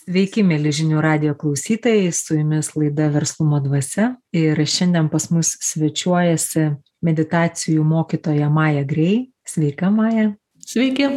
Sveiki, 0.00 0.40
mėly 0.46 0.70
žinių 0.72 1.00
radio 1.04 1.34
klausytojai, 1.36 2.08
su 2.16 2.38
jumis 2.38 2.70
laida 2.72 3.10
Verslumo 3.12 3.58
dvasia 3.60 4.14
ir 4.32 4.56
šiandien 4.56 5.10
pas 5.12 5.26
mus 5.28 5.50
svečiuojasi 5.60 6.70
meditacijų 7.04 7.84
mokytoja 7.84 8.48
Maja 8.48 8.86
Grei. 8.88 9.26
Sveika, 9.44 9.90
Maja. 9.92 10.30
Sveiki. 10.64 11.10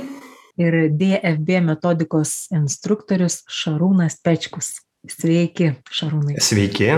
Ir 0.60 0.78
DFB 1.00 1.62
metodikos 1.64 2.50
instruktorius 2.52 3.46
Šarūnas 3.48 4.20
Pečkus. 4.20 4.74
Sveiki, 5.08 5.78
Šarūnai. 5.88 6.42
Sveiki. 6.44 6.92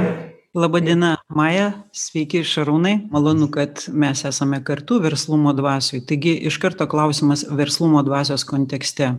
Labadiena, 0.56 1.18
Maja, 1.36 1.66
sveiki 1.92 2.40
Šarūnai, 2.48 3.10
malonu, 3.12 3.50
kad 3.52 3.82
mes 3.92 4.22
esame 4.24 4.62
kartu 4.64 5.02
verslumo 5.04 5.52
dvasiui. 5.52 6.00
Taigi 6.08 6.32
iš 6.48 6.56
karto 6.64 6.88
klausimas 6.88 7.44
verslumo 7.52 8.00
dvasios 8.08 8.46
kontekste. 8.48 9.10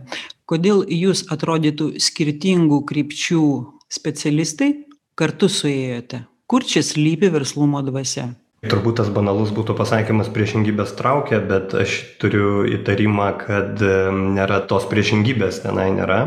Kodėl 0.49 0.81
jūs 0.89 1.27
atrodytų 1.29 1.91
skirtingų 2.01 2.81
krypčių 2.89 3.43
specialistai 3.85 4.71
kartu 5.13 5.45
suėjote? 5.53 6.23
Kur 6.49 6.65
čia 6.65 6.81
slypi 6.81 7.29
verslumo 7.29 7.83
dvasia? 7.85 8.31
Turbūt 8.65 8.97
tas 9.03 9.13
banalus 9.13 9.53
būtų 9.53 9.77
pasakymas 9.77 10.33
priešingybės 10.33 10.97
traukia, 10.97 11.37
bet 11.37 11.77
aš 11.77 11.99
turiu 12.17 12.63
įtarimą, 12.79 13.29
kad 13.45 13.85
nėra 14.33 14.63
tos 14.65 14.89
priešingybės 14.89 15.61
tenai 15.67 15.91
nėra 16.01 16.23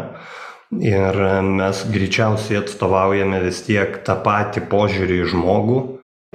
ir 0.79 1.17
mes 1.43 1.83
greičiausiai 1.91 2.61
atstovaujame 2.63 3.41
vis 3.43 3.65
tiek 3.67 3.99
tą 4.07 4.17
patį 4.25 4.65
požiūrį 4.71 5.23
į 5.25 5.31
žmogų, 5.33 5.81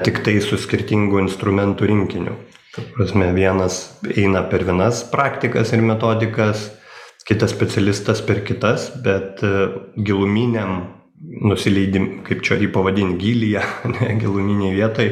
tik 0.04 0.22
tai 0.26 0.40
su 0.44 0.60
skirtingu 0.60 1.22
instrumentų 1.24 1.88
rinkiniu. 1.92 2.36
Ta 2.76 2.84
prasme, 2.98 3.30
vienas 3.32 3.96
eina 4.12 4.44
per 4.52 4.66
vienas 4.68 5.06
praktikas 5.08 5.72
ir 5.72 5.84
metodikas, 5.86 6.68
kitas 7.26 7.56
specialistas 7.56 8.20
per 8.22 8.44
kitas, 8.44 8.90
bet 9.06 9.40
e, 9.40 9.70
giluminiam 9.96 10.82
nusileidim, 11.16 12.26
kaip 12.28 12.44
čia 12.44 12.60
jį 12.60 12.68
pavadinti, 12.76 13.16
gilyje, 13.24 13.64
ne 13.96 14.12
giluminiai 14.20 14.76
vietai, 14.76 15.10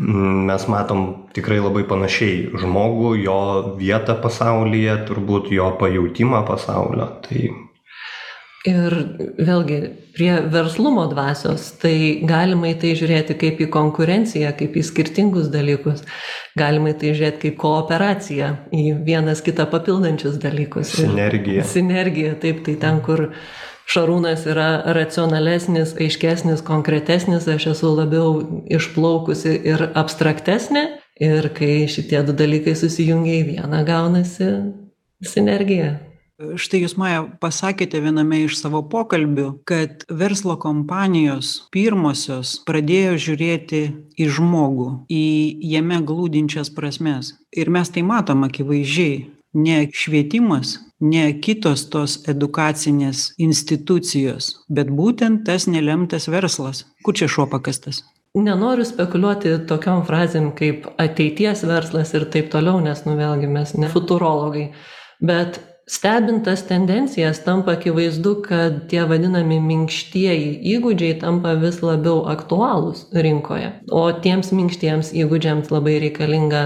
mes 0.00 0.66
matom 0.72 1.06
tikrai 1.36 1.60
labai 1.60 1.84
panašiai 1.86 2.50
žmogų, 2.58 3.14
jo 3.22 3.40
vietą 3.78 4.16
pasaulyje, 4.18 4.96
turbūt 5.06 5.52
jo 5.54 5.70
pajūtimą 5.78 6.42
pasaulio. 6.48 7.06
Tai 7.26 7.69
Ir 8.68 8.92
vėlgi 9.40 9.76
prie 10.12 10.34
verslumo 10.52 11.06
dvasios, 11.08 11.62
tai 11.80 12.20
galima 12.28 12.68
į 12.68 12.74
tai 12.82 12.90
žiūrėti 12.98 13.38
kaip 13.40 13.62
į 13.64 13.70
konkurenciją, 13.72 14.50
kaip 14.58 14.74
į 14.76 14.82
skirtingus 14.84 15.48
dalykus. 15.48 16.02
Galima 16.60 16.92
į 16.92 16.98
tai 17.00 17.14
žiūrėti 17.14 17.40
kaip 17.46 17.56
kooperaciją, 17.62 18.50
į 18.76 18.84
vienas 19.06 19.40
kitą 19.46 19.64
papildančius 19.72 20.36
dalykus. 20.42 20.92
Sinergija. 20.98 21.64
Sinergija, 21.64 22.34
taip, 22.42 22.60
tai 22.66 22.76
ten, 22.82 23.00
kur 23.06 23.30
Šarūnas 23.90 24.44
yra 24.46 24.68
racionalesnis, 24.94 25.96
aiškesnis, 25.98 26.60
konkretesnis, 26.62 27.48
aš 27.50 27.70
esu 27.72 27.94
labiau 27.96 28.36
išplaukusi 28.70 29.56
ir 29.72 29.88
abstraktesnė. 29.98 30.84
Ir 31.20 31.50
kai 31.56 31.88
šitie 31.90 32.20
du 32.28 32.36
dalykai 32.36 32.76
susijungia 32.78 33.40
į 33.40 33.48
vieną, 33.48 33.82
gaunasi 33.88 34.52
sinergija. 35.26 35.96
Štai 36.40 36.78
jūs, 36.80 36.94
Maja, 36.96 37.24
pasakėte 37.42 37.98
viename 38.00 38.38
iš 38.46 38.54
savo 38.62 38.80
pokalbių, 38.88 39.48
kad 39.68 40.06
verslo 40.08 40.54
kompanijos 40.60 41.66
pirmosios 41.74 42.54
pradėjo 42.64 43.18
žiūrėti 43.26 43.80
į 44.16 44.28
žmogų, 44.38 44.86
į 45.12 45.24
jame 45.68 45.98
glūdinčias 46.08 46.72
prasmes. 46.72 47.34
Ir 47.52 47.68
mes 47.68 47.92
tai 47.92 48.06
matom 48.08 48.46
akivaizdžiai. 48.48 49.26
Ne 49.52 49.82
švietimas, 49.92 50.78
ne 51.02 51.26
kitos 51.44 51.82
tos 51.92 52.20
edukacinės 52.30 53.32
institucijos, 53.36 54.52
bet 54.70 54.88
būtent 54.94 55.42
tas 55.44 55.66
nelemtas 55.66 56.30
verslas. 56.30 56.84
Kur 57.04 57.18
čia 57.18 57.28
šuo 57.28 57.48
pakastas? 57.50 58.04
Nenoriu 58.38 58.86
spekuliuoti 58.86 59.58
tokiom 59.68 60.06
frazėm 60.06 60.52
kaip 60.56 60.86
ateities 61.02 61.66
verslas 61.66 62.14
ir 62.14 62.28
taip 62.32 62.48
toliau, 62.54 62.78
nes, 62.80 63.02
nu 63.04 63.18
vėlgi, 63.18 63.50
mes 63.50 63.74
ne 63.74 63.90
futurologai. 63.90 64.70
Bet 65.20 65.58
stebint 65.90 66.44
tas 66.46 66.62
tendencijas 66.66 67.40
tampa 67.44 67.72
akivaizdu 67.72 68.36
kad 68.44 68.76
tie 68.90 69.02
vadinami 69.10 69.58
minkštieji 69.64 70.52
įgūdžiai 70.76 71.16
tampa 71.22 71.56
vis 71.58 71.80
labiau 71.82 72.22
aktualūs 72.30 73.08
rinkoje. 73.26 73.72
O 73.90 74.04
tiems 74.22 74.52
minkštiems 74.54 75.10
įgūdžiams 75.24 75.72
labai 75.74 75.98
reikalinga 76.06 76.62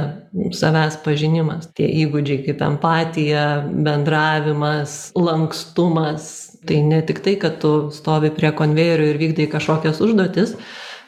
savęs 0.53 1.01
pažinimas. 1.07 1.71
Tie 1.73 1.89
įgūdžiai 2.05 2.45
kaip 2.51 2.65
empatija 2.69 3.47
bendravimas 3.73 5.15
lankstumas. 5.17 6.33
Tai 6.69 6.81
ne 6.85 7.01
tik 7.05 7.25
tai 7.25 7.39
kad 7.41 7.61
tu 7.65 7.75
stovi 7.97 8.33
prie 8.33 8.53
konvejerio 8.57 9.09
ir 9.13 9.21
vykdai 9.21 9.49
kažkokias 9.53 10.05
užduotis 10.05 10.59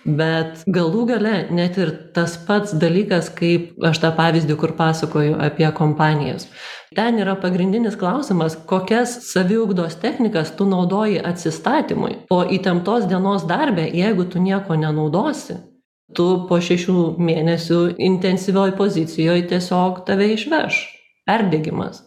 bet 0.06 0.62
galų 0.70 1.04
gale 1.10 1.34
net 1.50 1.78
ir 1.82 1.90
tas 2.14 2.36
pats 2.46 2.74
dalykas 2.78 3.28
kaip 3.34 3.74
aš 3.84 4.00
tą 4.04 4.12
pavyzdį 4.14 4.56
kur 4.60 4.76
pasakoju 4.78 5.34
apie 5.42 5.66
kompanijas 5.74 6.46
ten 6.94 7.18
yra 7.18 7.34
pagrindinis 7.40 7.96
klausimas 7.98 8.58
kokias 8.66 9.18
saviugdos 9.32 9.98
technikas 10.02 10.52
tu 10.56 10.68
naudoji 10.70 11.22
atsistatymui 11.32 12.20
o 12.30 12.44
įtemptos 12.58 13.08
dienos 13.10 13.48
darbe 13.48 13.88
jeigu 13.90 14.28
tu 14.30 14.42
nieko 14.42 14.78
nenaudosi 14.78 15.58
tu 16.14 16.26
po 16.48 16.58
šešių 16.62 16.98
mėnesių 17.18 17.80
intensyvioj 18.08 18.74
pozicijoj 18.78 19.46
tiesiog 19.50 20.04
tave 20.06 20.28
išveš. 20.34 20.82
Perdegimas. 21.26 22.04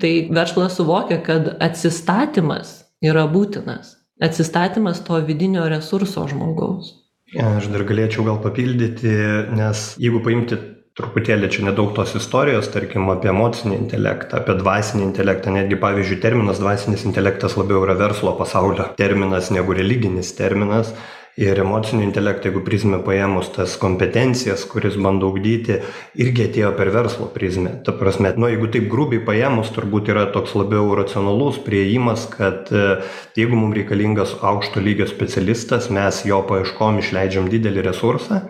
Tai 0.00 0.12
verslas 0.34 0.78
suvokia 0.78 1.20
kad 1.22 1.52
atsistatymas 1.62 2.72
yra 3.04 3.26
būtinas. 3.30 3.96
Atsistatymas 4.20 5.04
to 5.06 5.20
vidinio 5.24 5.66
resurso 5.70 6.26
žmogaus. 6.28 6.96
Aš 7.38 7.70
dar 7.70 7.86
galėčiau 7.86 8.24
gal 8.26 8.40
papildyti, 8.42 9.12
nes 9.54 9.84
jeigu 10.02 10.18
paimti 10.24 10.58
truputėlį 11.00 11.48
čia 11.52 11.66
nedaug 11.70 11.94
tos 11.96 12.12
istorijos, 12.18 12.68
tarkim, 12.74 13.08
apie 13.12 13.32
emocinį 13.32 13.78
intelektą, 13.80 14.42
apie 14.42 14.58
dvasinį 14.60 15.06
intelektą, 15.08 15.54
netgi 15.56 15.78
pavyzdžiui, 15.80 16.20
terminas 16.22 16.60
dvasinis 16.62 17.06
intelektas 17.08 17.56
labiau 17.58 17.82
yra 17.86 17.96
verslo 17.98 18.36
pasaulio 18.38 18.90
terminas 19.00 19.50
negu 19.54 19.76
religinis 19.76 20.34
terminas. 20.38 20.92
Ir 21.40 21.60
emocinio 21.62 22.02
intelekto 22.04 22.50
jeigu 22.50 22.60
prizmę 22.66 22.98
paėmus 23.06 23.52
tas 23.54 23.76
kompetencijas 23.80 24.64
kuris 24.68 24.96
bando 25.00 25.30
ugdyti 25.30 25.76
irgi 26.20 26.48
atėjo 26.48 26.72
per 26.76 26.90
verslo 26.92 27.28
prizmę. 27.32 27.76
Ta 27.86 27.94
prasme 27.96 28.32
nu 28.36 28.50
jeigu 28.50 28.68
taip 28.74 28.90
grubiai 28.92 29.22
paėmus 29.24 29.70
turbūt 29.72 30.10
yra 30.12 30.26
toks 30.34 30.56
labiau 30.58 30.90
racionalus 30.98 31.62
priėjimas 31.64 32.26
kad 32.34 32.68
e, 32.74 32.98
jeigu 33.38 33.56
mum 33.56 33.72
reikalingas 33.78 34.34
aukšto 34.42 34.82
lygio 34.84 35.06
specialistas 35.08 35.88
mes 35.94 36.20
jo 36.26 36.42
paieškom 36.50 36.98
išleidžiam 37.00 37.48
didelį 37.54 37.86
resursą 37.88 38.42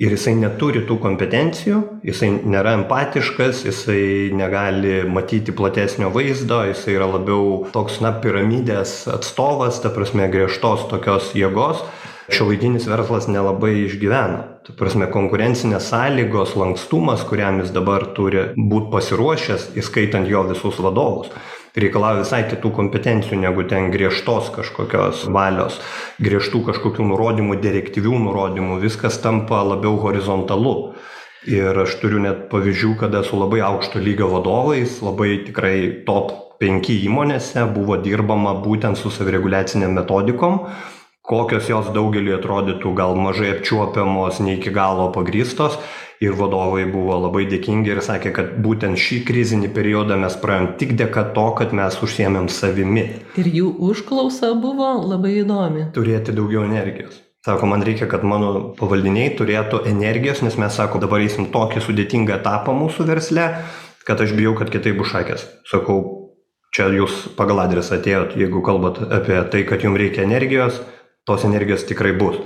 ir 0.00 0.14
jisai 0.14 0.34
neturi 0.38 0.84
tų 0.88 0.96
kompetencijų 1.02 1.80
jisai 2.06 2.30
nėra 2.32 2.76
empatiškas 2.80 3.64
jisai 3.66 4.30
negali 4.36 5.02
matyti 5.08 5.54
platesnio 5.56 6.12
vaizdo 6.14 6.62
jisai 6.70 6.96
yra 6.96 7.10
labiau 7.10 7.66
toks 7.74 8.00
na 8.04 8.14
piramidės 8.22 9.02
atstovas 9.12 9.82
ta 9.84 9.92
prasme 9.92 10.30
griežtos 10.32 10.88
tokios 10.92 11.34
jėgos. 11.36 11.84
Šiuolaikinis 12.32 12.86
verslas 12.88 13.26
nelabai 13.28 13.72
išgyvena. 13.82 14.44
Ta 14.64 14.72
prasme 14.78 15.08
konkurencinės 15.12 15.90
sąlygos 15.90 16.54
lankstumas 16.56 17.26
kuriam 17.28 17.58
jis 17.60 17.72
dabar 17.74 18.06
turi 18.16 18.52
būt 18.56 18.92
pasiruošęs 18.94 19.72
įskaitant 19.82 20.30
jo 20.30 20.46
visus 20.48 20.78
vadovus 20.80 21.34
reikalauja 21.78 22.22
visai 22.22 22.42
kitų 22.50 22.72
kompetencijų 22.76 23.40
negu 23.42 23.64
ten 23.68 23.90
griežtos 23.94 24.50
kažkokios 24.54 25.24
valios 25.32 25.80
griežtų 26.22 26.62
kažkokių 26.68 27.08
nurodymų 27.12 27.58
direktyvių 27.62 28.18
nurodymų. 28.26 28.78
Viskas 28.82 29.18
tampa 29.22 29.62
labiau 29.64 29.96
horizontalu. 30.02 30.94
Ir 31.48 31.74
aš 31.82 31.96
turiu 31.98 32.20
net 32.22 32.46
pavyzdžių 32.52 32.94
kada 33.00 33.24
su 33.26 33.38
labai 33.40 33.64
aukšto 33.66 33.98
lygio 33.98 34.28
vadovais 34.30 35.00
labai 35.02 35.40
tikrai 35.48 36.04
top 36.06 36.30
penki 36.62 37.00
įmonėse 37.08 37.64
buvo 37.74 37.96
dirbama 37.98 38.52
būtent 38.62 39.00
su 39.00 39.10
savireguliacinėm 39.10 39.96
metodikom 39.98 40.60
kokios 41.26 41.68
jos 41.70 41.90
daugeliui 41.94 42.34
atrodytų 42.36 42.92
gal 42.98 43.16
mažai 43.18 43.52
apčiuopiamos 43.56 44.40
ne 44.42 44.56
iki 44.58 44.70
galo 44.74 45.08
pagrįstos 45.14 45.78
ir 46.22 46.36
vadovai 46.38 46.84
buvo 46.90 47.16
labai 47.24 47.44
dėkingi 47.50 47.90
ir 47.92 48.00
sakė 48.04 48.30
kad 48.36 48.54
būtent 48.62 49.00
šį 49.00 49.18
krizinį 49.26 49.72
periodą 49.74 50.18
mes 50.20 50.36
praėjom 50.42 50.68
tik 50.78 50.94
dėka 51.00 51.24
to 51.36 51.48
kad 51.58 51.74
mes 51.74 51.98
užsiėmėm 52.06 52.48
savimi. 52.52 53.04
Ir 53.42 53.50
jų 53.58 53.72
užklausa 53.90 54.52
buvo 54.62 54.92
labai 55.02 55.40
įdomi. 55.42 55.88
Turėti 55.96 56.34
daugiau 56.36 56.64
energijos. 56.68 57.18
Sako 57.42 57.66
man 57.72 57.82
reikia 57.82 58.06
kad 58.06 58.22
mano 58.22 58.70
pavaldiniai 58.78 59.34
turėtų 59.38 59.82
energijos 59.90 60.44
nes 60.46 60.58
mes 60.62 60.78
sako 60.78 61.02
dabar 61.02 61.24
eisim 61.24 61.50
tokį 61.50 61.82
sudėtingą 61.82 62.38
etapą 62.38 62.74
mūsų 62.78 63.08
versle 63.08 63.48
kad 64.06 64.22
aš 64.22 64.36
bijau 64.38 64.54
kad 64.58 64.70
kitaip 64.70 65.00
bus 65.02 65.10
šakės. 65.10 65.48
Sakau 65.66 65.98
čia 66.74 66.86
jūs 66.94 67.32
pagal 67.38 67.64
adresą 67.64 67.98
atėjot 67.98 68.38
jeigu 68.38 68.62
kalbat 68.62 69.02
apie 69.10 69.42
tai 69.50 69.66
kad 69.66 69.82
jum 69.82 69.98
reikia 69.98 70.22
energijos 70.22 70.78
tos 71.26 71.42
energijos 71.50 71.82
tikrai 71.90 72.14
bus. 72.14 72.38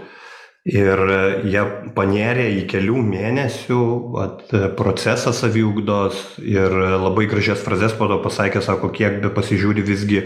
Ir 0.66 0.98
e, 0.98 1.18
jie 1.46 1.62
panėrė 1.94 2.48
į 2.56 2.66
kelių 2.70 2.98
mėnesių 3.06 3.82
at, 4.22 4.44
e, 4.50 4.66
procesą 4.78 5.30
saviugdos 5.36 6.38
ir 6.42 6.74
labai 6.74 7.28
gražias 7.30 7.62
frazes 7.62 7.94
po 7.94 8.08
to 8.10 8.18
pasakė, 8.24 8.64
sako, 8.64 8.90
kiek 8.94 9.20
be 9.22 9.30
pasižiūri 9.34 9.86
visgi 9.86 10.24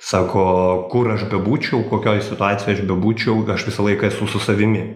Sako, 0.00 0.88
kur 0.88 1.10
aš 1.12 1.26
bebūčiau, 1.28 1.82
kokioje 1.90 2.22
situacijoje 2.24 2.78
aš 2.78 2.86
bebūčiau, 2.88 3.42
aš 3.52 3.66
visą 3.68 3.84
laiką 3.84 4.08
esu 4.08 4.28
su 4.32 4.40
savimi. 4.40 4.86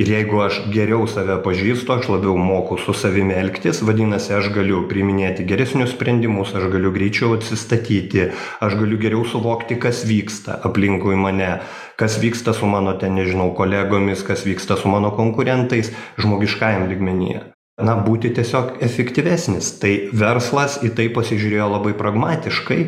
Ir 0.00 0.08
jeigu 0.08 0.38
aš 0.40 0.62
geriau 0.72 1.04
save 1.04 1.34
pažįstu, 1.44 1.92
aš 1.92 2.06
labiau 2.08 2.32
moku 2.40 2.78
su 2.80 2.94
savimi 2.96 3.34
elgtis, 3.36 3.82
vadinasi, 3.84 4.30
aš 4.38 4.48
galiu 4.54 4.86
priiminėti 4.88 5.44
geresnius 5.44 5.92
sprendimus, 5.92 6.54
aš 6.56 6.70
galiu 6.72 6.94
greičiau 6.94 7.34
atsistatyti, 7.36 8.30
aš 8.64 8.78
galiu 8.80 8.96
geriau 9.02 9.26
suvokti, 9.28 9.76
kas 9.76 10.06
vyksta 10.08 10.56
aplinkui 10.64 11.18
mane, 11.20 11.58
kas 12.00 12.16
vyksta 12.24 12.56
su 12.56 12.72
mano 12.72 12.96
ten, 12.96 13.20
nežinau, 13.20 13.50
kolegomis, 13.58 14.24
kas 14.24 14.46
vyksta 14.48 14.80
su 14.80 14.88
mano 14.88 15.12
konkurentais 15.12 15.92
žmogiškajam 16.16 16.88
ligmenyje 16.88 17.50
na 17.82 17.96
būti 17.98 18.30
tiesiog 18.36 18.78
efektyvesnis. 18.84 19.74
Tai 19.82 19.92
verslas 20.16 20.78
į 20.84 20.92
tai 20.96 21.08
pasižiūrėjo 21.14 21.68
labai 21.72 21.94
pragmatiškai 21.98 22.80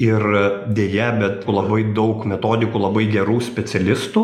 ir 0.00 0.22
deja 0.72 1.10
bet 1.18 1.44
labai 1.48 1.82
daug 1.96 2.24
metodikų 2.28 2.80
labai 2.80 3.04
gerų 3.12 3.36
specialistų 3.44 4.22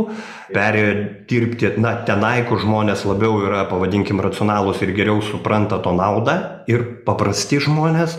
perėjo 0.54 0.94
dirbti 1.28 1.74
na 1.82 1.98
tenai 2.08 2.46
kur 2.48 2.62
žmonės 2.62 3.04
labiau 3.08 3.42
yra 3.44 3.66
pavadinkim 3.68 4.22
racionalūs 4.24 4.80
ir 4.86 4.94
geriau 4.96 5.20
supranta 5.24 5.78
to 5.84 5.92
naudą 5.96 6.38
ir 6.72 6.86
paprasti 7.04 7.60
žmonės 7.60 8.16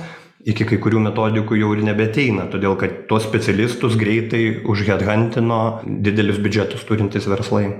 iki 0.47 0.67
kai 0.69 0.79
kurių 0.83 1.01
metodikų 1.09 1.57
jau 1.59 1.73
ir 1.75 1.83
nebeateina 1.89 2.47
todėl 2.53 2.77
kad 2.79 3.03
tuos 3.09 3.25
specialistus 3.27 3.97
greitai 3.99 4.63
užhedhantino 4.69 5.61
didelius 5.83 6.39
biudžetus 6.43 6.85
turintys 6.87 7.27
verslai. 7.27 7.71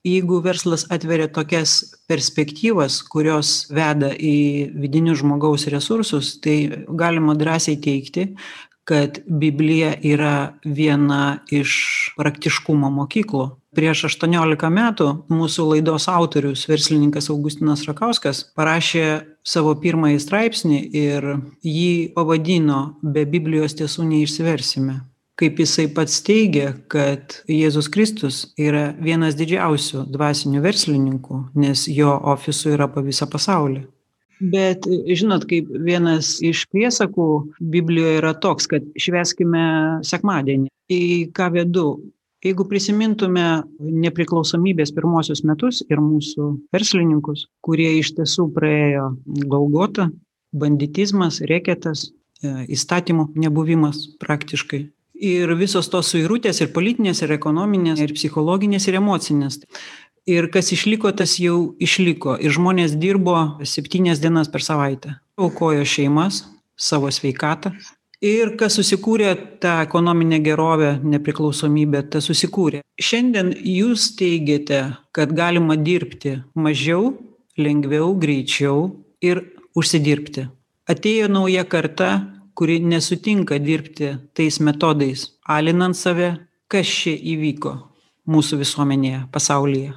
Jeigu 0.00 0.38
verslas 0.40 0.86
atveria 0.88 1.26
tokias 1.28 1.74
perspektyvas 2.08 3.02
kurios 3.12 3.66
veda 3.68 4.08
į 4.16 4.70
vidinius 4.80 5.20
žmogaus 5.20 5.66
resursus 5.68 6.38
tai 6.40 6.86
galima 6.88 7.34
drąsiai 7.36 7.76
teigti 7.84 8.30
kad 8.84 9.20
biblija 9.26 9.94
yra 10.02 10.54
viena 10.64 11.40
iš 11.52 11.72
praktiškumo 12.18 12.90
mokyklų. 12.94 13.50
Prieš 13.76 14.08
aštuoniolika 14.08 14.66
metų 14.72 15.10
mūsų 15.30 15.68
laidos 15.74 16.08
autorius 16.10 16.64
verslininkas 16.66 17.30
augustinas 17.30 17.84
rakauskas 17.86 18.42
parašė 18.58 19.04
savo 19.46 19.76
pirmąjį 19.78 20.18
straipsnį 20.24 20.80
ir 21.04 21.28
jį 21.62 21.92
pavadino 22.16 22.80
be 23.02 23.22
biblijos 23.30 23.78
tiesų 23.78 24.08
neišsiversime 24.10 24.98
kaip 25.40 25.60
jisai 25.62 25.86
pats 25.96 26.18
teigia 26.26 26.74
kad 26.92 27.38
jėzus 27.48 27.88
kristus 27.92 28.42
yra 28.60 28.90
vienas 29.00 29.38
didžiausių 29.38 30.04
dvasinių 30.12 30.60
verslininkų 30.66 31.38
nes 31.62 31.86
jo 31.88 32.12
ofisų 32.34 32.74
yra 32.76 32.90
po 32.92 33.04
visą 33.06 33.28
pasaulį 33.30 33.86
bet 34.40 34.88
žinot 34.88 35.44
kaip 35.50 35.68
vienas 35.84 36.38
iš 36.44 36.64
priesakų 36.72 37.26
biblijoj 37.60 38.20
yra 38.22 38.32
toks 38.34 38.70
kad 38.70 38.86
švęskime 38.96 39.66
sekmadienį. 40.06 40.70
Į 40.90 41.02
ką 41.36 41.52
vedu? 41.54 41.90
Jeigu 42.40 42.64
prisimintume 42.64 43.66
nepriklausomybės 43.78 44.94
pirmuosius 44.96 45.42
metus 45.44 45.82
ir 45.92 46.00
mūsų 46.00 46.46
verslininkus 46.72 47.44
kurie 47.60 47.90
iš 47.98 48.14
tiesų 48.16 48.48
praėjo 48.54 49.10
golgotą 49.26 50.08
banditizmas 50.52 51.40
reketas 51.46 52.08
e, 52.08 52.64
įstatymų 52.74 53.30
nebuvimas 53.38 54.06
praktiškai. 54.22 54.86
Ir 55.20 55.52
visos 55.60 55.90
tos 55.92 56.08
suirutės 56.14 56.62
ir 56.64 56.70
politinės 56.72 57.20
ir 57.20 57.34
ekonominės 57.36 58.00
ir 58.00 58.14
psichologinės 58.16 58.88
ir 58.88 58.96
emocinės 59.02 59.60
ir 60.26 60.50
kas 60.52 60.72
išliko 60.72 61.12
tas 61.12 61.38
jau 61.40 61.74
išliko. 61.80 62.36
Ir 62.40 62.52
žmonės 62.56 62.96
dirbo 63.00 63.36
septynias 63.64 64.20
dienas 64.20 64.50
per 64.52 64.64
savaitę. 64.64 65.16
Aukojo 65.40 65.84
šeimas 65.84 66.44
savo 66.76 67.10
sveikatą. 67.12 67.72
Ir 68.20 68.52
kas 68.60 68.76
susikūrė 68.76 69.32
tą 69.62 69.78
ekonominę 69.80 70.42
gerovę 70.44 70.98
nepriklausomybę 71.00 72.02
tas 72.12 72.28
susikūrė. 72.28 72.82
Šiandien 73.00 73.54
jūs 73.64 74.10
teigiate 74.18 74.82
kad 75.16 75.32
galima 75.32 75.76
dirbti 75.76 76.36
mažiau 76.54 77.14
lengviau 77.56 78.12
greičiau 78.20 78.90
ir 79.24 79.40
užsidirbti. 79.76 80.44
Atėjo 80.90 81.30
nauja 81.32 81.64
karta 81.64 82.10
kuri 82.60 82.76
nesutinka 82.84 83.56
dirbti 83.58 84.18
tais 84.36 84.60
metodais 84.60 85.30
alinant 85.48 85.96
save. 85.96 86.30
Kas 86.70 86.86
čia 86.86 87.16
įvyko 87.32 87.72
mūsų 88.30 88.60
visuomenėje 88.60 89.24
pasaulyje 89.34 89.96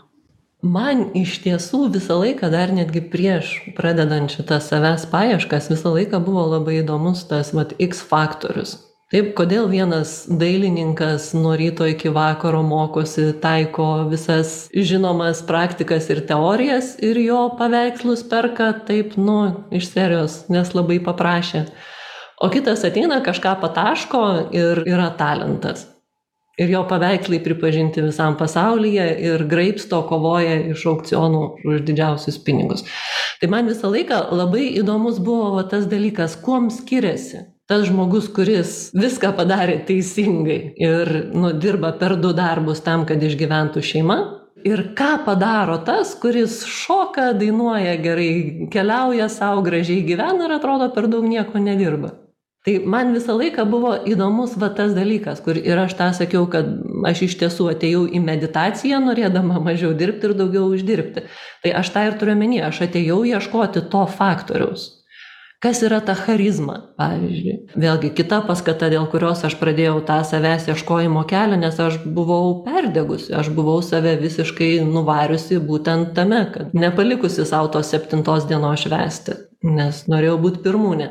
man 0.64 1.10
iš 1.18 1.42
tiesų 1.44 1.90
visą 1.94 2.18
laiką 2.22 2.48
dar 2.54 2.72
netgi 2.72 3.04
prieš 3.12 3.52
pradedant 3.78 4.32
šitas 4.32 4.70
savęs 4.72 5.06
paieškas 5.12 5.70
visą 5.74 5.92
laiką 5.98 6.24
buvo 6.24 6.48
labai 6.56 6.80
įdomus 6.80 7.26
tas 7.28 7.52
vat 7.54 7.76
x 7.84 8.02
faktorius. 8.08 8.78
Taip 9.14 9.36
kodėl 9.38 9.68
vienas 9.70 10.24
dailininkas 10.26 11.34
nuo 11.38 11.52
ryto 11.60 11.86
iki 11.86 12.10
vakaro 12.10 12.64
mokosi 12.66 13.28
taiko 13.44 14.08
visas 14.10 14.72
žinomas 14.74 15.44
praktikas 15.46 16.10
ir 16.10 16.24
teorijas 16.26 16.96
ir 17.04 17.20
jo 17.22 17.44
paveikslus 17.60 18.26
perka 18.26 18.72
taip 18.88 19.14
nu 19.20 19.68
iš 19.70 19.92
serijos 19.92 20.44
nes 20.50 20.74
labai 20.74 20.98
paprašė. 21.04 21.68
O 22.42 22.50
kitas 22.50 22.82
ateina 22.88 23.22
kažką 23.24 23.60
pataško 23.62 24.24
ir 24.56 24.88
yra 24.90 25.12
talentas 25.20 25.93
ir 26.58 26.70
jo 26.70 26.84
paveikslai 26.90 27.40
pripažinti 27.44 28.04
visam 28.06 28.38
pasaulyje 28.38 29.08
ir 29.30 29.46
graibsto 29.50 30.04
kovoja 30.10 30.60
iš 30.74 30.86
aukcionų 30.92 31.42
už 31.66 31.82
didžiausius 31.88 32.38
pinigus. 32.46 32.86
Tai 33.42 33.50
man 33.50 33.72
visą 33.72 33.90
laiką 33.92 34.28
labai 34.36 34.68
įdomus 34.78 35.18
buvo 35.24 35.64
tas 35.70 35.90
dalykas 35.90 36.38
kuom 36.46 36.70
skiriasi 36.74 37.48
tas 37.68 37.86
žmogus 37.88 38.28
kuris 38.36 38.72
viską 38.94 39.32
padarė 39.38 39.78
teisingai 39.88 40.58
ir 40.84 41.12
nu 41.32 41.54
dirba 41.56 41.94
per 42.00 42.18
du 42.20 42.34
darbus 42.36 42.84
tam 42.84 43.06
kad 43.08 43.24
išgyventų 43.24 43.84
šeima 43.88 44.18
ir 44.68 44.84
ką 44.98 45.14
padaro 45.26 45.78
tas 45.88 46.12
kuris 46.20 46.62
šoka 46.68 47.32
dainuoja 47.40 47.96
gerai 48.04 48.68
keliauja 48.74 49.30
sau 49.32 49.64
gražiai 49.64 50.04
gyvena 50.08 50.50
ir 50.50 50.58
atrodo 50.58 50.90
per 50.96 51.08
daug 51.08 51.28
nieko 51.28 51.60
nedirba 51.60 52.12
tai 52.64 52.80
man 52.80 53.12
visą 53.16 53.36
laiką 53.38 53.66
buvo 53.68 53.94
įdomus 54.08 54.56
va 54.60 54.70
tas 54.78 54.96
dalykas 54.96 55.44
kur 55.44 55.60
ir 55.60 55.80
aš 55.84 55.98
tą 56.00 56.10
sakiau 56.16 56.48
kad 56.52 56.70
aš 57.10 57.26
iš 57.28 57.38
tiesų 57.42 57.70
atėjau 57.74 58.06
į 58.08 58.24
meditaciją 58.24 59.02
norėdama 59.04 59.60
mažiau 59.64 59.92
dirbti 59.98 60.30
ir 60.30 60.36
daugiau 60.40 60.70
uždirbti. 60.72 61.28
Tai 61.64 61.78
aš 61.84 61.94
tą 61.96 62.08
ir 62.08 62.20
turiu 62.20 62.38
omeny 62.38 62.62
aš 62.64 62.86
atėjau 62.88 63.24
ieškoti 63.28 63.88
to 63.92 64.04
faktoriaus. 64.18 64.92
Kas 65.64 65.80
yra 65.80 66.02
ta 66.04 66.12
charizma 66.20 66.74
pavyzdžiui? 67.00 67.54
Vėlgi 67.80 68.10
kita 68.18 68.42
paskata 68.48 68.90
dėl 68.92 69.06
kurios 69.12 69.46
aš 69.48 69.56
pradėjau 69.62 70.02
tą 70.08 70.18
savęs 70.28 70.68
ieškojimo 70.74 71.24
kelią 71.28 71.60
nes 71.62 71.80
aš 71.80 72.02
buvau 72.04 72.66
perdegusi 72.66 73.32
aš 73.40 73.52
buvau 73.56 73.78
save 73.80 74.18
visiškai 74.20 74.74
nuvariusi 74.88 75.62
būtent 75.64 76.12
tame 76.20 76.42
kad 76.52 76.76
nepalikusi 76.76 77.48
sau 77.48 77.72
tos 77.72 77.96
septintos 77.96 78.48
dienos 78.52 78.84
švęsti 78.84 79.40
nes 79.72 80.04
norėjau 80.12 80.42
būt 80.44 80.60
pirmūnė 80.68 81.10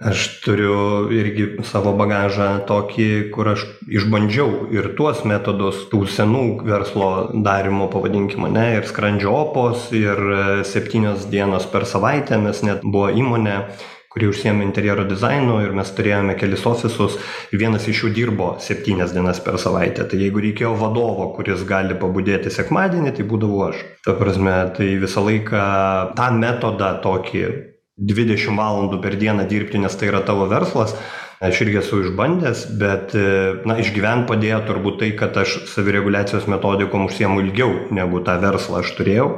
aš 0.00 0.40
turiu 0.44 1.08
irgi 1.10 1.48
savo 1.66 1.92
bagažą 1.98 2.48
tokį 2.68 3.08
kur 3.34 3.50
aš 3.54 3.64
išbandžiau 3.90 4.68
ir 4.74 4.92
tuos 4.98 5.24
metodus 5.26 5.84
tų 5.90 6.04
senų 6.14 6.44
verslo 6.68 7.10
darymo 7.34 7.88
pavadinkim 7.90 8.46
ane 8.46 8.66
ir 8.76 8.86
skrandžio 8.86 9.34
opos 9.34 9.88
ir 9.96 10.22
septynios 10.68 11.26
dienos 11.32 11.66
per 11.72 11.86
savaitę 11.86 12.38
mes 12.38 12.62
net 12.62 12.84
buvo 12.86 13.10
įmonė 13.10 13.60
kuri 14.08 14.30
užsiėmė 14.30 14.64
interjero 14.64 15.04
dizainu 15.06 15.58
ir 15.62 15.74
mes 15.76 15.90
turėjome 15.94 16.34
kelis 16.40 16.64
ofisus. 16.66 17.18
Ir 17.52 17.60
vienas 17.60 17.84
iš 17.90 18.00
jų 18.02 18.12
dirbo 18.16 18.48
septynias 18.64 19.12
dienas 19.14 19.38
per 19.44 19.60
savaitę. 19.60 20.08
Tai 20.08 20.18
jeigu 20.18 20.42
reikėjo 20.42 20.72
vadovo 20.80 21.28
kuris 21.36 21.62
gali 21.68 21.94
pabudėti 22.00 22.50
sekmadienį 22.50 23.14
tai 23.18 23.26
būdavau 23.28 23.66
aš. 23.68 23.84
Ta 24.06 24.16
prasme 24.18 24.56
tai 24.78 24.94
visą 25.02 25.26
laiką 25.28 25.64
tą 26.18 26.30
metodą 26.40 26.94
tokį 27.04 27.44
dvidešim 27.98 28.58
valandų 28.58 29.00
per 29.02 29.16
dieną 29.18 29.46
dirbti 29.50 29.80
nes 29.82 29.96
tai 29.98 30.12
yra 30.12 30.22
tavo 30.26 30.46
verslas. 30.50 30.94
Aš 31.38 31.60
irgi 31.62 31.78
esu 31.78 32.00
išbandęs 32.02 32.64
bet 32.80 33.12
na 33.68 33.76
išgyvent 33.78 34.26
padėjo 34.30 34.58
turbūt 34.66 34.96
tai 35.02 35.10
kad 35.18 35.36
aš 35.38 35.60
savireguliacijos 35.70 36.48
metodikom 36.50 37.06
užsiimu 37.06 37.44
ilgiau 37.44 37.74
negu 37.94 38.22
tą 38.26 38.34
verslą 38.42 38.82
aš 38.82 38.90
turėjau 38.98 39.28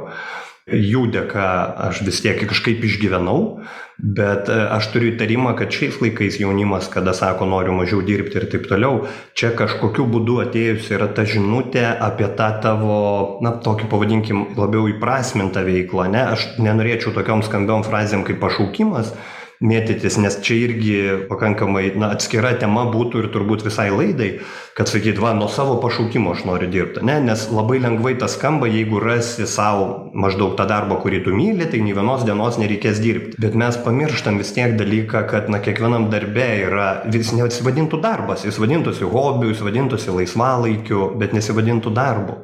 jų 0.69 1.07
dėka 1.09 1.45
aš 1.89 2.03
vis 2.05 2.21
tiek 2.21 2.37
kažkaip 2.45 2.83
išgyvenau 2.85 3.63
bet 3.97 4.49
e, 4.49 4.57
aš 4.77 4.91
turiu 4.93 5.11
įtarimą 5.11 5.55
kad 5.57 5.73
šiais 5.73 5.97
laikais 6.01 6.37
jaunimas 6.41 6.89
kada 6.93 7.13
sako 7.17 7.47
noriu 7.49 7.73
mažiau 7.77 8.01
dirbti 8.05 8.37
ir 8.37 8.47
taip 8.51 8.69
toliau 8.69 9.07
čia 9.37 9.51
kažkokiu 9.57 10.05
būdu 10.13 10.37
atėjusi 10.45 10.93
yra 10.97 11.09
ta 11.17 11.25
žinutė 11.25 11.85
apie 11.97 12.29
tą 12.37 12.51
tavo 12.61 13.01
na 13.41 13.55
tokį 13.57 13.89
pavadinkim 13.89 14.45
labiau 14.57 14.85
įprasmintą 14.93 15.65
veiklą 15.65 16.07
ane 16.07 16.23
aš 16.37 16.47
nenorėčiau 16.61 17.13
tokiom 17.17 17.41
skambiom 17.47 17.85
frazėm 17.87 18.25
kaip 18.27 18.41
pašaukimas 18.43 19.15
mėtytis, 19.61 20.17
nes 20.21 20.39
čia 20.41 20.57
irgi 20.65 20.95
pakankamai 21.29 21.91
na, 22.01 22.11
atskira 22.15 22.55
tema 22.59 22.87
būtų 22.89 23.21
ir 23.21 23.27
turbūt 23.33 23.63
visai 23.67 23.91
laidai, 23.93 24.31
kad 24.77 24.89
sakyt, 24.89 25.19
va, 25.21 25.35
nuo 25.37 25.47
savo 25.51 25.77
pašaukimo 25.83 26.33
aš 26.33 26.43
noriu 26.49 26.69
dirbti, 26.71 27.03
ne? 27.05 27.19
nes 27.21 27.45
labai 27.53 27.77
lengvai 27.83 28.15
tas 28.19 28.35
skamba, 28.39 28.69
jeigu 28.71 29.01
rasi 29.03 29.45
savo 29.49 30.09
maždaug 30.17 30.57
tą 30.57 30.65
darbą, 30.69 30.97
kurį 31.03 31.21
tu 31.27 31.35
myli, 31.37 31.69
tai 31.69 31.83
nei 31.85 31.93
vienos 31.97 32.25
dienos 32.25 32.57
nereikės 32.61 33.01
dirbti. 33.03 33.37
Bet 33.41 33.57
mes 33.59 33.77
pamirštam 33.85 34.41
vis 34.41 34.53
tiek 34.57 34.73
dalyką, 34.79 35.25
kad 35.29 35.49
na, 35.53 35.61
kiekvienam 35.63 36.09
darbe 36.13 36.49
yra, 36.65 36.89
vis 37.13 37.33
nesivadintų 37.37 38.01
darbas, 38.01 38.47
jis 38.47 38.57
vadintųsi 38.61 39.05
hobiu, 39.05 39.53
jis 39.53 39.61
vadintųsi 39.65 40.17
laisvalaikiu, 40.17 41.11
bet 41.21 41.37
nesivadintų 41.37 41.93
darbu. 41.93 42.41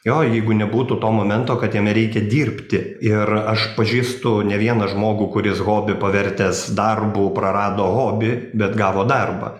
Jo, 0.00 0.22
jeigu 0.24 0.54
nebūtų 0.56 0.96
to 1.02 1.08
momento, 1.12 1.58
kad 1.60 1.74
jame 1.76 1.92
reikia 1.92 2.22
dirbti. 2.24 2.78
Ir 3.04 3.34
aš 3.52 3.74
pažįstu 3.76 4.38
ne 4.48 4.56
vieną 4.56 4.88
žmogų, 4.94 5.28
kuris 5.34 5.60
hobį 5.60 5.98
pavertęs 6.00 6.70
darbų 6.76 7.26
prarado 7.36 7.84
hobį, 7.92 8.30
bet 8.56 8.78
gavo 8.80 9.04
darbą. 9.04 9.58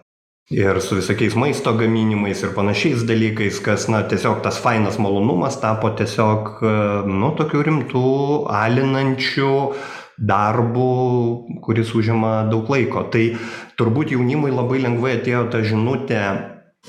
Ir 0.50 0.80
su 0.82 0.96
visokiais 0.96 1.36
maisto 1.38 1.70
gaminimais 1.78 2.40
ir 2.42 2.54
panašiais 2.56 3.04
dalykais, 3.06 3.60
kas, 3.62 3.84
na, 3.92 4.00
tiesiog 4.02 4.40
tas 4.42 4.56
fainas 4.58 4.96
malonumas 4.98 5.60
tapo 5.62 5.92
tiesiog, 5.94 6.56
nu, 7.06 7.30
tokių 7.38 7.60
rimtų, 7.68 8.06
alinančių 8.50 9.52
darbų, 10.20 10.88
kuris 11.62 11.92
užima 11.94 12.32
daug 12.50 12.66
laiko. 12.72 13.04
Tai 13.12 13.22
turbūt 13.78 14.16
jaunimui 14.16 14.50
labai 14.50 14.80
lengvai 14.82 15.18
atėjo 15.20 15.44
ta 15.52 15.62
žinutė 15.62 16.24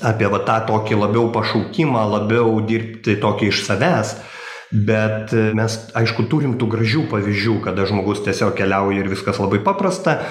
apie 0.00 0.28
va 0.32 0.40
tą 0.46 0.60
tokį 0.70 1.00
labiau 1.02 1.28
pašaukimą, 1.34 2.04
labiau 2.16 2.60
dirbti 2.64 3.18
tokį 3.20 3.50
iš 3.52 3.64
savęs. 3.68 4.14
Bet 4.72 5.34
mes, 5.52 5.74
aišku, 5.92 6.24
turim 6.32 6.54
tų 6.56 6.64
gražių 6.72 7.02
pavyzdžių, 7.10 7.58
kada 7.66 7.84
žmogus 7.84 8.22
tiesiog 8.24 8.54
keliauja 8.56 9.02
ir 9.02 9.10
viskas 9.12 9.36
labai 9.36 9.58
paprasta 9.60 10.22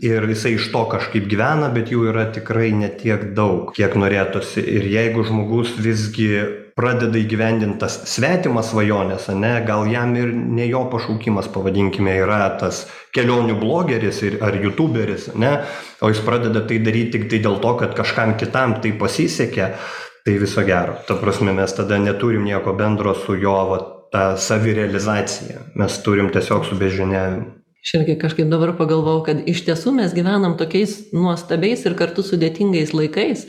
ir 0.00 0.24
jisai 0.24 0.54
iš 0.56 0.70
to 0.72 0.86
kažkaip 0.88 1.26
gyvena, 1.28 1.68
bet 1.74 1.92
jų 1.92 2.06
yra 2.08 2.24
tikrai 2.32 2.70
netiek 2.72 3.34
daug, 3.36 3.74
kiek 3.76 3.98
norėtųsi. 4.00 4.64
Ir 4.64 4.88
jeigu 4.88 5.26
žmogus 5.28 5.74
visgi 5.76 6.30
pradeda 6.78 7.18
įgyvendintas 7.20 8.00
svetimas 8.10 8.70
svajonės, 8.72 9.28
ne, 9.36 9.52
gal 9.66 9.86
jam 9.90 10.14
ir 10.18 10.32
ne 10.34 10.66
jo 10.70 10.84
pašaukimas, 10.92 11.50
pavadinkime, 11.54 12.14
yra 12.22 12.42
tas 12.60 12.84
kelionių 13.16 13.56
blogeris 13.60 14.22
ir, 14.26 14.38
ar 14.44 14.58
youtuberis, 14.60 15.30
ne, 15.34 15.56
o 16.00 16.10
jis 16.12 16.22
pradeda 16.26 16.64
tai 16.66 16.80
daryti 16.84 17.18
tik 17.18 17.30
tai 17.30 17.42
dėl 17.46 17.60
to, 17.62 17.74
kad 17.82 17.96
kažkam 17.98 18.36
kitam 18.40 18.78
tai 18.82 18.92
pasisekė, 18.98 19.70
tai 20.24 20.36
viso 20.40 20.64
gero. 20.66 20.98
Ta 21.08 21.16
prasme, 21.20 21.54
mes 21.56 21.72
tada 21.74 21.98
neturim 21.98 22.44
nieko 22.44 22.74
bendro 22.76 23.14
su 23.16 23.38
jo 23.40 23.56
va, 23.70 23.80
ta 24.10 24.34
savirealizacija. 24.36 25.70
Mes 25.78 25.98
turim 26.04 26.30
tiesiog 26.34 26.66
su 26.66 26.78
bežiniavimu. 26.78 27.46
Aš 27.80 27.94
irgi 27.96 28.18
kažkaip 28.20 28.48
dabar 28.52 28.74
pagalvojau, 28.76 29.22
kad 29.24 29.46
iš 29.48 29.62
tiesų 29.64 29.94
mes 29.96 30.12
gyvenam 30.12 30.58
tokiais 30.60 31.12
nuostabiais 31.16 31.86
ir 31.88 31.94
kartu 31.96 32.24
sudėtingais 32.26 32.92
laikais, 32.92 33.46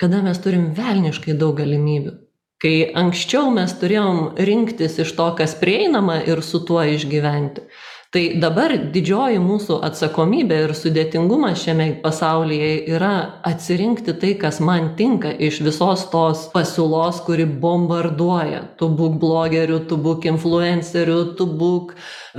kada 0.00 0.18
mes 0.24 0.40
turim 0.42 0.72
velniškai 0.74 1.36
daug 1.38 1.54
galimybių. 1.60 2.16
Kai 2.58 2.90
anksčiau 2.98 3.52
mes 3.54 3.70
turėjom 3.78 4.16
rinktis 4.48 4.96
iš 5.04 5.12
to, 5.14 5.28
kas 5.38 5.54
prieinama 5.60 6.16
ir 6.26 6.42
su 6.42 6.58
tuo 6.66 6.82
išgyventi 6.82 7.62
tai 8.08 8.22
dabar 8.40 8.72
didžioji 8.88 9.36
mūsų 9.44 9.74
atsakomybė 9.84 10.62
ir 10.64 10.70
sudėtingumas 10.72 11.60
šiame 11.60 11.88
pasaulyje 12.00 12.70
yra 12.94 13.10
atsirinkti 13.50 14.14
tai 14.22 14.30
kas 14.40 14.62
man 14.64 14.94
tinka 14.96 15.34
iš 15.48 15.58
visos 15.66 16.06
tos 16.08 16.46
pasiūlos 16.54 17.20
kuri 17.26 17.44
bombarduoja. 17.44 18.62
Tu 18.80 18.88
būk 18.88 19.20
blogeriu 19.20 19.82
tu 19.90 20.00
būk 20.00 20.24
influenceriu 20.32 21.18
tu 21.36 21.50
būk 21.60 21.92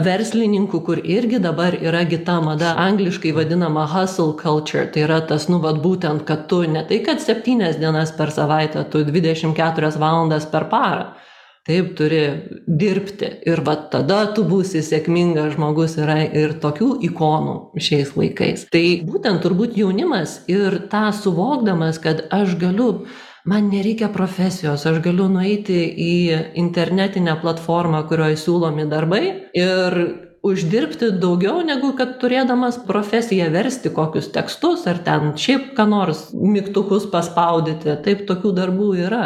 verslininku 0.10 0.82
kur 0.90 1.04
irgi 1.06 1.38
dabar 1.46 1.78
yra 1.78 2.02
gi 2.10 2.24
ta 2.26 2.40
mada 2.42 2.74
angliškai 2.88 3.38
vadinama 3.38 3.86
hustle 3.94 4.34
culture. 4.42 4.90
Tai 4.90 5.06
yra 5.06 5.22
tas 5.22 5.52
nu 5.54 5.62
vat 5.62 5.78
būtent 5.86 6.26
kad 6.26 6.48
tu 6.50 6.64
ne 6.66 6.82
tai 6.90 7.04
kad 7.06 7.22
septynias 7.22 7.78
dienas 7.78 8.18
per 8.18 8.34
savaitę 8.34 8.90
tu 8.90 9.06
dvidešim 9.06 9.54
keturias 9.54 10.02
valandas 10.02 10.50
per 10.50 10.66
parą 10.74 11.12
taip 11.70 11.94
turi 12.00 12.24
dirbti. 12.66 13.32
Ir 13.50 13.62
va 13.66 13.78
tada 13.94 14.24
tu 14.36 14.44
būsi 14.50 14.82
sėkmingas 14.86 15.56
žmogus 15.56 15.98
yra 16.02 16.20
ir 16.26 16.58
tokių 16.64 16.92
ikonų 17.10 17.58
šiais 17.78 18.16
laikais. 18.18 18.68
Tai 18.74 18.86
būtent 19.08 19.44
turbūt 19.46 19.78
jaunimas 19.80 20.42
ir 20.52 20.82
tą 20.92 21.10
suvokdamas 21.16 22.02
kad 22.02 22.26
aš 22.34 22.58
galiu 22.62 23.06
man 23.50 23.70
nereikia 23.72 24.10
profesijos 24.14 24.86
aš 24.90 25.00
galiu 25.06 25.30
nueiti 25.32 25.78
į 26.06 26.16
internetinę 26.60 27.38
platformą 27.42 28.04
kurioj 28.10 28.36
siūlomi 28.42 28.90
darbai 28.90 29.24
ir 29.58 29.96
uždirbti 30.44 31.12
daugiau 31.20 31.62
negu 31.66 31.92
kad 31.98 32.18
turėdamas 32.22 32.80
profesiją 32.88 33.50
versti 33.54 33.92
kokius 33.96 34.32
tekstus 34.36 34.86
ar 34.88 35.02
ten 35.06 35.34
šiaip 35.36 35.74
ką 35.78 35.86
nors 35.90 36.30
mygtukus 36.34 37.08
paspaudyti. 37.12 37.98
Taip 38.06 38.26
tokių 38.30 38.54
darbų 38.56 38.90
yra 39.08 39.26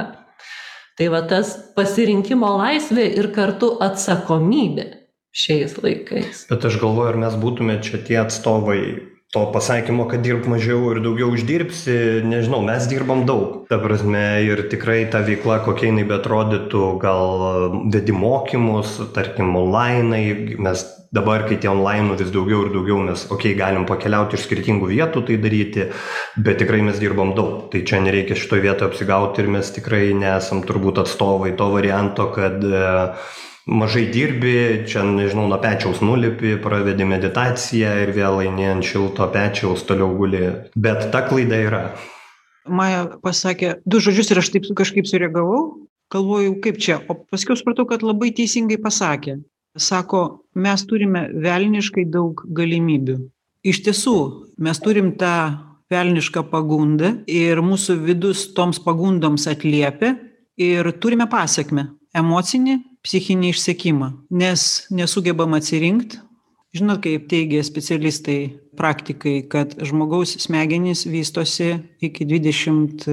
tai 1.00 1.10
va 1.14 1.24
tas 1.30 1.56
pasirinkimo 1.78 2.50
laisvė 2.60 3.08
ir 3.20 3.32
kartu 3.36 3.74
atsakomybė 3.84 4.90
šiais 5.34 5.80
laikais. 5.82 6.46
Bet 6.52 6.68
aš 6.70 6.78
galvoju, 6.82 7.10
ar 7.16 7.20
mes 7.26 7.40
būtume 7.42 7.80
čia 7.86 8.00
tie 8.06 8.20
atstovai 8.22 8.82
to 9.34 9.48
pasakymo, 9.50 10.06
kad 10.06 10.22
dirb 10.22 10.46
mažiau 10.46 10.92
ir 10.94 11.00
daugiau 11.02 11.32
uždirbsi, 11.34 12.22
nežinau, 12.30 12.60
mes 12.62 12.86
dirbam 12.86 13.24
daug. 13.26 13.64
Ta 13.66 13.80
prasme, 13.82 14.22
ir 14.46 14.68
tikrai 14.70 15.08
ta 15.10 15.24
veikla, 15.26 15.64
kokia 15.66 15.90
jinai 15.90 16.06
betrodytų, 16.06 16.84
gal 17.02 17.80
vedi 17.96 18.14
mokymus, 18.14 19.00
tarkim, 19.16 19.56
online, 19.58 20.60
mes 20.62 20.86
dabar, 21.13 21.46
kai 21.46 21.60
tie 21.62 21.70
online 21.70 22.17
vis 22.17 22.32
daugiau 22.34 22.65
ir 22.65 22.74
daugiau 22.74 22.98
mes, 23.05 23.27
okei, 23.29 23.53
okay, 23.53 23.60
galim 23.60 23.86
pakeliauti 23.89 24.38
iš 24.38 24.48
skirtingų 24.48 24.89
vietų 24.89 25.22
tai 25.27 25.38
daryti, 25.41 25.88
bet 26.41 26.60
tikrai 26.63 26.82
mes 26.86 26.98
dirbam 27.01 27.36
daug. 27.38 27.67
Tai 27.72 27.84
čia 27.86 28.01
nereikia 28.01 28.38
šitoje 28.39 28.65
vietoje 28.65 28.89
apsigauti 28.89 29.43
ir 29.43 29.51
mes 29.53 29.70
tikrai 29.75 30.08
nesam 30.17 30.63
turbūt 30.65 31.03
atstovai 31.03 31.53
to 31.60 31.70
varianto, 31.75 32.27
kad 32.34 32.65
uh, 32.65 33.29
mažai 33.70 34.08
dirbi 34.12 34.55
čia 34.89 35.05
nežinau 35.08 35.46
nuo 35.51 35.62
pečiaus 35.62 36.01
nulipi 36.01 36.58
pravedi 36.63 37.05
meditaciją 37.08 37.93
ir 38.08 38.15
vėl 38.17 38.41
eini 38.48 38.67
ant 38.74 38.89
šilto 38.89 39.29
pečiaus 39.32 39.86
toliau 39.88 40.12
guli. 40.17 40.43
Bet 40.75 41.12
ta 41.13 41.24
klaida 41.29 41.62
yra. 41.62 41.86
Maja 42.65 43.05
pasakė 43.22 43.77
du 43.86 44.00
žodžius 44.01 44.32
ir 44.32 44.39
aš 44.39 44.53
taip 44.55 44.70
kažkaip 44.75 45.08
sureagavau 45.08 45.63
galvoju 46.13 46.60
kaip 46.63 46.77
čia? 46.82 47.00
O 47.10 47.17
paskiau 47.29 47.58
supratau 47.60 47.86
kad 47.89 48.03
labai 48.05 48.32
teisingai 48.36 48.77
pasakė 48.82 49.39
sako 49.77 50.46
mes 50.56 50.86
turime 50.88 51.27
velniškai 51.34 52.06
daug 52.12 52.44
galimybių. 52.46 53.18
Iš 53.63 53.84
tiesų 53.86 54.18
mes 54.63 54.80
turim 54.84 55.13
tą 55.20 55.36
velnišką 55.94 56.46
pagundą 56.51 57.13
ir 57.30 57.62
mūsų 57.63 57.98
vidus 58.03 58.48
toms 58.58 58.80
pagundoms 58.84 59.48
atliepia 59.48 60.15
ir 60.60 60.92
turime 61.00 61.30
pasekmę 61.30 61.88
emocinį 62.18 62.80
psichinį 63.03 63.53
išsekimą 63.53 64.12
nes 64.32 64.86
nesugebam 64.92 65.58
atsirinkt. 65.58 66.20
Žinot 66.74 67.03
kaip 67.03 67.27
teigia 67.30 67.62
specialistai 67.62 68.56
praktikai 68.77 69.44
kad 69.46 69.75
žmogaus 69.86 70.32
smegenys 70.42 71.03
vystosi 71.06 71.75
iki 72.01 72.25
dvidešimt 72.25 73.06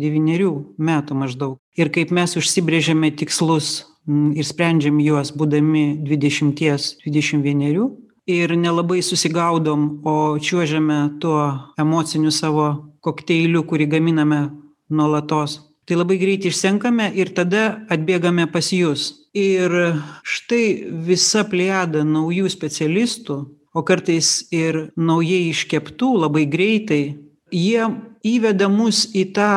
devynerių 0.00 0.50
metų 0.82 1.18
maždaug. 1.20 1.58
Ir 1.78 1.92
kaip 1.94 2.10
mes 2.10 2.34
užsibrėžiame 2.40 3.12
tikslus 3.14 3.84
ir 4.08 4.46
sprendžiam 4.46 4.98
juos 5.00 5.32
būdami 5.36 6.00
dvidešimties 6.04 6.96
dvidešim 7.02 7.44
vienerių. 7.44 7.90
Ir 8.30 8.54
nelabai 8.56 9.02
susigaudom 9.04 10.00
o 10.08 10.16
čiuožiame 10.40 11.18
tuo 11.20 11.40
emociniu 11.80 12.32
savo 12.32 12.68
kokteiliu 13.04 13.64
kurį 13.68 13.88
gaminame 13.96 14.46
nuolatos. 14.88 15.60
Tai 15.84 15.98
labai 16.00 16.16
greit 16.16 16.46
išsenkame 16.48 17.10
ir 17.12 17.34
tada 17.36 17.84
atbėgame 17.92 18.46
pas 18.52 18.70
jus. 18.72 19.10
Ir 19.36 19.72
štai 20.24 20.88
visa 21.04 21.44
plejada 21.44 22.04
naujų 22.08 22.48
specialistų 22.48 23.42
o 23.74 23.82
kartais 23.82 24.46
ir 24.54 24.88
naujai 24.96 25.50
iškeptų 25.50 26.10
labai 26.24 26.46
greitai 26.48 27.02
jie 27.52 27.88
įveda 28.24 28.70
mus 28.70 29.08
į 29.14 29.26
tą 29.36 29.54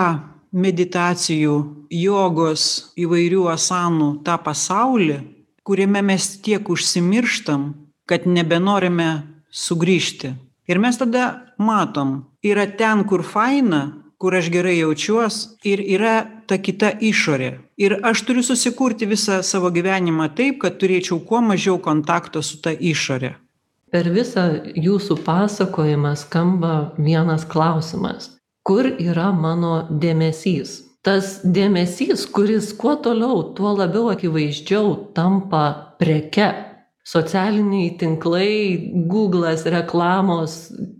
meditacijų 0.58 1.56
jogos 1.94 2.64
įvairių 3.00 3.48
asanų 3.54 4.10
tą 4.26 4.38
pasaulį 4.44 5.20
kuriame 5.68 6.02
mes 6.02 6.30
tiek 6.42 6.70
užsimirštam 6.70 7.70
kad 8.08 8.26
nebenorime 8.26 9.10
sugrįžti. 9.52 10.34
Ir 10.68 10.80
mes 10.80 11.00
tada 11.00 11.26
matom 11.60 12.22
yra 12.44 12.68
ten 12.80 13.04
kur 13.08 13.24
faina 13.24 13.82
kur 14.18 14.36
aš 14.36 14.50
gerai 14.52 14.78
jaučiuos 14.80 15.42
ir 15.68 15.84
yra 15.84 16.16
ta 16.48 16.58
kita 16.58 16.94
išorė. 17.00 17.52
Ir 17.78 18.00
aš 18.12 18.24
turiu 18.28 18.44
susikurti 18.44 19.06
visą 19.06 19.44
savo 19.44 19.70
gyvenimą 19.72 20.32
taip 20.36 20.62
kad 20.64 20.80
turėčiau 20.82 21.20
kuo 21.28 21.44
mažiau 21.52 21.78
kontakto 21.78 22.42
su 22.42 22.62
ta 22.64 22.72
išore 22.72 23.36
per 23.94 24.10
visą 24.12 24.48
jūsų 24.76 25.22
pasakojimą 25.24 26.16
skamba 26.20 26.74
vienas 26.98 27.46
klausimas 27.48 28.37
kur 28.68 28.92
yra 29.00 29.32
mano 29.32 29.80
dėmesys 29.90 30.84
tas 31.08 31.38
dėmesys 31.44 32.26
kuris 32.36 32.74
kuo 32.76 32.98
toliau 33.00 33.54
tuo 33.56 33.72
labiau 33.78 34.10
akivaizdžiau 34.12 34.96
tampa 35.16 35.96
preke 36.02 36.50
socialiniai 37.08 37.94
tinklai, 38.00 38.92
Google'as, 39.08 39.64
reklamos, 39.72 40.58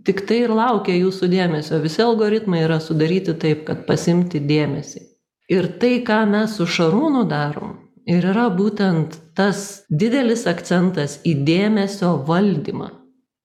tik 0.08 0.24
tai 0.28 0.44
ir 0.46 0.54
laukia 0.56 0.94
jūsų 0.96 1.28
dėmesio. 1.28 1.82
Visi 1.84 2.00
algoritmai 2.00 2.62
yra 2.64 2.78
sudaryti 2.80 3.34
taip, 3.42 3.66
kad 3.68 3.84
pasimti 3.88 4.40
dėmesį. 4.40 5.04
Ir 5.52 5.68
tai, 5.80 5.98
ką 6.08 6.22
mes 6.30 6.56
su 6.56 6.64
Šarūnu 6.64 7.26
darom, 7.28 7.76
ir 8.08 8.24
yra 8.32 8.48
būtent 8.56 9.18
tas 9.36 9.82
didelis 9.88 10.46
akcentas 10.48 11.18
į 11.28 11.36
dėmesio 11.44 12.16
valdymą. 12.28 12.88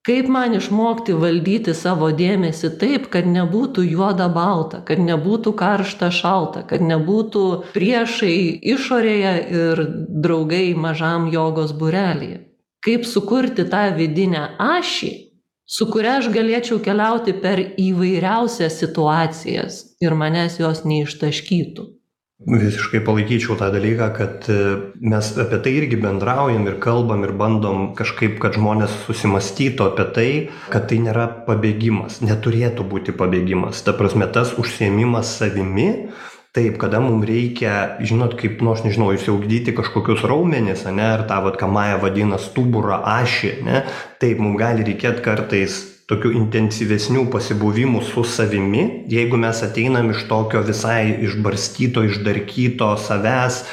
Kaip 0.04 0.28
man 0.28 0.52
išmokti 0.58 1.14
valdyti 1.16 1.72
savo 1.80 2.10
dėmesį 2.12 2.74
taip, 2.80 3.06
kad 3.12 3.24
nebūtų 3.24 3.86
juoda 3.88 4.26
balta, 4.28 4.82
kad 4.84 5.00
nebūtų 5.00 5.54
karšta 5.56 6.10
šalta, 6.12 6.66
kad 6.68 6.84
nebūtų 6.84 7.44
priešai 7.72 8.36
išorėje 8.74 9.34
ir 9.60 9.84
draugai 10.26 10.74
mažam 10.76 11.30
jogos 11.32 11.72
burelėje. 11.80 12.42
Kaip 12.84 13.08
sukurti 13.08 13.64
tą 13.72 13.86
vidinę 13.96 14.44
ašį, 14.60 15.14
su 15.64 15.88
kuria 15.88 16.18
aš 16.20 16.28
galėčiau 16.36 16.82
keliauti 16.84 17.32
per 17.40 17.64
įvairiausias 17.80 18.76
situacijas 18.84 19.82
ir 20.04 20.20
manęs 20.20 20.60
jos 20.60 20.84
neištaškytų. 20.84 21.88
Visiškai 22.44 23.00
palaikyčiau 23.06 23.56
tą 23.56 23.70
dalyką, 23.72 24.10
kad 24.18 24.48
e, 24.52 24.56
mes 25.00 25.30
apie 25.40 25.60
tai 25.64 25.72
irgi 25.80 25.96
bendraujam 26.02 26.66
ir 26.68 26.76
kalbam 26.84 27.24
ir 27.24 27.32
bandom 27.40 27.94
kažkaip, 27.96 28.36
kad 28.44 28.58
žmonės 28.60 28.98
susimastytų 29.06 29.86
apie 29.88 30.06
tai, 30.18 30.28
kad 30.74 30.90
tai 30.92 31.00
nėra 31.06 31.30
pabėgimas, 31.48 32.20
neturėtų 32.26 32.84
būti 32.92 33.16
pabėgimas. 33.16 33.80
Ta 33.88 33.96
prasme, 33.96 34.28
tas 34.28 34.52
užsiemimas 34.60 35.32
savimi, 35.40 36.12
taip, 36.52 36.76
kada 36.84 37.00
mums 37.00 37.24
reikia, 37.32 37.96
žinot, 38.04 38.36
kaip, 38.42 38.60
nu, 38.60 38.76
aš 38.76 38.84
nežinau, 38.90 39.14
įsiaugdyti 39.16 39.72
kažkokius 39.80 40.28
raumenis, 40.28 40.84
ne, 40.92 41.14
ar 41.16 41.24
tą, 41.30 41.40
vad, 41.48 41.56
ką 41.62 41.72
Maja 41.72 41.96
vadina 42.04 42.42
stuburą 42.42 43.00
ašį, 43.22 43.56
ne, 43.64 43.86
taip, 44.20 44.44
mums 44.44 44.60
gali 44.60 44.84
reikėti 44.92 45.24
kartais 45.24 45.80
tokių 46.14 46.34
intensyvesnių 46.40 47.26
pasibuvimų 47.34 48.04
su 48.08 48.24
savimi, 48.24 48.86
jeigu 49.12 49.40
mes 49.42 49.64
ateinam 49.66 50.14
iš 50.14 50.28
tokio 50.30 50.62
visai 50.66 51.18
išbarstyto, 51.26 52.06
išdarkyto 52.08 52.94
savęs, 53.02 53.64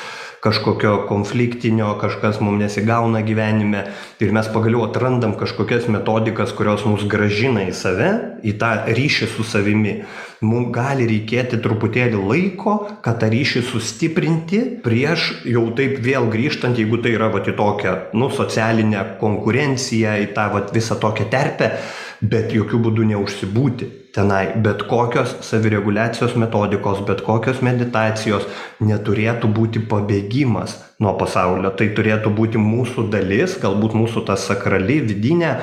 kažkokio 0.41 1.05
konfliktinio, 1.09 1.95
kažkas 2.01 2.41
mums 2.41 2.63
nesigauna 2.63 3.21
gyvenime 3.21 3.83
ir 4.21 4.33
mes 4.33 4.49
pagaliau 4.49 4.87
atrandam 4.87 5.35
kažkokias 5.37 5.89
metodikas, 5.93 6.55
kurios 6.57 6.87
mus 6.89 7.05
gražina 7.05 7.67
į 7.69 7.75
save, 7.77 8.11
į 8.41 8.57
tą 8.61 8.73
ryšį 8.89 9.29
su 9.35 9.45
savimi. 9.45 9.99
Mums 10.41 10.73
gali 10.73 11.05
reikėti 11.11 11.61
truputėlį 11.61 12.23
laiko, 12.25 12.77
kad 13.05 13.21
tą 13.21 13.29
ryšį 13.35 13.67
sustiprinti 13.69 14.63
prieš 14.85 15.43
jau 15.45 15.67
taip 15.77 16.01
vėl 16.01 16.31
grįžtant, 16.33 16.81
jeigu 16.81 17.03
tai 17.05 17.19
yra 17.19 17.29
va 17.35 17.45
į 17.45 17.57
tokią, 17.61 17.97
nu, 18.17 18.33
socialinę 18.33 19.05
konkurenciją, 19.21 20.17
į 20.25 20.33
tą 20.37 20.49
va 20.55 20.65
visą 20.73 20.97
tokią 21.05 21.29
terpę 21.29 21.75
bet 22.21 22.53
jokiu 22.53 22.81
būdu 22.85 23.07
neužsibūti 23.09 23.89
tenai. 24.15 24.57
Bet 24.65 24.85
kokios 24.91 25.37
savireguliacijos 25.47 26.37
metodikos, 26.41 27.03
bet 27.09 27.23
kokios 27.27 27.63
meditacijos 27.65 28.47
neturėtų 28.85 29.51
būti 29.57 29.85
pabėgimas 29.91 30.77
nuo 31.01 31.15
pasaulio. 31.21 31.73
Tai 31.73 31.89
turėtų 31.97 32.33
būti 32.37 32.61
mūsų 32.61 33.09
dalis, 33.13 33.57
galbūt 33.63 33.97
mūsų 33.97 34.27
ta 34.29 34.37
sakrali, 34.37 35.01
vidinė 35.01 35.57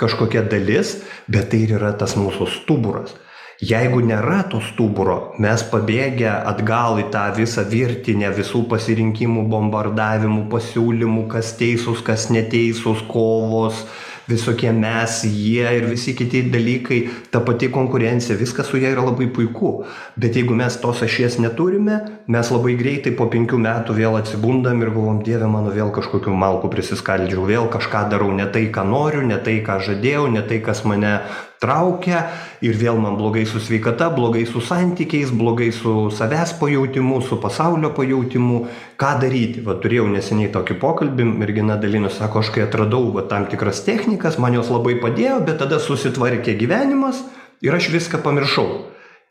kažkokia 0.00 0.44
dalis, 0.50 1.00
bet 1.30 1.50
tai 1.52 1.64
ir 1.66 1.76
yra 1.78 1.94
tas 1.98 2.16
mūsų 2.18 2.50
stuburas. 2.60 3.14
Jeigu 3.62 4.00
nėra 4.02 4.40
to 4.50 4.58
stuburo, 4.66 5.36
mes 5.40 5.62
pabėgę 5.70 6.26
atgal 6.50 6.98
į 6.98 7.04
tą 7.14 7.28
visą 7.36 7.62
virtinę 7.70 8.32
visų 8.34 8.64
pasirinkimų, 8.68 9.44
bombardavimų, 9.52 10.48
pasiūlymų, 10.50 11.28
kas 11.30 11.52
teisūs, 11.60 12.02
kas 12.04 12.26
neteisūs, 12.34 13.04
kovos, 13.08 13.84
visokie 14.28 14.72
mes, 14.72 15.20
jie 15.24 15.68
ir 15.78 15.86
visi 15.90 16.14
kiti 16.16 16.44
dalykai, 16.52 17.00
ta 17.30 17.42
pati 17.44 17.68
konkurencija, 17.72 18.36
viskas 18.40 18.70
su 18.70 18.80
ja 18.80 18.92
yra 18.94 19.04
labai 19.04 19.28
puiku. 19.32 19.84
Bet 20.16 20.36
jeigu 20.38 20.56
mes 20.56 20.78
tos 20.80 21.02
ašies 21.04 21.38
neturime, 21.42 22.00
mes 22.28 22.50
labai 22.54 22.76
greitai 22.80 23.14
po 23.18 23.28
penkių 23.32 23.60
metų 23.64 23.96
vėl 23.98 24.18
atsibundam 24.20 24.82
ir 24.82 24.92
galvom, 24.94 25.22
Dieve 25.24 25.48
mano, 25.50 25.72
vėl 25.74 25.92
kažkokiu 25.94 26.34
malku 26.36 26.70
prisiskaldžiau, 26.72 27.46
vėl 27.48 27.68
kažką 27.72 28.06
darau 28.12 28.32
ne 28.32 28.46
tai, 28.50 28.66
ką 28.72 28.86
noriu, 28.88 29.24
ne 29.26 29.40
tai, 29.40 29.60
ką 29.64 29.80
žadėjau, 29.88 30.28
ne 30.32 30.44
tai, 30.44 30.60
kas 30.64 30.84
mane 30.88 31.18
traukia 31.62 32.24
ir 32.64 32.76
vėl 32.80 32.98
man 33.00 33.18
blogai 33.18 33.44
su 33.48 33.60
sveikata, 33.62 34.10
blogai 34.14 34.44
su 34.48 34.62
santykiais, 34.64 35.32
blogai 35.34 35.70
su 35.72 36.10
savęs 36.14 36.56
pajautimu, 36.60 37.20
su 37.22 37.38
pasaulio 37.42 37.92
pajautimu. 37.96 38.64
Ką 39.00 39.12
daryti? 39.22 39.62
Va, 39.64 39.76
turėjau 39.82 40.06
neseniai 40.12 40.52
tokį 40.54 40.78
pokalbį, 40.82 41.26
mergina 41.42 41.78
dalinosi, 41.80 42.20
sako, 42.20 42.44
aš 42.44 42.52
kai 42.54 42.66
atradau 42.66 43.08
va, 43.14 43.26
tam 43.30 43.48
tikras 43.50 43.82
technikas, 43.86 44.38
man 44.38 44.56
jos 44.58 44.70
labai 44.72 44.96
padėjo, 45.02 45.40
bet 45.46 45.60
tada 45.62 45.80
susitvarkė 45.82 46.56
gyvenimas 46.60 47.24
ir 47.64 47.74
aš 47.74 47.90
viską 47.94 48.22
pamiršau. 48.24 48.68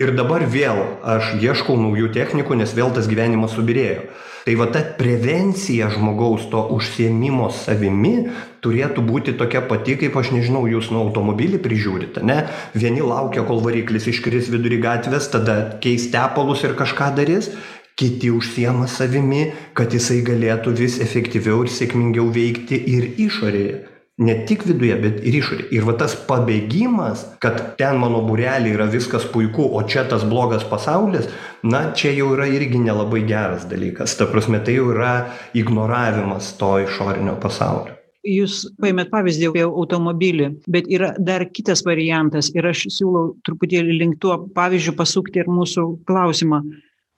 Ir 0.02 0.16
dabar 0.18 0.42
vėl 0.50 0.80
aš 1.06 1.36
ieškau 1.38 1.78
naujų 1.78 2.10
technikų, 2.16 2.58
nes 2.58 2.72
vėl 2.74 2.90
tas 2.96 3.06
gyvenimas 3.08 3.54
subirėjo. 3.54 4.08
Tai 4.44 4.54
va 4.60 4.66
ta 4.68 4.82
prevencija 4.98 5.88
žmogaus 5.94 6.50
to 6.52 6.60
užsiemimo 6.76 7.46
savimi 7.56 8.28
turėtų 8.64 9.04
būti 9.08 9.36
tokia 9.40 9.62
pati, 9.70 9.96
kaip 10.02 10.18
aš 10.20 10.34
nežinau, 10.36 10.66
jūs 10.68 10.90
nuo 10.92 11.06
automobilį 11.06 11.62
prižiūrite, 11.64 12.24
ne? 12.28 12.42
Vieni 12.76 13.06
laukia, 13.06 13.46
kol 13.48 13.64
variklis 13.64 14.10
iškris 14.12 14.52
vidury 14.52 14.82
gatvės, 14.84 15.30
tada 15.32 15.78
keis 15.84 16.10
tepalus 16.12 16.66
ir 16.68 16.76
kažką 16.80 17.14
darys, 17.16 17.54
kiti 17.96 18.34
užsiema 18.36 18.90
savimi, 18.92 19.54
kad 19.78 19.96
jisai 19.96 20.20
galėtų 20.28 20.76
vis 20.76 21.00
efektyviau 21.04 21.64
ir 21.64 21.72
sėkmingiau 21.72 22.28
veikti 22.36 22.84
ir 22.98 23.14
išorėje. 23.30 23.93
Ne 24.22 24.36
tik 24.46 24.62
viduje, 24.70 24.94
bet 25.02 25.24
ir 25.26 25.40
išorėje. 25.40 25.72
Ir 25.74 25.88
va 25.88 25.96
tas 25.98 26.14
pabėgimas, 26.28 27.24
kad 27.42 27.56
ten 27.80 27.98
mano 27.98 28.20
burelį 28.28 28.76
yra 28.76 28.86
viskas 28.86 29.26
puiku, 29.26 29.66
o 29.74 29.82
čia 29.90 30.04
tas 30.06 30.22
blogas 30.30 30.62
pasaulis, 30.70 31.26
na, 31.66 31.88
čia 31.98 32.12
jau 32.14 32.30
yra 32.36 32.46
irgi 32.46 32.78
nelabai 32.84 33.24
geras 33.26 33.66
dalykas. 33.72 34.14
Ta 34.20 34.30
prasme, 34.30 34.62
tai 34.62 34.78
jau 34.78 34.92
yra 34.94 35.16
ignoravimas 35.58 36.52
to 36.62 36.76
išorinio 36.86 37.40
pasaulio. 37.42 37.98
Jūs 38.24 38.62
paėmėt 38.80 39.10
pavyzdį 39.12 39.50
apie 39.50 39.66
automobilį, 39.66 40.54
bet 40.72 40.86
yra 40.94 41.10
dar 41.18 41.44
kitas 41.50 41.82
variantas 41.84 42.54
ir 42.54 42.70
aš 42.70 42.86
siūlau 42.94 43.34
truputėlį 43.44 43.98
link 43.98 44.22
tuo 44.24 44.38
pavyzdžių 44.56 44.94
pasukti 44.96 45.42
ir 45.42 45.50
mūsų 45.52 45.90
klausimą. 46.08 46.62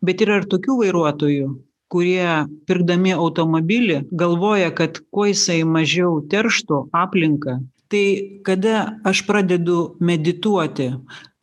Bet 0.05 0.23
yra 0.23 0.39
ir 0.39 0.47
tokių 0.49 0.79
vairuotojų, 0.79 1.51
kurie 1.91 2.45
pirkdami 2.67 3.13
automobilį 3.15 4.01
galvoja, 4.11 4.71
kad 4.75 4.99
kuo 5.11 5.27
jisai 5.29 5.61
mažiau 5.67 6.19
terštų 6.31 6.87
aplinką. 6.95 7.59
Tai 7.91 8.05
kada 8.45 8.97
aš 9.05 9.21
pradedu 9.27 9.95
medituoti, 10.01 10.89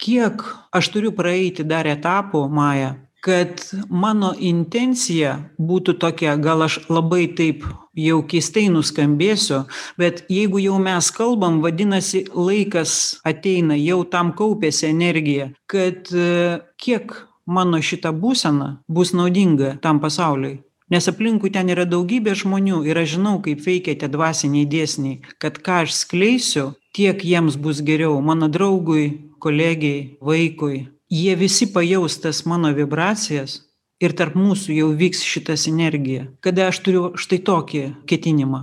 kiek 0.03 0.43
aš 0.75 0.91
turiu 0.91 1.15
praeiti 1.15 1.63
dar 1.63 1.87
etapų, 1.87 2.49
Maja, 2.51 2.97
kad 3.23 3.63
mano 3.87 4.33
intencija 4.35 5.37
būtų 5.63 5.95
tokia, 6.03 6.35
gal 6.43 6.67
aš 6.67 6.81
labai 6.91 7.29
taip 7.39 7.63
jau 7.95 8.19
keistai 8.27 8.67
nuskambėsiu, 8.73 9.63
bet 10.01 10.25
jeigu 10.33 10.59
jau 10.65 10.79
mes 10.83 11.11
kalbam, 11.15 11.61
vadinasi, 11.63 12.25
laikas 12.35 13.21
ateina, 13.29 13.77
jau 13.79 14.03
tam 14.09 14.33
kaupėsi 14.35 14.89
energija, 14.91 15.53
kad 15.71 16.11
e, 16.11 16.59
kiek 16.83 17.15
mano 17.47 17.81
šita 17.81 18.13
būsena 18.13 18.77
bus 18.89 19.13
naudinga 19.13 19.77
tam 19.83 20.01
pasauliui. 20.01 20.61
Nes 20.93 21.09
aplinkui 21.09 21.49
ten 21.55 21.71
yra 21.73 21.87
daugybė 21.89 22.35
žmonių 22.37 22.83
ir 22.85 22.99
aš 23.01 23.15
žinau, 23.15 23.39
kaip 23.45 23.63
veikia 23.65 23.95
tie 23.97 24.09
dvasiniai 24.13 24.69
dėsniai, 24.69 25.21
kad 25.41 25.57
ką 25.65 25.83
aš 25.87 25.95
skleisiu, 26.03 26.75
tiek 26.93 27.25
jiems 27.25 27.57
bus 27.57 27.81
geriau, 27.81 28.19
mano 28.21 28.49
draugui, 28.53 29.33
kolegiai, 29.41 30.19
vaikui, 30.21 30.89
jie 31.09 31.35
visi 31.41 31.71
pajaus 31.73 32.19
tas 32.21 32.45
mano 32.45 32.75
vibracijas 32.77 33.63
ir 34.05 34.13
tarp 34.19 34.37
mūsų 34.37 34.77
jau 34.83 34.91
vyks 34.99 35.25
šita 35.25 35.57
sinergija. 35.57 36.29
Kada 36.45 36.69
aš 36.69 36.83
turiu 36.85 37.05
štai 37.17 37.41
tokį 37.47 37.83
ketinimą. 38.11 38.63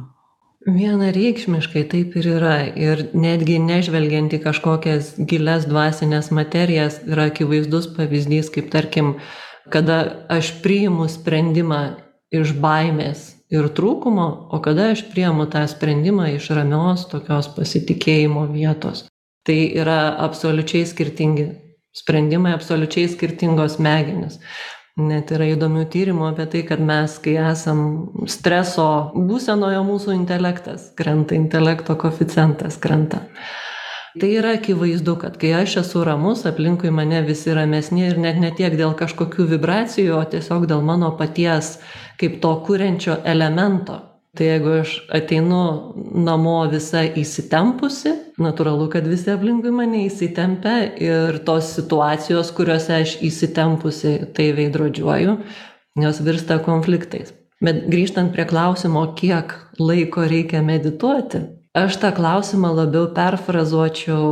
Vienareikšmiškai 0.67 1.86
taip 1.88 2.15
ir 2.19 2.26
yra. 2.36 2.56
Ir 2.76 3.06
netgi 3.15 3.60
nežvelgiant 3.63 4.34
į 4.36 4.41
kažkokias 4.43 5.13
gilias 5.30 5.67
dvasinės 5.69 6.32
materijas 6.36 7.00
yra 7.08 7.30
akivaizdus 7.32 7.88
pavyzdys, 7.95 8.52
kaip 8.52 8.67
tarkim, 8.74 9.15
kada 9.72 10.26
aš 10.28 10.52
priimu 10.63 11.08
sprendimą 11.08 11.84
iš 12.36 12.52
baimės 12.60 13.30
ir 13.50 13.69
trūkumo, 13.72 14.28
o 14.52 14.60
kada 14.62 14.91
aš 14.95 15.06
priimu 15.13 15.48
tą 15.50 15.63
sprendimą 15.72 16.28
iš 16.36 16.52
ramios 16.58 17.08
tokios 17.10 17.48
pasitikėjimo 17.56 18.50
vietos. 18.52 19.08
Tai 19.48 19.58
yra 19.80 20.02
absoliučiai 20.28 20.84
skirtingi 20.86 21.48
sprendimai 21.95 22.54
absoliučiai 22.54 23.10
skirtingos 23.10 23.78
smegenys. 23.78 24.39
Net 24.97 25.32
yra 25.32 25.45
įdomių 25.54 25.86
tyrimų 25.93 26.25
apie 26.32 26.45
tai, 26.52 26.63
kad 26.67 26.82
mes, 26.84 27.19
kai 27.23 27.38
esam 27.39 27.82
streso 28.28 29.13
būsenoje, 29.15 29.80
mūsų 29.86 30.15
intelektas 30.17 30.89
krenta, 30.97 31.38
intelekto 31.38 31.95
koficijantas 31.99 32.80
krenta. 32.82 33.21
Tai 34.19 34.28
yra 34.34 34.56
akivaizdu, 34.58 35.15
kad 35.21 35.38
kai 35.39 35.54
aš 35.54 35.78
esu 35.84 36.02
ramus, 36.04 36.41
aplinkui 36.49 36.89
mane 36.91 37.21
visi 37.28 37.54
ramesni 37.54 38.08
ir 38.10 38.17
net 38.19 38.41
ne 38.41 38.49
tiek 38.58 38.73
dėl 38.75 38.97
kažkokių 38.97 39.45
vibracijų, 39.54 40.17
o 40.17 40.23
tiesiog 40.25 40.65
dėl 40.67 40.82
mano 40.84 41.13
paties 41.15 41.78
kaip 42.19 42.41
to 42.41 42.56
kuriančio 42.65 43.21
elemento. 43.23 44.09
Tai 44.38 44.46
jeigu 44.46 44.74
aš 44.84 44.92
ateinu 45.10 45.62
namo 46.13 46.60
visa 46.70 47.02
įsitempusi, 47.18 48.12
natūralu, 48.38 48.86
kad 48.94 49.08
visi 49.10 49.32
aplinkui 49.34 49.72
mane 49.74 50.04
įsitempia 50.06 50.76
ir 51.02 51.39
tos 51.48 51.72
situacijos, 51.80 52.54
kuriuose 52.54 53.00
aš 53.00 53.15
įsitempusi 53.26 54.13
tai 54.38 54.52
veidrodžiuoju, 54.60 55.36
jos 56.06 56.22
virsta 56.28 56.60
konfliktais. 56.62 57.34
Bet 57.60 57.88
grįžtant 57.92 58.32
prie 58.36 58.46
klausimo, 58.48 59.02
kiek 59.18 59.58
laiko 59.82 60.24
reikia 60.30 60.62
medituoti, 60.63 61.42
aš 61.76 61.98
tą 62.00 62.13
klausimą 62.15 62.72
labiau 62.78 63.10
perfrazuočiau, 63.18 64.30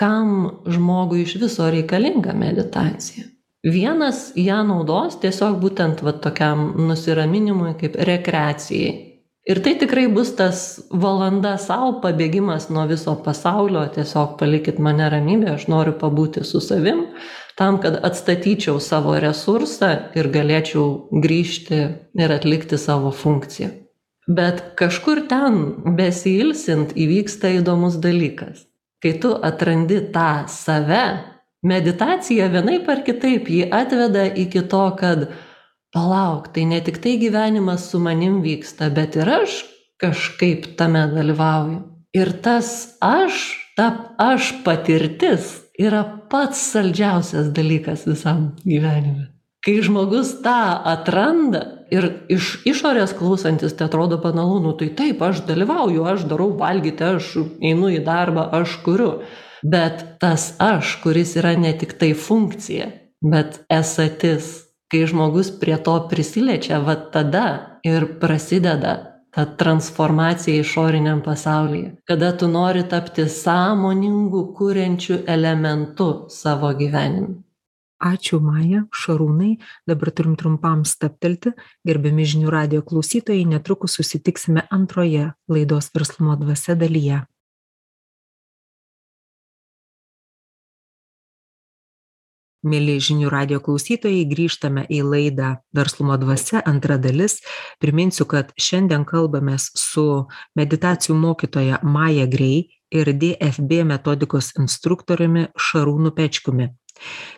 kam 0.00 0.62
žmogui 0.70 1.26
iš 1.26 1.36
viso 1.42 1.66
reikalinga 1.70 2.32
meditacija. 2.38 3.26
Vienas 3.62 4.32
ją 4.38 4.62
naudos 4.66 5.18
tiesiog 5.22 5.60
būtent 5.62 6.00
va, 6.02 6.14
tokiam 6.14 6.72
nusiraminimui 6.88 7.76
kaip 7.78 7.98
rekreacijai, 8.08 9.11
Ir 9.42 9.58
tai 9.58 9.74
tikrai 9.74 10.06
bus 10.06 10.30
tas 10.38 10.58
valanda 10.94 11.56
savo 11.58 11.96
pabėgimas 12.04 12.68
nuo 12.70 12.84
viso 12.86 13.16
pasaulio, 13.24 13.82
tiesiog 13.90 14.36
palikit 14.38 14.78
mane 14.78 15.08
ramybę, 15.10 15.56
aš 15.56 15.66
noriu 15.72 15.96
pabūti 15.98 16.44
su 16.46 16.60
savim, 16.62 17.08
tam, 17.58 17.80
kad 17.82 17.98
atstatyčiau 18.06 18.78
savo 18.78 19.16
resursą 19.18 19.90
ir 20.14 20.30
galėčiau 20.30 20.86
grįžti 21.24 21.80
ir 22.22 22.36
atlikti 22.38 22.78
savo 22.78 23.10
funkciją. 23.10 23.72
Bet 24.30 24.62
kažkur 24.78 25.24
ten, 25.26 25.58
besilsint, 25.98 26.94
įvyksta 26.94 27.50
įdomus 27.58 27.98
dalykas. 27.98 28.68
Kai 29.02 29.16
tu 29.18 29.34
atrandi 29.34 29.98
tą 30.14 30.44
save, 30.46 31.02
meditacija 31.66 32.46
vienaip 32.52 32.86
ar 32.86 33.02
kitaip 33.02 33.50
jį 33.50 33.64
atveda 33.74 34.28
iki 34.38 34.62
to, 34.70 34.84
kad 34.98 35.32
palauk, 35.92 36.50
tai 36.54 36.64
ne 36.68 36.80
tik 36.84 37.00
tai 37.02 37.18
gyvenimas 37.20 37.90
su 37.90 38.00
manim 38.00 38.40
vyksta, 38.44 38.90
bet 38.94 39.16
ir 39.16 39.28
aš 39.28 39.62
kažkaip 40.02 40.72
tame 40.76 41.04
dalyvauju. 41.12 41.82
Ir 42.12 42.32
tas 42.44 42.96
aš, 43.00 43.44
ta 43.76 44.14
aš 44.20 44.52
patirtis 44.64 45.62
yra 45.80 46.02
pats 46.30 46.60
saldžiausias 46.72 47.52
dalykas 47.56 48.04
visam 48.08 48.50
gyvenime. 48.64 49.30
Kai 49.62 49.78
žmogus 49.84 50.34
tą 50.42 50.82
atranda 50.90 51.62
ir 51.94 52.08
iš 52.32 52.56
išorės 52.66 53.14
klausantis 53.14 53.76
tai 53.78 53.86
atrodo 53.86 54.18
banalu, 54.18 54.58
nu 54.64 54.72
tai 54.74 54.90
taip, 54.98 55.22
aš 55.22 55.44
dalyvauju, 55.46 56.02
aš 56.02 56.26
darau 56.30 56.50
valgyti, 56.58 57.06
aš 57.06 57.36
einu 57.62 57.92
į 57.94 58.02
darbą, 58.04 58.48
aš 58.58 58.80
kuriu. 58.82 59.12
Bet 59.62 60.02
tas 60.18 60.56
aš, 60.58 60.96
kuris 61.04 61.36
yra 61.38 61.54
ne 61.54 61.70
tik 61.78 61.94
tai 62.00 62.10
funkcija, 62.18 62.90
bet 63.22 63.60
esatis, 63.70 64.71
kai 64.92 65.06
žmogus 65.08 65.48
prie 65.60 65.78
to 65.80 65.94
prisiliečia, 66.10 66.82
va 66.84 66.94
tada 67.14 67.46
ir 67.88 68.04
prasideda 68.20 68.92
ta 69.32 69.46
transformacija 69.56 70.60
išoriniam 70.60 71.22
pasaulyje, 71.24 71.94
kada 72.04 72.36
tu 72.36 72.48
nori 72.48 72.82
tapti 72.88 73.24
sąmoningu, 73.28 74.42
kuriančiu 74.58 75.22
elementu 75.26 76.26
savo 76.28 76.74
gyvenime. 76.76 77.40
Ačiū 78.02 78.40
Maja, 78.42 78.82
Šarūnai, 78.90 79.52
dabar 79.86 80.10
turim 80.10 80.34
trumpam 80.36 80.82
staptelti, 80.84 81.52
gerbiami 81.86 82.26
žinių 82.26 82.50
radio 82.50 82.82
klausytojai, 82.82 83.44
netrukus 83.46 83.94
susitiksime 83.96 84.66
antroje 84.74 85.30
laidos 85.48 85.92
verslumo 85.94 86.34
dvasia 86.40 86.74
dalyje. 86.74 87.22
Mėly 92.62 93.00
žinių 93.02 93.30
radio 93.32 93.58
klausytojai, 93.58 94.22
grįžtame 94.30 94.84
į 94.86 95.00
laidą 95.02 95.48
Verslumo 95.74 96.14
dvasia, 96.22 96.60
antra 96.62 96.94
dalis. 96.94 97.40
Priminsiu, 97.82 98.22
kad 98.30 98.52
šiandien 98.54 99.02
kalbamės 99.08 99.72
su 99.74 100.04
meditacijų 100.58 101.16
mokytoja 101.18 101.80
Maja 101.82 102.28
Grei 102.30 102.68
ir 102.94 103.10
DFB 103.18 103.82
metodikos 103.88 104.52
instruktoriumi 104.60 105.48
Šarūnu 105.58 106.14
Pečkumi. 106.14 106.70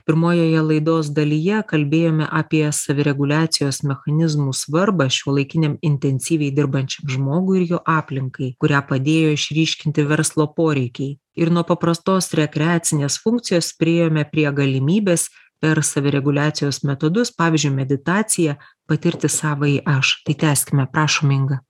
Pirmojoje 0.05 0.63
laidos 0.69 1.11
dalyje 1.17 1.63
kalbėjome 1.71 2.27
apie 2.41 2.65
savireguliacijos 2.73 3.83
mechanizmų 3.89 4.53
svarbą 4.57 5.09
šiuolaikiniam 5.13 5.79
intensyviai 5.81 6.53
dirbančiam 6.55 7.09
žmogui 7.15 7.63
ir 7.63 7.69
jo 7.75 7.81
aplinkai, 7.85 8.55
kurią 8.61 8.83
padėjo 8.89 9.35
išryškinti 9.39 10.05
verslo 10.11 10.49
poreikiai. 10.57 11.17
Ir 11.35 11.51
nuo 11.51 11.65
paprastos 11.67 12.31
rekreacinės 12.39 13.19
funkcijos 13.23 13.73
priejome 13.81 14.23
prie 14.31 14.51
galimybės 14.55 15.31
per 15.65 15.81
savireguliacijos 15.83 16.83
metodus, 16.85 17.33
pavyzdžiui, 17.33 17.73
meditaciją, 17.75 18.59
patirti 18.89 19.31
savai 19.33 19.79
aš. 19.89 20.19
Tai 20.27 20.35
teskime, 20.45 20.85
prašom, 20.93 21.33
Inga. 21.33 21.63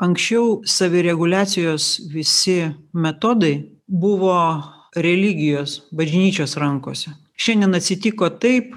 Anksčiau 0.00 0.60
savireguliacijos 0.64 1.96
visi 2.12 2.70
metodai 2.94 3.54
buvo 3.86 4.38
religijos, 4.96 5.82
bažnyčios 5.92 6.56
rankose. 6.56 7.10
Šiandien 7.40 7.72
atsitiko 7.72 8.28
taip, 8.36 8.74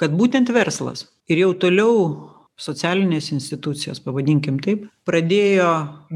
kad 0.00 0.14
būtent 0.18 0.48
verslas 0.50 1.04
ir 1.30 1.44
jau 1.44 1.52
toliau 1.54 1.96
socialinės 2.58 3.30
institucijos, 3.30 4.00
pavadinkim 4.02 4.58
taip, 4.62 4.88
pradėjo 5.06 5.68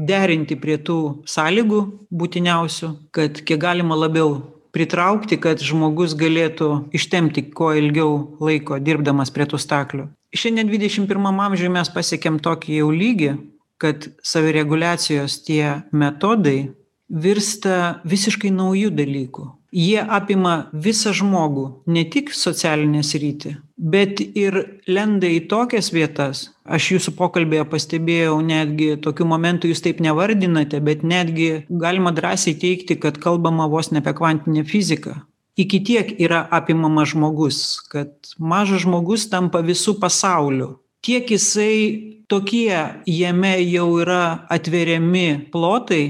derinti 0.09 0.57
prie 0.59 0.75
tų 0.83 0.99
sąlygų 1.27 1.79
būtiniausių, 2.11 2.91
kad 3.15 3.39
kiek 3.39 3.61
galima 3.63 3.95
labiau 3.95 4.35
pritraukti, 4.75 5.39
kad 5.39 5.63
žmogus 5.63 6.15
galėtų 6.19 6.89
ištemti 6.97 7.47
kuo 7.55 7.71
ilgiau 7.79 8.37
laiko 8.43 8.81
dirbdamas 8.83 9.31
prie 9.31 9.47
tų 9.47 9.59
staklių. 9.63 10.09
Šiandien 10.35 10.67
21 10.67 11.29
amžiuje 11.47 11.71
mes 11.71 11.91
pasiekėm 11.95 12.41
tokį 12.43 12.81
jau 12.81 12.89
lygį, 12.91 13.31
kad 13.79 14.09
savireguliacijos 14.27 15.39
tie 15.47 15.85
metodai 15.95 16.73
virsta 17.07 18.01
visiškai 18.03 18.51
naujų 18.51 18.91
dalykų 18.91 19.47
jie 19.77 20.01
apima 20.19 20.57
visą 20.73 21.13
žmogų 21.21 21.67
ne 21.93 22.03
tik 22.13 22.33
socialinę 22.33 23.05
sritį 23.05 23.57
bet 23.77 24.19
ir 24.21 24.57
lenda 24.89 25.29
į 25.29 25.45
tokias 25.51 25.91
vietas 25.93 26.47
aš 26.65 26.89
jūsų 26.95 27.13
pokalbyje 27.19 27.65
pastebėjau 27.69 28.39
netgi 28.41 28.89
tokių 29.05 29.27
momentų 29.29 29.71
jūs 29.71 29.83
taip 29.85 30.01
nevardinate 30.03 30.81
bet 30.83 31.05
netgi 31.05 31.49
galima 31.69 32.11
drąsiai 32.11 32.57
teigti 32.57 32.97
kad 32.97 33.21
kalbama 33.21 33.69
vos 33.69 33.91
ne 33.91 34.01
apie 34.01 34.15
kvantinę 34.17 34.65
fiziką. 34.65 35.21
Iki 35.57 35.79
tiek 35.85 36.11
yra 36.21 36.43
apimamas 36.53 37.13
žmogus 37.13 37.61
kad 37.93 38.13
mažas 38.37 38.83
žmogus 38.85 39.29
tampa 39.29 39.61
visu 39.61 39.95
pasauliu. 40.01 40.77
Tiek 41.01 41.29
jisai 41.29 42.25
tokie 42.29 42.73
jame 43.05 43.55
jau 43.69 43.89
yra 44.01 44.45
atveriami 44.49 45.49
plotai 45.53 46.03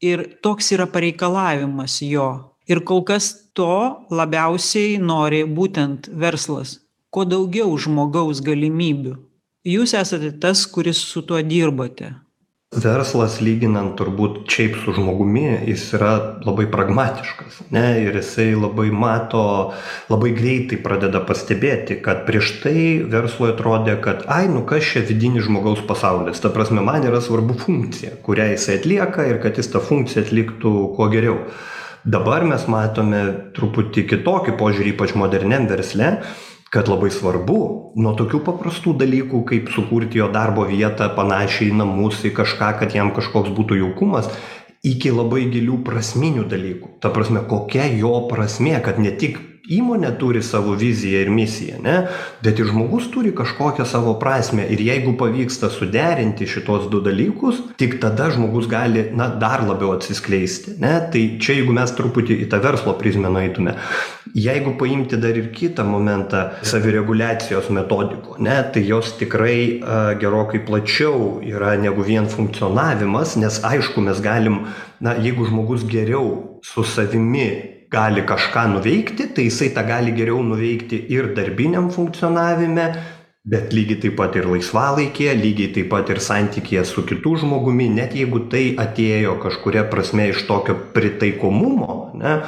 ir 0.00 0.26
toks 0.42 0.72
yra 0.72 0.88
pareikalavimas 0.88 2.00
jo 2.02 2.55
ir 2.66 2.82
kol 2.88 3.04
kas 3.08 3.30
to 3.56 4.02
labiausiai 4.10 4.98
nori 4.98 5.44
būtent 5.58 6.10
verslas. 6.24 6.80
Kuo 7.10 7.24
daugiau 7.24 7.72
žmogaus 7.78 8.42
galimybių. 8.44 9.16
Jūs 9.66 9.96
esate 9.98 10.30
tas 10.42 10.66
kuris 10.70 11.00
su 11.02 11.24
tuo 11.26 11.40
dirbate 11.42 12.12
verslas 12.74 13.38
lyginant 13.40 13.94
turbūt 13.96 14.42
šiaip 14.50 14.76
su 14.82 14.92
žmogumi 14.96 15.44
jis 15.68 15.84
yra 15.96 16.10
labai 16.44 16.66
pragmatiškas 16.70 17.60
ne? 17.70 17.84
Ir 18.02 18.18
jisai 18.18 18.48
labai 18.58 18.88
mato 18.90 19.72
labai 20.10 20.32
greitai 20.36 20.78
pradeda 20.82 21.22
pastebėti 21.28 22.00
kad 22.04 22.24
prieš 22.26 22.56
tai 22.64 22.82
verslui 23.12 23.52
atrodė 23.52 23.96
kad 24.02 24.26
ai 24.26 24.44
nu 24.50 24.64
kas 24.68 24.84
čia 24.90 25.04
vidinis 25.06 25.46
žmogaus 25.46 25.84
pasaulis? 25.86 26.42
Ta 26.42 26.50
prasme 26.50 26.82
man 26.84 27.06
yra 27.06 27.22
svarbu 27.22 27.56
funkcija 27.62 28.18
kurią 28.26 28.50
jisai 28.56 28.80
atlieka 28.80 29.30
ir 29.30 29.40
kad 29.44 29.56
jis 29.56 29.72
tą 29.72 29.80
funkciją 29.80 30.26
atliktų 30.26 30.74
kuo 30.98 31.08
geriau 31.12 31.40
dabar 32.06 32.46
mes 32.46 32.66
matome 32.70 33.22
truputį 33.56 34.06
kitokį 34.12 34.54
požiūrį 34.60 34.94
ypač 34.94 35.14
moderniam 35.18 35.66
versle 35.70 36.12
kad 36.70 36.90
labai 36.90 37.10
svarbu 37.14 37.58
nuo 38.02 38.12
tokių 38.18 38.42
paprastų 38.46 38.94
dalykų 39.00 39.42
kaip 39.50 39.72
sukurti 39.74 40.20
jo 40.20 40.28
darbo 40.34 40.66
vietą 40.68 41.08
panašią 41.16 41.70
į 41.70 41.74
namus 41.80 42.22
į 42.26 42.34
kažką 42.36 42.72
kad 42.80 42.94
jam 42.94 43.12
kažkoks 43.16 43.54
būtų 43.56 43.80
jaukumas 43.82 44.30
iki 44.86 45.10
labai 45.10 45.46
gilių 45.50 45.80
prasminių 45.86 46.46
dalykų. 46.50 46.96
Ta 47.02 47.10
prasme 47.14 47.42
kokia 47.50 47.88
jo 47.98 48.12
prasmė 48.30 48.78
kad 48.84 49.00
ne 49.02 49.10
tik 49.10 49.38
įmonė 49.72 50.12
turi 50.20 50.42
savo 50.46 50.74
viziją 50.78 51.24
ir 51.24 51.30
misiją 51.34 51.80
ne? 51.84 51.96
Bet 52.44 52.60
ir 52.62 52.70
žmogus 52.70 53.08
turi 53.14 53.32
kažkokią 53.36 53.86
savo 53.88 54.14
prasmę. 54.20 54.66
Ir 54.72 54.82
jeigu 54.82 55.16
pavyksta 55.18 55.70
suderinti 55.72 56.46
šituos 56.50 56.88
du 56.92 57.00
dalykus 57.04 57.62
tik 57.80 57.98
tada 58.02 58.30
žmogus 58.34 58.68
gali 58.70 59.08
na 59.16 59.28
dar 59.28 59.64
labiau 59.66 59.96
atsiskleisti 59.96 60.78
ne? 60.82 60.94
Tai 61.12 61.24
čia 61.42 61.60
jeigu 61.60 61.74
mes 61.76 61.94
truputį 61.98 62.40
į 62.44 62.50
tą 62.52 62.62
verslo 62.64 62.96
prizmę 63.00 63.32
nueitume 63.32 63.76
jeigu 64.36 64.74
paimti 64.78 65.16
dar 65.16 65.36
ir 65.36 65.50
kitą 65.54 65.84
momentą 65.88 66.42
savireguliacijos 66.66 67.70
metodikų 67.72 68.40
ne? 68.44 68.56
Tai 68.72 68.82
jos 68.84 69.14
tikrai 69.20 69.60
a 69.82 70.00
gerokai 70.20 70.60
plačiau 70.66 71.40
yra 71.44 71.76
negu 71.80 72.04
vien 72.06 72.28
funkcionavimas 72.30 73.36
nes 73.40 73.62
aišku 73.64 74.04
mes 74.04 74.20
galim 74.22 74.66
na 75.00 75.16
jeigu 75.16 75.48
žmogus 75.48 75.86
geriau 75.88 76.60
su 76.64 76.84
savimi 76.84 77.75
gali 77.90 78.22
kažką 78.26 78.66
nuveikti 78.74 79.28
tai 79.34 79.48
jisai 79.48 79.72
tą 79.76 79.86
gali 79.86 80.14
geriau 80.16 80.42
nuveikti 80.42 81.02
ir 81.16 81.32
darbiniam 81.36 81.90
funkcionavime 81.90 82.86
bet 83.46 83.74
lygiai 83.76 84.00
taip 84.02 84.16
pat 84.18 84.36
ir 84.36 84.48
laisvalaikėje 84.50 85.34
lygiai 85.40 85.72
taip 85.74 85.90
pat 85.94 86.10
ir 86.10 86.22
santykyje 86.28 86.84
su 86.84 87.06
kitu 87.06 87.36
žmogumi 87.42 87.90
net 87.98 88.16
jeigu 88.18 88.46
tai 88.52 88.64
atėjo 88.86 89.36
kažkuria 89.42 89.86
prasme 89.92 90.30
iš 90.32 90.46
tokio 90.48 90.74
pritaikomumo 90.96 92.00
ne 92.22 92.40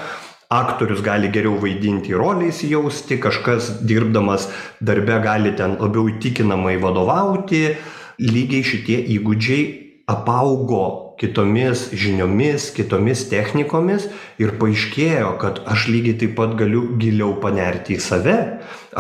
aktorius 0.51 1.03
gali 1.05 1.29
geriau 1.29 1.59
vaidinti 1.61 2.14
rolę 2.16 2.48
įsijausti 2.48 3.18
kažkas 3.20 3.68
dirbdamas 3.85 4.48
darbe 4.81 5.18
gali 5.24 5.53
ten 5.57 5.77
labiau 5.77 6.09
įtikinamai 6.09 6.79
vadovauti. 6.81 7.77
Lygiai 8.18 8.64
šitie 8.66 8.96
įgūdžiai 9.14 9.66
apaugo 10.09 11.08
kitomis 11.18 11.88
žiniomis 11.92 12.70
kitomis 12.76 13.24
technikomis 13.31 14.07
ir 14.42 14.54
paaiškėjo 14.61 15.33
kad 15.42 15.62
aš 15.74 15.88
lygiai 15.92 16.18
taip 16.22 16.37
pat 16.38 16.54
galiu 16.61 16.85
giliau 17.00 17.35
panerti 17.42 17.96
į 17.98 18.04
save 18.04 18.38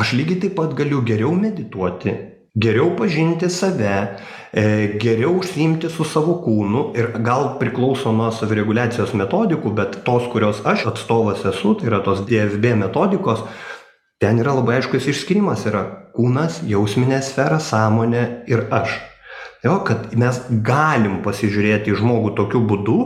aš 0.02 0.16
lygiai 0.18 0.42
taip 0.46 0.58
pat 0.58 0.74
galiu 0.78 1.04
geriau 1.06 1.32
medituoti 1.38 2.16
geriau 2.58 2.90
pažinti 2.98 3.48
save 3.50 3.94
e, 4.52 4.64
geriau 5.02 5.36
užsiimti 5.38 5.90
su 5.92 6.04
savo 6.04 6.38
kūnu 6.44 6.84
ir 6.98 7.12
gal 7.24 7.52
priklauso 7.60 8.12
nuo 8.12 8.30
savireguliacijos 8.34 9.14
metodikų 9.20 9.74
bet 9.78 10.00
tos 10.06 10.26
kurios 10.32 10.64
aš 10.66 10.88
atstovas 10.92 11.44
esu 11.52 11.76
tai 11.78 11.90
yra 11.92 12.02
tos 12.06 12.24
dfb 12.26 12.74
metodikos 12.82 13.44
ten 14.18 14.40
yra 14.42 14.56
labai 14.58 14.80
aiškus 14.80 15.06
išskyrimas 15.12 15.68
yra 15.70 15.84
kūnas 16.16 16.64
jausminė 16.66 17.22
sfera 17.22 17.60
sąmonė 17.62 18.24
ir 18.50 18.66
aš 18.74 18.98
jo 19.64 19.78
kad 19.88 20.10
mes 20.18 20.40
galim 20.50 21.20
pasižiūrėti 21.26 21.94
į 21.94 22.00
žmogų 22.02 22.34
tokiu 22.38 22.64
būdu 22.68 22.98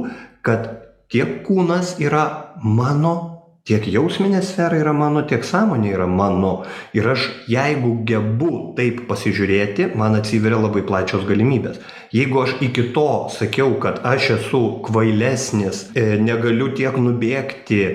kad 0.47 0.71
tiek 1.13 1.43
kūnas 1.47 1.97
yra 2.03 2.25
mano 2.63 3.33
tiek 3.69 3.85
jausminė 3.87 4.41
sfera 4.43 4.79
yra 4.81 4.93
mano 4.97 5.23
tiek 5.29 5.45
sąmonė 5.47 5.93
yra 5.95 6.09
mano. 6.11 6.53
Ir 6.99 7.07
aš 7.13 7.29
jeigu 7.51 7.93
gebu 8.09 8.51
taip 8.79 9.05
pasižiūrėti 9.07 9.93
man 9.99 10.19
atsiveria 10.19 10.59
labai 10.59 10.83
plačios 10.87 11.23
galimybės. 11.29 11.79
Jeigu 12.13 12.43
aš 12.43 12.57
iki 12.67 12.89
to 12.97 13.07
sakiau 13.31 13.77
kad 13.83 14.03
aš 14.09 14.33
esu 14.39 14.63
kvailesnis 14.89 15.85
e, 15.95 16.17
negaliu 16.19 16.73
tiek 16.75 16.99
nubėgti 16.99 17.81
e, 17.87 17.95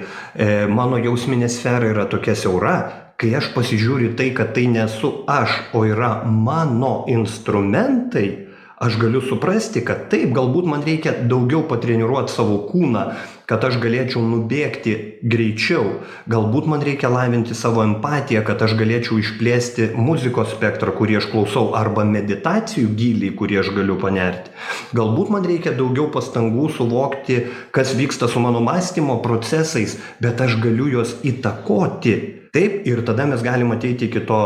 mano 0.71 1.01
jausminė 1.03 1.51
sfera 1.51 1.91
yra 1.91 2.07
tokia 2.07 2.37
siaura 2.39 2.77
kai 3.19 3.33
aš 3.35 3.51
pasižiūriu 3.55 4.13
tai 4.15 4.31
kad 4.37 4.53
tai 4.55 4.69
nesu 4.71 5.25
aš 5.27 5.73
o 5.75 5.83
yra 5.89 6.21
mano 6.31 7.01
instrumentai 7.11 8.46
aš 8.77 8.97
galiu 9.01 9.21
suprasti 9.25 9.81
kad 9.85 10.05
taip 10.11 10.29
galbūt 10.37 10.67
man 10.69 10.83
reikia 10.85 11.15
daugiau 11.29 11.63
patreniruot 11.69 12.29
savo 12.29 12.59
kūną 12.69 13.07
kad 13.49 13.63
aš 13.63 13.77
galėčiau 13.79 14.19
nubėgti 14.27 14.93
greičiau. 15.23 16.03
Galbūt 16.29 16.67
man 16.67 16.83
reikia 16.83 17.09
lavinti 17.09 17.55
savo 17.57 17.81
empatiją 17.85 18.43
kad 18.45 18.61
aš 18.61 18.75
galėčiau 18.77 19.17
išplėsti 19.21 19.87
muzikos 19.95 20.51
spektrą 20.51 20.93
kurį 20.97 21.17
aš 21.21 21.29
klausau 21.31 21.71
arba 21.79 22.05
meditacijų 22.05 22.91
gylį 22.99 23.31
į 23.31 23.37
kurį 23.39 23.59
aš 23.63 23.71
galiu 23.79 23.97
panerti. 24.03 24.53
Galbūt 24.99 25.33
man 25.33 25.47
reikia 25.47 25.73
daugiau 25.79 26.11
pastangų 26.13 26.69
suvokti 26.75 27.39
kas 27.73 27.95
vyksta 27.97 28.29
su 28.29 28.43
mano 28.43 28.61
mąstymo 28.67 29.17
procesais 29.25 29.97
bet 30.21 30.43
aš 30.43 30.59
galiu 30.61 30.91
juos 30.99 31.17
įtakoti. 31.25 32.17
Taip 32.53 32.85
ir 32.85 33.01
tada 33.07 33.25
mes 33.31 33.41
galim 33.41 33.73
ateiti 33.73 34.11
iki 34.11 34.27
to 34.27 34.43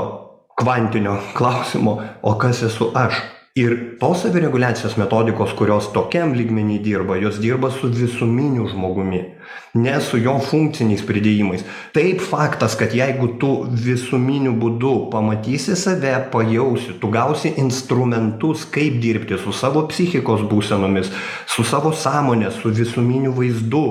kvantinio 0.61 1.19
klausimo 1.37 1.99
o 2.21 2.37
kas 2.39 2.63
esu 2.69 2.93
aš 2.95 3.19
ir 3.55 3.97
tos 3.99 4.21
savireguliacijos 4.23 4.95
metodikos 4.95 5.51
kurios 5.59 5.91
tokiam 5.91 6.33
lygmeny 6.33 6.79
dirba 6.79 7.17
jos 7.19 7.39
dirba 7.39 7.71
su 7.71 7.89
visuminiu 7.91 8.67
žmogumi 8.67 9.25
ne 9.73 9.93
su 10.03 10.17
jo 10.19 10.37
funkciniais 10.43 11.03
pridėjimais. 11.07 11.65
Taip 11.95 12.19
faktas 12.23 12.77
kad 12.79 12.95
jeigu 12.95 13.27
tu 13.39 13.51
visuminiu 13.85 14.53
būdu 14.59 14.93
pamatysi 15.11 15.75
save 15.79 16.13
pajausi 16.31 16.97
tu 16.99 17.11
gausi 17.11 17.53
instrumentus 17.57 18.65
kaip 18.71 18.99
dirbti 19.03 19.39
su 19.39 19.51
savo 19.51 19.85
psichikos 19.91 20.47
būsenomis 20.51 21.11
su 21.47 21.63
savo 21.63 21.91
sąmone 21.91 22.51
su 22.51 22.71
visuminiu 22.71 23.31
vaizdu 23.35 23.85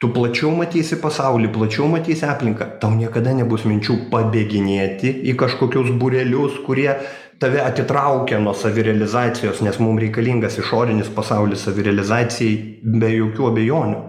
tu 0.00 0.10
plačiau 0.12 0.50
matysi 0.52 0.98
pasaulį 1.00 1.48
plačiau 1.52 1.86
matysi 1.88 2.26
aplinką 2.28 2.66
tau 2.80 2.92
niekada 2.92 3.32
nebus 3.36 3.64
minčių 3.64 3.94
pabėginėti 4.12 5.14
į 5.32 5.36
kažkokius 5.40 5.94
būrelius 6.00 6.58
kurie 6.66 6.90
tave 7.38 7.60
atitraukia 7.60 8.38
nuo 8.40 8.54
savirealizacijos 8.54 9.60
nes 9.64 9.78
mum 9.82 9.98
reikalingas 10.00 10.58
išorinis 10.62 11.10
pasaulis 11.16 11.66
savirealizacijai 11.66 12.54
be 13.00 13.10
jokių 13.12 13.50
abejonių. 13.50 14.02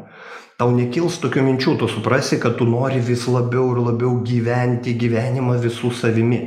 Tau 0.58 0.72
nekils 0.74 1.20
tokių 1.22 1.44
minčių 1.46 1.76
tu 1.82 1.90
suprasi 1.92 2.40
kad 2.42 2.56
tu 2.58 2.66
nori 2.66 3.02
vis 3.04 3.28
labiau 3.30 3.76
ir 3.76 3.84
labiau 3.92 4.16
gyventi 4.26 4.96
gyvenimą 4.98 5.60
visu 5.62 5.92
savimi. 5.94 6.42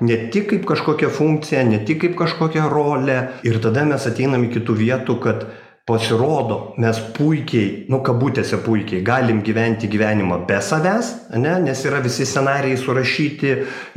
Ne 0.00 0.16
tik 0.30 0.50
kaip 0.50 0.66
kažkokią 0.68 1.08
funkciją 1.08 1.64
ne 1.70 1.80
tik 1.88 2.02
kaip 2.04 2.18
kažkokią 2.18 2.68
rolę 2.70 3.16
ir 3.48 3.58
tada 3.64 3.86
mes 3.88 4.04
ateinam 4.06 4.44
iki 4.44 4.60
tų 4.60 4.76
vietų 4.82 5.16
kad 5.24 5.46
pasirodo 5.86 6.74
mes 6.82 6.98
puikiai 7.14 7.84
nu 7.92 8.00
kabutėse 8.06 8.58
puikiai 8.64 9.04
galim 9.06 9.38
gyventi 9.46 9.86
gyvenimą 9.86 10.40
be 10.48 10.56
savęs 10.68 11.10
ane 11.38 11.52
nes 11.62 11.82
yra 11.86 12.00
visi 12.02 12.24
scenarijai 12.26 12.78
surašyti 12.80 13.52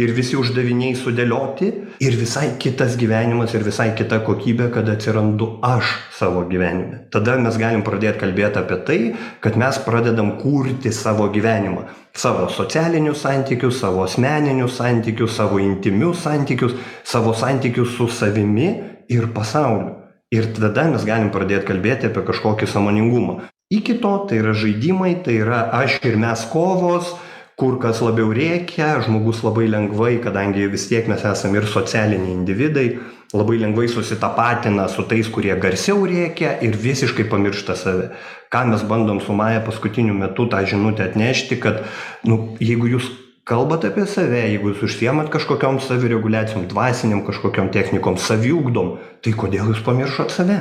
ir 0.05 0.11
visi 0.17 0.37
uždaviniai 0.37 0.93
sudėlioti 0.99 1.69
ir 2.05 2.17
visai 2.19 2.51
kitas 2.61 2.93
gyvenimas 3.01 3.55
ir 3.57 3.65
visai 3.65 3.87
kita 3.97 4.19
kokybė 4.27 4.67
kada 4.75 4.93
atsirandu 4.99 5.47
aš 5.65 5.95
savo 6.19 6.43
gyvenime. 6.51 7.07
Tada 7.09 7.39
mes 7.41 7.57
galim 7.57 7.81
pradėt 7.87 8.19
kalbėt 8.21 8.59
apie 8.61 8.77
tai 8.85 8.99
kad 9.41 9.57
mes 9.57 9.79
pradedam 9.87 10.35
kurti 10.43 10.93
savo 10.93 11.25
gyvenimą. 11.33 11.87
Savo 12.13 12.45
socialinius 12.53 13.23
santykius 13.25 13.79
savo 13.81 14.03
asmeninius 14.05 14.77
santykius 14.77 15.33
savo 15.41 15.57
intymius 15.57 16.21
santykius 16.27 16.77
savo 17.03 17.33
santykius 17.33 17.97
su 17.97 18.07
savimi 18.19 18.69
ir 19.09 19.33
pasauliu 19.33 19.98
ir 20.31 20.51
tada 20.57 20.85
mes 20.91 21.05
galim 21.05 21.31
pradėt 21.33 21.65
kalbėti 21.69 22.09
apie 22.09 22.25
kažkokį 22.27 22.69
sąmoningumą. 22.69 23.39
Iki 23.69 23.99
to 24.01 24.13
tai 24.29 24.41
yra 24.41 24.53
žaidimai 24.57 25.15
tai 25.25 25.39
yra 25.43 25.65
aš 25.81 25.99
ir 26.05 26.17
mes 26.17 26.45
kovos 26.53 27.13
kur 27.59 27.75
kas 27.81 27.99
labiau 28.01 28.31
rėkia 28.33 29.01
žmogus 29.05 29.43
labai 29.43 29.67
lengvai 29.67 30.15
kadangi 30.23 30.69
vis 30.71 30.87
tiek 30.89 31.09
mes 31.11 31.25
esam 31.27 31.57
ir 31.59 31.67
socialiniai 31.67 32.31
individai 32.31 32.87
labai 33.35 33.59
lengvai 33.61 33.89
susitapatina 33.91 34.87
su 34.89 35.03
tais 35.09 35.27
kurie 35.29 35.53
garsiau 35.61 36.05
rėkia 36.07 36.55
ir 36.65 36.77
visiškai 36.85 37.27
pamiršta 37.29 37.75
save. 37.77 38.09
Ką 38.49 38.63
mes 38.71 38.85
bandom 38.89 39.19
su 39.21 39.35
maja 39.37 39.61
paskutiniu 39.65 40.15
metu 40.17 40.47
tą 40.49 40.63
žinutę 40.65 41.05
atnešti 41.11 41.59
kad 41.61 41.83
nu 42.25 42.55
jeigu 42.57 42.89
jūs 42.95 43.11
kalbat 43.49 43.85
apie 43.89 44.05
save 44.09 44.43
jeigu 44.45 44.73
jūs 44.73 44.83
užsiemat 44.85 45.31
kažkokiom 45.33 45.79
savireguliacijom 45.83 46.67
dvasinėm 46.69 47.23
kažkokiom 47.27 47.71
technikom 47.75 48.19
saviugdom 48.21 48.97
tai 49.25 49.33
kodėl 49.33 49.73
jūs 49.73 49.81
pamiršot 49.85 50.35
save? 50.35 50.59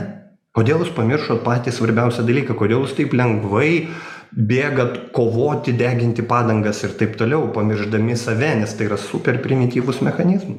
Kodėl 0.56 0.80
jūs 0.82 0.94
pamiršot 0.96 1.44
patį 1.44 1.74
svarbiausią 1.76 2.24
dalyką? 2.26 2.56
Kodėl 2.58 2.80
jūs 2.82 2.96
taip 2.96 3.12
lengvai 3.14 3.72
bėgat 4.32 5.12
kovoti 5.12 5.72
deginti 5.72 6.22
padangas 6.22 6.82
ir 6.84 6.96
taip 7.00 7.16
toliau 7.20 7.48
pamiršdami 7.54 8.16
save 8.16 8.54
nes 8.60 8.74
tai 8.76 8.88
yra 8.88 8.98
super 9.00 9.40
primityvūs 9.44 10.02
mechanizmai 10.04 10.58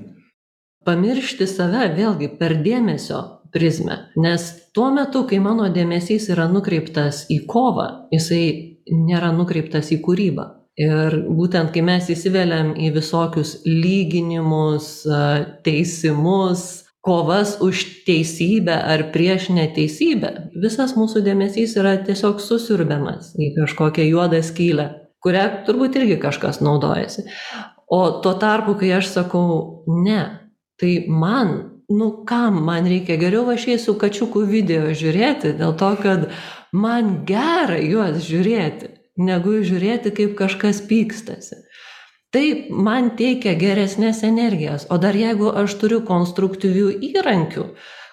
pamiršti 0.86 1.48
save 1.48 1.90
vėlgi 1.98 2.32
per 2.40 2.58
dėmesio 2.66 3.22
prizmę 3.54 4.00
nes 4.18 4.50
tuo 4.74 4.90
metu 4.96 5.26
kai 5.30 5.42
mano 5.44 5.70
dėmesys 5.74 6.30
yra 6.34 6.48
nukreiptas 6.50 7.26
į 7.30 7.44
kovą 7.50 7.90
jisai 8.14 8.44
nėra 8.90 9.32
nukreiptas 9.38 9.92
į 9.94 10.02
kūrybą 10.06 10.48
ir 10.80 11.18
būtent 11.28 11.74
kai 11.76 11.84
mes 11.86 12.08
įsiveliam 12.12 12.72
į 12.80 12.94
visokius 12.96 13.58
lyginimus 13.68 14.92
teisimus 15.66 16.68
kovas 17.04 17.58
už 17.64 17.84
teisybę 18.08 18.76
ar 18.94 19.06
prieš 19.14 19.50
neteisybę 19.56 20.32
visas 20.64 20.96
mūsų 21.00 21.24
dėmesys 21.28 21.76
yra 21.80 21.98
tiesiog 22.08 22.42
susiurbiamas 22.44 23.34
į 23.40 23.54
kažkokią 23.60 24.08
juodą 24.10 24.42
skylę 24.46 24.90
kuria 25.24 25.48
turbūt 25.68 25.98
irgi 26.00 26.20
kažkas 26.22 26.62
naudojasi. 26.64 27.26
O 27.90 28.02
tuo 28.24 28.36
tarpu 28.40 28.78
kai 28.80 28.94
aš 29.00 29.12
sakau 29.16 29.84
ne 29.88 30.22
tai 30.80 30.94
man 31.10 31.56
nu 31.90 32.12
kam 32.30 32.62
man 32.66 32.88
reikia 32.88 33.18
geriau 33.20 33.50
aš 33.50 33.68
eisiu 33.74 33.98
kačiukų 34.00 34.46
video 34.48 34.94
žiūrėti 34.94 35.56
dėl 35.58 35.74
to 35.80 35.90
kad 36.04 36.28
man 36.72 37.24
gera 37.28 37.80
juos 37.82 38.22
žiūrėti 38.28 38.99
negu 39.20 39.60
žiūrėti, 39.66 40.14
kaip 40.16 40.38
kažkas 40.40 40.82
pykstasi. 40.88 41.60
Taip, 42.30 42.68
man 42.70 43.16
teikia 43.18 43.56
geresnės 43.58 44.22
energijas, 44.28 44.86
o 44.94 45.00
dar 45.02 45.18
jeigu 45.18 45.50
aš 45.64 45.74
turiu 45.82 46.04
konstruktyvių 46.06 46.92
įrankių, 47.08 47.64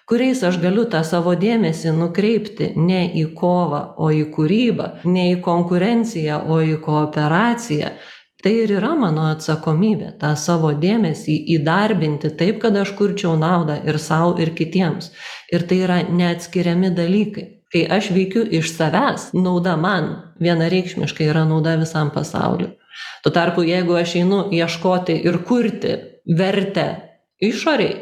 kuriais 0.08 0.40
aš 0.48 0.56
galiu 0.62 0.86
tą 0.88 1.02
savo 1.04 1.34
dėmesį 1.36 1.92
nukreipti 1.98 2.70
ne 2.80 3.02
į 3.20 3.26
kovą, 3.36 3.82
o 4.00 4.08
į 4.08 4.24
kūrybą, 4.32 4.86
ne 5.04 5.26
į 5.34 5.40
konkurenciją, 5.44 6.38
o 6.48 6.62
į 6.64 6.78
kooperaciją, 6.86 7.92
tai 8.40 8.54
ir 8.62 8.72
yra 8.78 8.94
mano 8.96 9.26
atsakomybė 9.34 10.14
tą 10.22 10.32
savo 10.40 10.72
dėmesį 10.72 11.36
įdarbinti 11.58 12.32
taip, 12.40 12.62
kad 12.64 12.80
aš 12.80 12.94
kurčiau 12.96 13.36
naudą 13.36 13.82
ir 13.84 14.00
savo, 14.00 14.32
ir 14.40 14.54
kitiems. 14.56 15.12
Ir 15.52 15.68
tai 15.68 15.82
yra 15.84 16.00
neatskiriami 16.08 16.94
dalykai 16.96 17.50
kai 17.72 17.86
aš 17.98 18.10
veikiu 18.14 18.46
iš 18.60 18.72
savęs 18.76 19.30
nauda 19.34 19.76
man 19.76 20.10
vienareikšmiškai 20.40 21.30
yra 21.32 21.44
nauda 21.48 21.76
visam 21.80 22.10
pasauliui 22.14 22.74
tuo 23.22 23.32
tarpu 23.32 23.62
jeigu 23.62 23.96
aš 23.98 24.16
einu 24.20 24.42
ieškoti 24.52 25.16
ir 25.28 25.38
kurti 25.44 25.94
vertę 26.38 26.86
išoriai, 27.42 27.96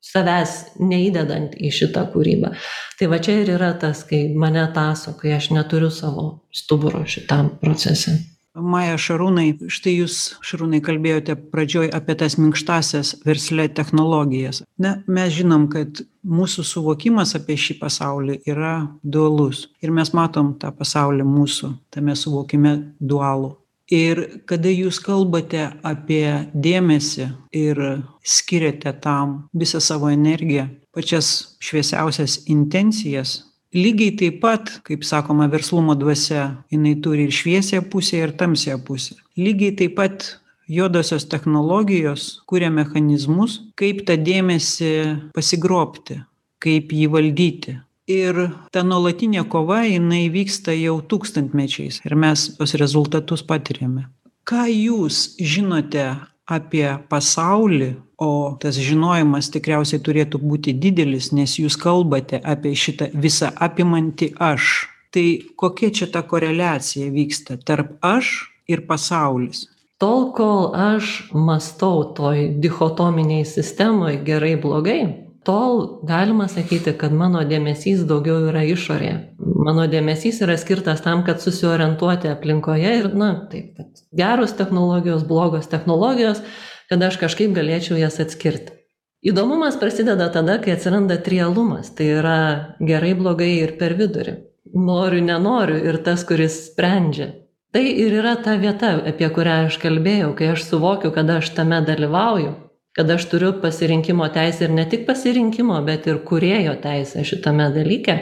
savęs 0.00 0.52
neįdedant 0.80 1.56
į 1.60 1.70
šitą 1.76 2.06
kūrybą. 2.12 2.54
Tai 2.98 3.08
va 3.12 3.18
čia 3.20 3.40
ir 3.42 3.52
yra 3.56 3.72
tas, 3.80 4.02
kai 4.08 4.28
mane 4.32 4.62
taso, 4.74 5.12
kai 5.20 5.34
aš 5.36 5.50
neturiu 5.56 5.90
savo 5.92 6.26
stuburo 6.52 7.02
šitam 7.06 7.56
procese. 7.60 8.16
Maja 8.60 8.98
Šarūnai, 9.00 9.48
štai 9.72 9.96
jūs, 9.98 10.18
Šarūnai, 10.46 10.82
kalbėjote 10.84 11.36
pradžioj 11.52 11.90
apie 11.96 12.16
tas 12.20 12.36
minkštasias 12.40 13.14
versle 13.26 13.68
technologijas. 13.72 14.62
Na, 14.80 14.98
mes 15.08 15.32
žinom, 15.36 15.68
kad 15.72 16.02
mūsų 16.26 16.64
suvokimas 16.66 17.34
apie 17.38 17.56
šį 17.60 17.78
pasaulį 17.80 18.40
yra 18.50 18.74
dualus. 19.02 19.66
Ir 19.84 19.94
mes 19.96 20.12
matom 20.16 20.54
tą 20.60 20.72
pasaulį 20.76 21.26
mūsų, 21.26 21.74
tame 21.94 22.16
suvokime 22.18 22.76
dualų. 23.00 23.56
Ir 23.90 24.20
kada 24.46 24.70
jūs 24.70 25.00
kalbate 25.02 25.64
apie 25.82 26.46
dėmesį 26.54 27.26
ir 27.58 27.80
skiriate 28.22 28.92
tam 29.02 29.48
visą 29.50 29.80
savo 29.82 30.12
energiją, 30.14 30.68
pačias 30.94 31.56
šviesiausias 31.58 32.44
intencijas, 32.46 33.40
lygiai 33.74 34.16
taip 34.18 34.40
pat 34.42 34.70
kaip 34.86 35.04
sakoma 35.06 35.48
verslumo 35.50 35.94
dvasia 35.94 36.64
jinai 36.72 36.96
turi 37.02 37.28
ir 37.28 37.34
šviesiąją 37.34 37.88
pusę 37.90 38.18
ir 38.18 38.32
tamsiąją 38.36 38.78
pusę. 38.84 39.14
Lygiai 39.36 39.76
taip 39.76 39.94
pat 39.96 40.40
juodosios 40.68 41.28
technologijos 41.28 42.42
kuria 42.46 42.70
mechanizmus 42.70 43.60
kaip 43.74 44.04
tą 44.06 44.18
dėmesį 44.18 44.92
pasigrobti 45.34 46.20
kaip 46.60 46.92
jį 46.92 47.06
valdyti. 47.10 47.78
Ir 48.10 48.36
ta 48.74 48.82
nuolatinė 48.82 49.44
kova 49.48 49.84
jinai 49.86 50.24
vyksta 50.34 50.74
jau 50.74 50.98
tūkstantmečiais 51.06 52.00
ir 52.04 52.16
mes 52.18 52.48
tuos 52.56 52.74
rezultatus 52.74 53.44
patiriame. 53.46 54.08
Ką 54.42 54.66
jūs 54.66 55.36
žinote 55.38 56.08
apie 56.50 56.88
pasaulį 57.08 57.92
o 58.20 58.56
tas 58.60 58.76
žinojimas 58.76 59.48
tikriausiai 59.54 60.02
turėtų 60.04 60.40
būti 60.44 60.74
didelis 60.76 61.30
nes 61.32 61.56
jūs 61.58 61.78
kalbate 61.80 62.40
apie 62.44 62.74
šitą 62.76 63.10
visa 63.14 63.50
apimantį 63.56 64.34
aš. 64.50 64.70
Tai 65.10 65.26
kokia 65.58 65.90
čia 65.90 66.06
ta 66.12 66.22
koreliacija 66.22 67.08
vyksta 67.10 67.56
tarp 67.66 67.96
aš 68.04 68.34
ir 68.70 68.84
pasaulis? 68.86 69.64
Tol 70.00 70.30
kol 70.36 70.70
aš 70.76 71.32
mąstau 71.34 72.04
toj 72.16 72.46
dichotominėj 72.62 73.42
sistemoj 73.56 74.20
gerai 74.28 74.54
blogai 74.60 75.00
tol 75.44 76.00
galima 76.04 76.48
sakyti 76.48 76.92
kad 77.00 77.12
mano 77.16 77.42
dėmesys 77.48 78.04
daugiau 78.08 78.50
yra 78.50 78.62
išorėje. 78.68 79.16
Mano 79.40 79.86
dėmesys 79.90 80.40
yra 80.44 80.56
skirtas 80.60 81.00
tam 81.04 81.24
kad 81.24 81.40
susiorientuoti 81.40 82.28
aplinkoje 82.30 82.92
ir 83.00 83.08
na 83.16 83.32
taip 83.52 83.80
geros 84.16 84.52
technologijos 84.58 85.24
blogos 85.28 85.68
technologijos 85.72 86.42
kad 86.90 87.02
aš 87.06 87.22
kažkaip 87.22 87.54
galėčiau 87.56 87.98
jas 88.00 88.20
atskirti 88.22 88.80
įdomumas 89.22 89.76
prasideda 89.80 90.30
tada 90.32 90.58
kai 90.62 90.74
atsiranda 90.76 91.18
trialumas. 91.20 91.92
Tai 91.96 92.06
yra 92.20 92.38
gerai 92.80 93.12
blogai 93.18 93.52
ir 93.60 93.76
per 93.80 93.96
vidurį. 93.98 94.36
Noriu 94.76 95.20
nenoriu 95.24 95.78
ir 95.90 96.00
tas 96.04 96.24
kuris 96.24 96.56
sprendžia. 96.70 97.32
Tai 97.74 97.84
ir 97.86 98.16
yra 98.20 98.34
ta 98.42 98.56
vieta 98.58 98.96
apie 99.06 99.28
kurią 99.30 99.66
aš 99.68 99.78
kalbėjau 99.82 100.32
kai 100.38 100.50
aš 100.54 100.66
suvokiu 100.66 101.12
kad 101.14 101.30
aš 101.30 101.52
tame 101.54 101.78
dalyvauju 101.86 102.56
kad 102.98 103.10
aš 103.14 103.28
turiu 103.30 103.52
pasirinkimo 103.62 104.26
teisę 104.34 104.64
ir 104.66 104.72
ne 104.74 104.82
tik 104.90 105.04
pasirinkimo, 105.06 105.76
bet 105.86 106.08
ir 106.10 106.18
kurėjo 106.26 106.74
teisę 106.82 107.22
šitame 107.24 107.68
dalyke, 107.70 108.16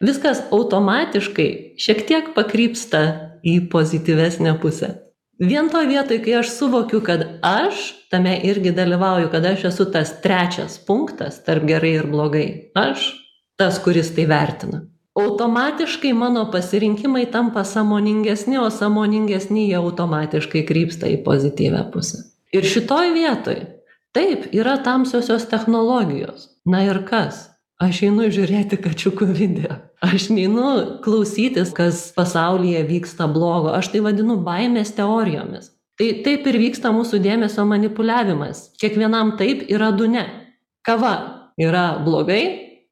viskas 0.00 0.40
automatiškai 0.48 1.48
šiek 1.76 2.00
tiek 2.08 2.32
pakrypsta 2.32 3.02
į 3.44 3.58
pozityvesnę 3.68 4.56
pusę. 4.62 4.94
Vien 5.38 5.68
to 5.68 5.80
vietoj, 5.82 6.20
kai 6.22 6.34
aš 6.38 6.52
suvokiu, 6.54 7.00
kad 7.02 7.24
aš 7.42 7.90
tame 8.10 8.36
irgi 8.46 8.70
dalyvauju, 8.72 9.28
kad 9.32 9.44
aš 9.44 9.64
esu 9.72 9.86
tas 9.90 10.12
trečias 10.22 10.78
punktas 10.78 11.40
tarp 11.44 11.66
gerai 11.66 11.96
ir 11.98 12.06
blogai, 12.06 12.48
aš 12.74 13.10
tas, 13.58 13.80
kuris 13.82 14.12
tai 14.14 14.28
vertina. 14.30 14.84
Automatiškai 15.14 16.12
mano 16.12 16.46
pasirinkimai 16.50 17.26
tampa 17.30 17.64
samoningesni, 17.64 18.58
o 18.58 18.70
samoningesni 18.70 19.68
jie 19.68 19.78
automatiškai 19.78 20.64
krypsta 20.66 21.10
į 21.10 21.20
pozityvę 21.26 21.84
pusę. 21.94 22.24
Ir 22.54 22.66
šitoj 22.66 23.12
vietoj 23.14 23.60
taip 24.14 24.50
yra 24.54 24.76
tamsiosios 24.82 25.46
technologijos 25.50 26.48
na 26.66 26.84
ir 26.86 27.02
kas 27.06 27.48
aš 27.82 28.04
einu 28.08 28.30
žiūrėti 28.30 28.78
kačiukų 28.82 29.26
video 29.34 29.80
aš 30.04 30.28
neinu 30.34 31.00
klausytis 31.04 31.72
kas 31.76 32.10
pasaulyje 32.16 32.82
vyksta 32.88 33.28
blogo. 33.30 33.72
Aš 33.74 33.92
tai 33.94 34.04
vadinu 34.04 34.38
baimės 34.44 34.92
teorijomis. 34.96 35.70
Tai 35.98 36.10
taip 36.26 36.46
ir 36.50 36.58
vyksta 36.58 36.90
mūsų 36.94 37.22
dėmesio 37.22 37.64
manipuliavimas. 37.70 38.68
Kiekvienam 38.82 39.36
taip 39.38 39.64
yra 39.70 39.92
du 39.94 40.10
ne. 40.10 40.26
Kava 40.84 41.14
yra 41.60 41.94
blogai 42.04 42.42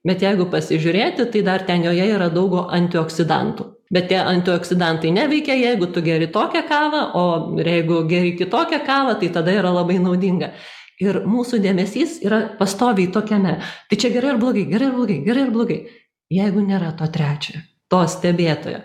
bet 0.07 0.23
jeigu 0.23 0.49
pasižiūrėti 0.51 1.29
tai 1.33 1.43
dar 1.47 1.65
ten 1.67 1.87
joje 1.87 2.09
yra 2.11 2.29
daug 2.33 2.59
antioksidantų. 2.65 3.69
Bet 3.93 4.09
tie 4.09 4.19
antioksidantai 4.25 5.11
neveikia 5.13 5.55
jeigu 5.59 5.91
tu 5.93 6.03
geri 6.05 6.31
tokią 6.33 6.63
kavą 6.69 7.03
o 7.19 7.25
jeigu 7.61 8.03
geri 8.09 8.37
kitokią 8.39 8.81
kavą 8.87 9.19
tai 9.21 9.29
tada 9.35 9.53
yra 9.55 9.73
labai 9.75 9.99
naudinga. 10.03 10.53
Ir 11.03 11.23
mūsų 11.27 11.59
dėmesys 11.63 12.21
yra 12.23 12.41
pastoviai 12.59 13.11
tokiame. 13.13 13.57
Tai 13.91 13.99
čia 13.99 14.11
gerai 14.15 14.35
ar 14.35 14.41
blogai 14.41 14.65
gerai 14.71 14.91
ar 14.91 14.97
blogai 14.97 15.19
gerai 15.27 15.47
ar 15.47 15.53
blogai 15.55 15.81
jeigu 16.33 16.65
nėra 16.65 16.95
to 16.99 17.09
trečio 17.13 17.61
to 17.93 18.01
stebėtojo. 18.09 18.81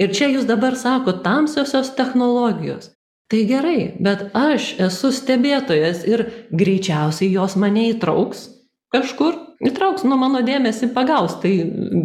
Ir 0.00 0.14
čia 0.16 0.30
jūs 0.32 0.46
dabar 0.48 0.78
sakot 0.80 1.20
tamsiosios 1.26 1.92
technologijos. 1.98 2.94
Tai 3.30 3.42
gerai 3.46 3.92
bet 4.02 4.30
aš 4.34 4.72
esu 4.88 5.12
stebėtojas 5.14 6.02
ir 6.08 6.24
greičiausiai 6.50 7.30
jos 7.34 7.54
mane 7.60 7.84
įtrauks 7.92 8.48
kažkur 8.90 9.36
įtrauks 9.62 10.02
nu 10.08 10.16
mano 10.18 10.40
dėmesį 10.42 10.90
pagaus. 10.96 11.36
Tai 11.42 11.52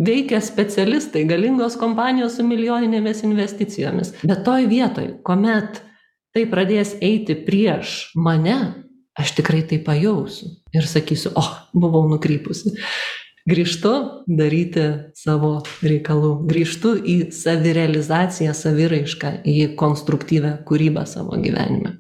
veikia 0.05 0.41
specialistai 0.43 1.23
galingos 1.29 1.79
kompanijos 1.81 2.37
su 2.37 2.45
milijoninėmis 2.45 3.23
investicijomis. 3.25 4.13
Bet 4.27 4.43
toj 4.45 4.67
vietoj 4.69 5.09
kuomet 5.25 5.81
tai 6.35 6.45
pradės 6.51 6.97
eiti 7.01 7.37
prieš 7.47 8.11
mane 8.19 8.59
aš 9.15 9.37
tikrai 9.37 9.63
tai 9.65 9.79
pajausiu 9.79 10.51
ir 10.75 10.85
sakysiu, 10.85 11.31
o, 11.31 11.41
oh, 11.41 11.51
buvau 11.73 12.03
nukrypusi. 12.11 12.75
Grįžtu 13.45 13.91
daryti 14.25 14.85
savo 15.13 15.59
reikalų, 15.85 16.31
grįžtu 16.49 16.95
į 16.97 17.15
savirealizaciją, 17.35 18.55
saviraišką, 18.57 19.35
į 19.45 19.75
konstruktyvę 19.77 20.55
kūrybą 20.65 21.03
savo 21.05 21.37
gyvenime. 21.37 21.99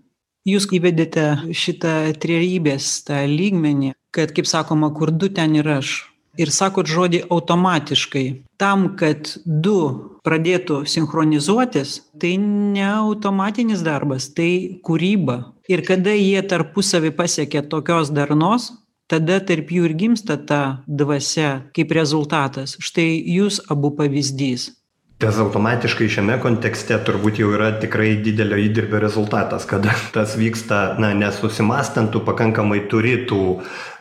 Jūs 0.49 0.65
įvedėte 0.73 1.53
šitą 1.53 2.15
trejybės 2.21 2.87
tą 3.05 3.23
lygmenį, 3.29 3.93
kad, 4.13 4.33
kaip 4.33 4.49
sakoma, 4.49 4.89
kur 4.93 5.13
du 5.13 5.29
ten 5.29 5.53
ir 5.57 5.69
aš. 5.77 5.93
Ir 6.41 6.49
sakot 6.51 6.89
žodį 6.89 7.21
automatiškai. 7.31 8.25
Tam, 8.59 8.89
kad 8.99 9.29
du 9.45 9.77
pradėtų 10.25 10.81
sinchronizuotis, 10.89 11.99
tai 12.19 12.33
ne 12.41 12.87
automatinis 12.89 13.85
darbas, 13.85 14.27
tai 14.33 14.81
kūryba, 14.83 15.37
ir 15.69 15.85
kada 15.85 16.17
jie 16.17 16.41
tarpusavy 16.41 17.13
pasiekia 17.15 17.61
tokios 17.69 18.11
darnos 18.13 18.71
tada 19.11 19.41
tarp 19.43 19.69
jų 19.71 19.89
ir 19.89 19.97
gimsta 19.99 20.37
ta 20.37 20.61
dvasia 20.87 21.69
kaip 21.75 21.93
rezultatas. 21.95 22.77
Štai 22.81 23.09
jūs 23.37 23.61
abu 23.69 23.93
pavyzdys. 23.97 24.71
Tas 25.15 25.37
automatiškai 25.39 26.09
šiame 26.11 26.35
kontekste 26.43 26.97
turbūt 27.07 27.37
jau 27.39 27.53
yra 27.55 27.69
tikrai 27.79 28.17
didelio 28.19 28.57
įdirbio 28.59 28.99
rezultatas 28.99 29.63
kada 29.69 29.93
tas 30.15 30.33
vyksta 30.35 30.97
na 30.99 31.13
nesusimąstant 31.15 32.11
tu 32.11 32.19
pakankamai 32.27 32.81
turi 32.91 33.21
tų 33.29 33.39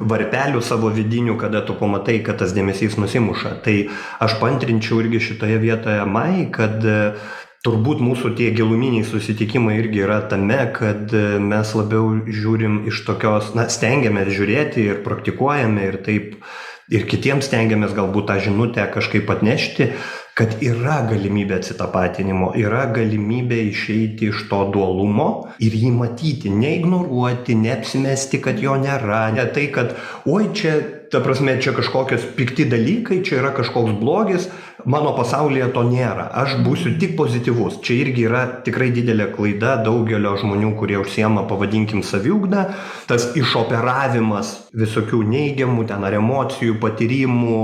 varpelių 0.03 0.63
savo 0.67 0.91
vidinių 0.91 1.37
kada 1.39 1.63
tu 1.63 1.79
pamatai 1.79 2.19
kad 2.27 2.43
tas 2.43 2.51
dėmesys 2.57 2.99
nusimuša. 2.99 3.55
Tai 3.63 3.77
aš 4.27 4.35
paantrinčiau 4.43 4.99
irgi 5.05 5.23
šitoje 5.29 5.61
vietoje 5.63 6.03
mai 6.11 6.49
kad 6.51 6.83
turbūt 7.65 8.03
mūsų 8.05 8.35
tie 8.37 8.51
giluminiai 8.53 9.07
susitikimai 9.09 9.79
irgi 9.81 10.03
yra 10.05 10.19
tame 10.29 10.61
kad 10.77 11.15
mes 11.41 11.71
labiau 11.79 12.11
žiūrim 12.29 12.83
iš 12.91 13.01
tokios 13.07 13.55
na 13.57 13.71
stengiamės 13.73 14.29
žiūrėti 14.37 14.85
ir 14.91 15.01
praktikuojame 15.07 15.87
ir 15.89 15.97
taip 16.05 16.35
ir 16.93 17.07
kitiems 17.09 17.49
stengiamės 17.49 17.97
galbūt 17.97 18.29
tą 18.29 18.37
žinutę 18.45 18.85
kažkaip 18.93 19.33
atnešti 19.33 19.89
kad 20.37 20.59
yra 20.67 20.99
galimybė 21.09 21.57
atsitapatinimo 21.63 22.51
yra 22.61 22.85
galimybė 22.93 23.63
išeiti 23.71 24.29
iš 24.29 24.45
to 24.51 24.61
dualumo 24.75 25.29
ir 25.63 25.77
jį 25.81 25.95
matyti 25.97 26.53
neignoruoti 26.53 27.57
neapsimesti 27.65 28.43
kad 28.45 28.61
jo 28.61 28.77
nėra 28.83 29.29
ne 29.39 29.49
tai 29.57 29.71
kad 29.73 29.97
oi 30.29 30.51
čia 30.53 30.77
ta 31.15 31.21
prasme 31.23 31.53
čia 31.63 31.71
kažkokios 31.71 32.25
pikti 32.35 32.65
dalykai 32.67 33.21
čia 33.23 33.37
yra 33.39 33.53
kažkoks 33.55 33.93
blogis. 34.01 34.49
Mano 34.85 35.13
pasaulyje 35.15 35.69
to 35.77 35.85
nėra. 35.87 36.25
Aš 36.43 36.57
būsiu 36.67 36.97
tik 36.99 37.15
pozityvus. 37.15 37.79
Čia 37.87 38.01
irgi 38.03 38.25
yra 38.27 38.43
tikrai 38.67 38.91
didelė 38.97 39.29
klaida 39.37 39.77
daugelio 39.87 40.35
žmonių 40.43 40.73
kurie 40.81 40.99
užsiema 40.99 41.47
pavadinkim 41.47 42.03
saviugda. 42.03 42.67
Tas 43.07 43.31
išoperavimas 43.39 44.53
visokių 44.75 45.23
neigiamų 45.31 45.87
ten 45.95 46.03
ar 46.03 46.19
emocijų 46.19 46.81
patyrimų 46.83 47.63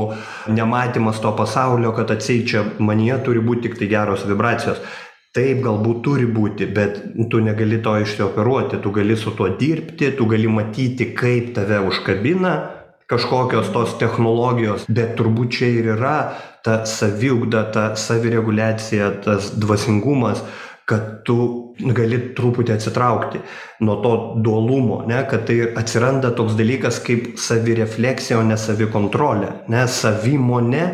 nematymas 0.54 1.18
to 1.18 1.34
pasaulio 1.34 1.90
kad 1.98 2.14
atseit 2.14 2.46
čia 2.54 2.64
manyje 2.78 3.18
turi 3.26 3.42
būt 3.42 3.66
tiktai 3.66 3.90
geros 3.90 4.26
vibracijos. 4.30 4.78
Taip 5.34 5.58
galbūt 5.66 6.04
turi 6.06 6.26
būti 6.26 6.70
bet 6.70 7.02
tu 7.30 7.42
negali 7.42 7.82
to 7.82 7.98
išsioperuoti. 7.98 8.78
Tu 8.78 8.94
gali 8.94 9.18
su 9.18 9.34
tuo 9.34 9.50
dirbti 9.58 10.14
tu 10.14 10.30
gali 10.30 10.46
matyti 10.46 11.10
kaip 11.18 11.56
tave 11.58 11.82
užkabina 11.90 12.79
kažkokios 13.10 13.72
tos 13.74 13.96
technologijos 13.98 14.86
bet 14.88 15.16
turbūt 15.18 15.56
čia 15.58 15.68
ir 15.80 15.88
yra 15.96 16.16
ta 16.64 16.80
saviugda 16.86 17.64
ta 17.74 17.84
savireguliacija 17.98 19.10
tas 19.24 19.50
dvasingumas 19.58 20.44
kad 20.90 21.20
tu 21.26 21.36
gali 21.96 22.18
truputį 22.36 22.74
atsitraukti 22.76 23.40
nuo 23.86 23.96
to 24.04 24.12
dualumo 24.44 25.02
ne 25.10 25.22
kad 25.30 25.46
tai 25.50 25.58
atsiranda 25.82 26.30
toks 26.38 26.54
dalykas 26.58 27.00
kaip 27.06 27.32
savirefleksija 27.38 28.38
o 28.38 28.46
ne 28.46 28.58
savikontrolė 28.58 29.52
ne 29.74 29.86
savimonė 30.00 30.84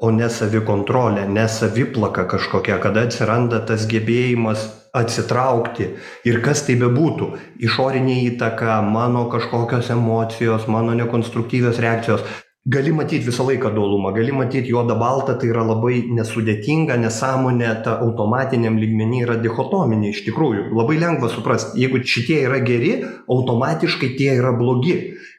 o 0.00 0.10
ne 0.12 0.28
savikontrolė 0.32 1.26
ne 1.28 1.46
saviplaka 1.48 2.26
kažkokia 2.30 2.80
kada 2.82 3.06
atsiranda 3.06 3.62
tas 3.68 3.86
gebėjimas 3.90 4.66
atsitraukti. 4.96 5.90
Ir 6.28 6.40
kas 6.44 6.64
tai 6.66 6.78
bebūtų? 6.80 7.30
Išorinė 7.68 8.16
įtaka 8.30 8.80
mano 8.84 9.26
kažkokios 9.32 9.92
emocijos 9.92 10.66
mano 10.72 10.96
nekonstruktyvios 10.96 11.80
reakcijos. 11.82 12.24
Gali 12.66 12.90
matyt 12.90 13.22
visą 13.22 13.44
laiką 13.46 13.70
dualumą 13.70 14.10
gali 14.16 14.32
matyt 14.34 14.66
juoda 14.66 14.96
balta 14.98 15.36
tai 15.38 15.52
yra 15.52 15.62
labai 15.62 16.00
nesudėtinga 16.10 16.96
nes 16.98 17.14
sąmonė 17.20 17.68
ta 17.84 17.92
automatiniam 18.02 18.80
lygmeny 18.82 19.20
yra 19.22 19.36
dichotominė 19.38 20.10
iš 20.10 20.24
tikrųjų. 20.26 20.72
Labai 20.74 20.96
lengva 20.98 21.30
suprast 21.30 21.76
jeigu 21.78 22.00
šitie 22.02 22.40
yra 22.48 22.58
geri 22.66 22.96
automatiškai 23.30 24.16
tie 24.18 24.32
yra 24.40 24.50
blogi. 24.58 24.96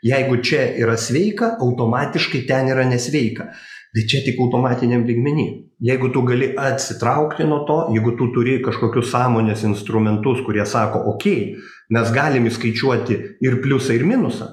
Jeigu 0.08 0.40
čia 0.40 0.70
yra 0.80 0.96
sveika 0.96 1.58
automatiškai 1.60 2.46
ten 2.48 2.72
yra 2.72 2.88
nesveika 2.88 3.52
tai 3.98 4.06
čia 4.06 4.22
tik 4.22 4.38
automatiniam 4.38 5.08
lygmeny. 5.10 5.48
Jeigu 5.82 6.12
tu 6.14 6.22
gali 6.22 6.52
atsitraukti 6.58 7.46
nuo 7.50 7.64
to 7.66 7.78
jeigu 7.96 8.14
tu 8.18 8.30
turi 8.34 8.60
kažkokius 8.66 9.10
sąmonės 9.10 9.64
instrumentus 9.66 10.44
kurie 10.46 10.66
sako 10.66 11.02
okei 11.14 11.56
mes 11.94 12.14
galim 12.14 12.46
įskaičiuoti 12.50 13.18
ir 13.42 13.58
pliusą 13.64 13.98
ir 13.98 14.06
minusą 14.06 14.52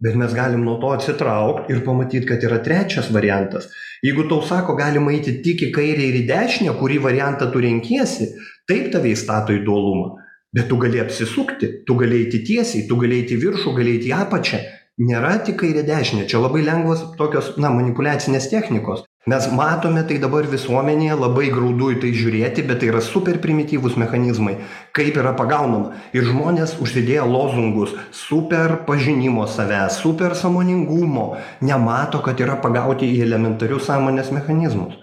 bet 0.00 0.16
mes 0.16 0.32
galim 0.36 0.64
nuo 0.64 0.76
to 0.80 0.92
atsitraukt 0.96 1.70
ir 1.72 1.82
pamatyt 1.84 2.24
kad 2.28 2.44
yra 2.44 2.58
trečias 2.64 3.08
variantas. 3.12 3.68
Jeigu 4.04 4.26
tau 4.28 4.40
sako 4.44 4.76
galima 4.76 5.12
eiti 5.12 5.38
tik 5.44 5.68
į 5.68 5.70
kairę 5.76 6.08
ir 6.10 6.20
į 6.22 6.24
dešinę 6.28 6.76
kurį 6.80 7.00
variantą 7.04 7.50
tu 7.52 7.60
renkiesi 7.64 8.32
taip 8.68 8.90
tave 8.92 9.12
įstato 9.12 9.56
į 9.56 9.64
dualumą. 9.64 10.14
Bet 10.56 10.68
tu 10.72 10.80
gali 10.80 11.00
apsisukti 11.04 11.84
tu 11.88 11.96
gali 12.00 12.24
eiti 12.24 12.40
tiesiai 12.48 12.88
tu 12.88 12.96
gali 13.00 13.20
eiti 13.22 13.36
viršų 13.40 13.76
gali 13.76 13.96
eiti 13.98 14.12
apačią 14.16 14.60
nėra 14.98 15.36
tik 15.44 15.58
kairė 15.60 15.84
dešinė. 15.84 16.24
Čia 16.28 16.40
labai 16.40 16.62
lengvos 16.64 17.04
tokios 17.18 17.54
na 17.60 17.70
manipuliacinės 17.74 18.48
technikos. 18.52 19.04
Mes 19.26 19.48
matome 19.50 20.04
tai 20.06 20.20
dabar 20.22 20.46
visuomenėje 20.46 21.16
labai 21.18 21.48
graudu 21.50 21.90
į 21.90 21.96
tai 22.04 22.12
žiūrėti 22.14 22.62
bet 22.68 22.78
tai 22.80 22.92
yra 22.92 23.00
super 23.02 23.40
primityvūs 23.42 23.96
mechanizmai 23.98 24.54
kaip 24.96 25.18
yra 25.18 25.34
pagaunama. 25.36 25.96
Ir 26.14 26.28
žmonės 26.28 26.76
užsidėję 26.80 27.26
lozungus 27.26 27.96
super 28.14 28.78
pažinimo 28.86 29.48
savęs 29.50 29.98
super 30.04 30.38
sąmoningumo 30.38 31.32
nemato 31.60 32.22
kad 32.22 32.40
yra 32.40 32.54
pagauti 32.62 33.10
į 33.16 33.24
elementarius 33.26 33.90
sąmonės 33.90 34.30
mechanizmus. 34.30 34.94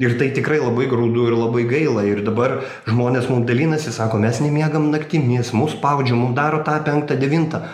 Ir 0.00 0.14
tai 0.16 0.30
tikrai 0.32 0.60
labai 0.60 0.86
graudu 0.88 1.26
ir 1.28 1.34
labai 1.36 1.66
gaila. 1.68 2.04
Ir 2.08 2.22
dabar 2.24 2.60
žmonės 2.86 3.26
mum 3.32 3.42
dalinasi 3.48 3.92
sako 3.92 4.20
mes 4.20 4.38
nemiegam 4.44 4.92
naktimis 4.92 5.54
mus 5.56 5.74
spaudžia 5.76 6.16
mum 6.16 6.36
daro 6.36 6.62
tą 6.64 6.78
penktą 6.84 7.18
devintą 7.20 7.64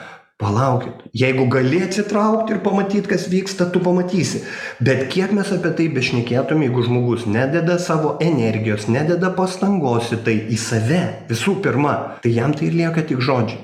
palaukit 0.41 1.05
jeigu 1.17 1.47
gali 1.53 1.81
atsitraukt 1.87 2.51
ir 2.53 2.61
pamatyt 2.65 3.09
kas 3.09 3.29
vyksta 3.33 3.71
tu 3.73 3.81
pamatysi. 3.81 4.43
Bet 4.81 5.07
kiek 5.13 5.33
mes 5.37 5.53
apie 5.57 5.73
tai 5.79 5.87
bešnekėtum 5.97 6.65
jeigu 6.67 6.85
žmogus 6.89 7.25
nededa 7.27 7.79
savo 7.83 8.17
energijos 8.21 8.89
nededa 8.93 9.33
pastangos 9.39 10.13
į 10.13 10.21
tai 10.29 10.37
į 10.53 10.61
save 10.61 11.03
visų 11.31 11.59
pirma 11.65 11.97
tai 12.23 12.37
jam 12.37 12.53
tai 12.57 12.71
lieka 12.75 13.07
tik 13.09 13.25
žodžiai. 13.25 13.63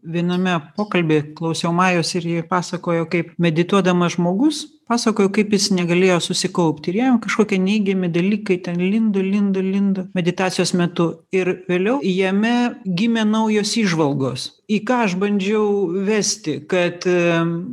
Viename 0.00 0.54
pokalby 0.76 1.20
klausiau 1.36 1.74
majos 1.76 2.14
ir 2.16 2.24
ji 2.24 2.42
pasakojo 2.48 3.04
kaip 3.12 3.34
medituodamas 3.36 4.16
žmogus 4.16 4.64
pasakojo 4.90 5.30
kaip 5.34 5.54
jis 5.54 5.70
negalėjo 5.76 6.18
susikaupti. 6.26 6.90
Ir 6.92 7.00
jam 7.00 7.18
kažkokie 7.22 7.60
neigiami 7.62 8.10
dalykai 8.12 8.58
ten 8.66 8.80
lindo 8.82 9.22
lindo 9.24 9.62
lindo 9.64 10.06
meditacijos 10.18 10.74
metu. 10.74 11.08
Ir 11.32 11.52
vėliau 11.70 12.00
jame 12.04 12.54
gimė 12.84 13.24
naujos 13.28 13.76
įžvalgos. 13.80 14.48
Į 14.70 14.82
ką 14.86 15.02
aš 15.06 15.18
bandžiau 15.22 15.66
vesti 16.06 16.60
kad 16.70 17.06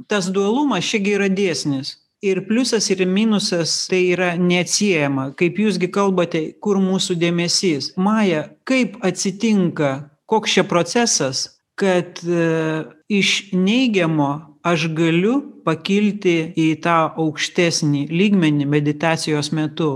tas 0.07 0.29
dualumas 0.33 0.85
čia 0.87 1.01
gi 1.01 1.17
yra 1.17 1.31
dėsnis. 1.33 1.97
Ir 2.25 2.41
pliusas 2.47 2.87
ir 2.89 3.03
minusas 3.05 3.83
tai 3.91 4.07
yra 4.15 4.31
neatsiejama. 4.41 5.31
Kaip 5.37 5.59
jūs 5.61 5.77
gi 5.81 5.91
kalbate 5.93 6.41
kur 6.61 6.79
mūsų 6.81 7.17
dėmesys? 7.21 7.91
Maja 7.97 8.47
kaip 8.65 8.97
atsitinka 9.05 9.91
koks 10.25 10.57
čia 10.57 10.65
procesas 10.67 11.45
kad 11.77 12.19
e, 12.25 12.83
iš 13.07 13.51
neigiamo 13.53 14.57
aš 14.63 14.87
galiu 14.97 15.56
pakilti 15.67 16.35
į 16.55 16.67
tą 16.83 16.97
aukštesnį 17.19 18.07
lygmenį 18.11 18.67
meditacijos 18.71 19.51
metu. 19.51 19.91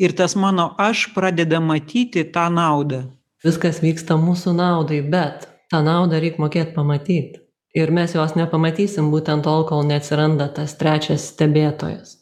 Ir 0.00 0.16
tas 0.16 0.34
mano 0.34 0.72
aš 0.80 1.10
pradeda 1.14 1.60
matyti 1.60 2.24
tą 2.34 2.48
naudą. 2.52 3.04
Viskas 3.44 3.82
vyksta 3.84 4.16
mūsų 4.16 4.56
naudai 4.56 5.02
bet 5.14 5.46
tą 5.72 5.82
naudą 5.84 6.20
reik 6.22 6.40
mokėt 6.42 6.74
pamatyt. 6.76 7.38
Ir 7.76 7.92
mes 7.92 8.12
jos 8.12 8.34
nepamatysim 8.36 9.08
būtent 9.12 9.44
tol 9.46 9.64
kol 9.68 9.86
neatsiranda 9.88 10.50
tas 10.56 10.76
trečias 10.80 11.30
stebėtojas. 11.32 12.18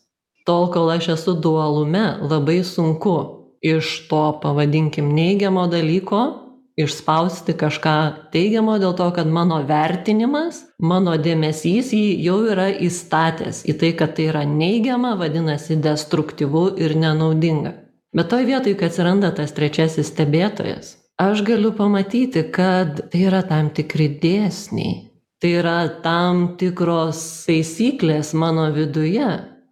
Tol 0.47 0.71
kol 0.75 0.93
aš 0.95 1.13
esu 1.17 1.35
dualume 1.43 2.05
labai 2.23 2.61
sunku 2.67 3.17
iš 3.61 4.09
to 4.09 4.23
pavadinkim 4.43 5.11
neigiamo 5.15 5.67
dalyko 5.71 6.23
išspausti 6.85 7.57
kažką 7.61 7.97
teigiamo 8.35 8.79
dėl 8.83 8.95
to 8.99 9.09
kad 9.17 9.29
mano 9.29 9.61
vertinimas 9.69 10.63
mano 10.79 11.17
dėmesys 11.17 11.93
jį 11.97 12.07
jau 12.27 12.39
yra 12.53 12.71
įstatęs 12.89 13.65
į 13.71 13.77
tai 13.83 13.93
kad 13.99 14.17
tai 14.17 14.31
yra 14.33 14.47
neigiama 14.49 15.17
vadinasi 15.21 15.81
destruktyvu 15.83 16.65
ir 16.81 16.97
nenaudinga. 16.97 17.77
Bet 18.17 18.33
toj 18.33 18.49
vietoj 18.49 18.75
kai 18.79 18.91
atsiranda 18.91 19.31
tas 19.37 19.55
trečiasis 19.55 20.11
stebėtojas 20.11 20.97
aš 21.21 21.43
galiu 21.45 21.73
pamatyti 21.77 22.43
kad 22.53 23.11
tai 23.13 23.27
yra 23.29 23.43
tam 23.45 23.69
tikri 23.77 24.09
dėsniai. 24.23 25.11
Tai 25.41 25.51
yra 25.57 25.79
tam 26.05 26.43
tikros 26.61 27.21
taisyklės 27.47 28.35
mano 28.37 28.67
viduje 28.77 29.29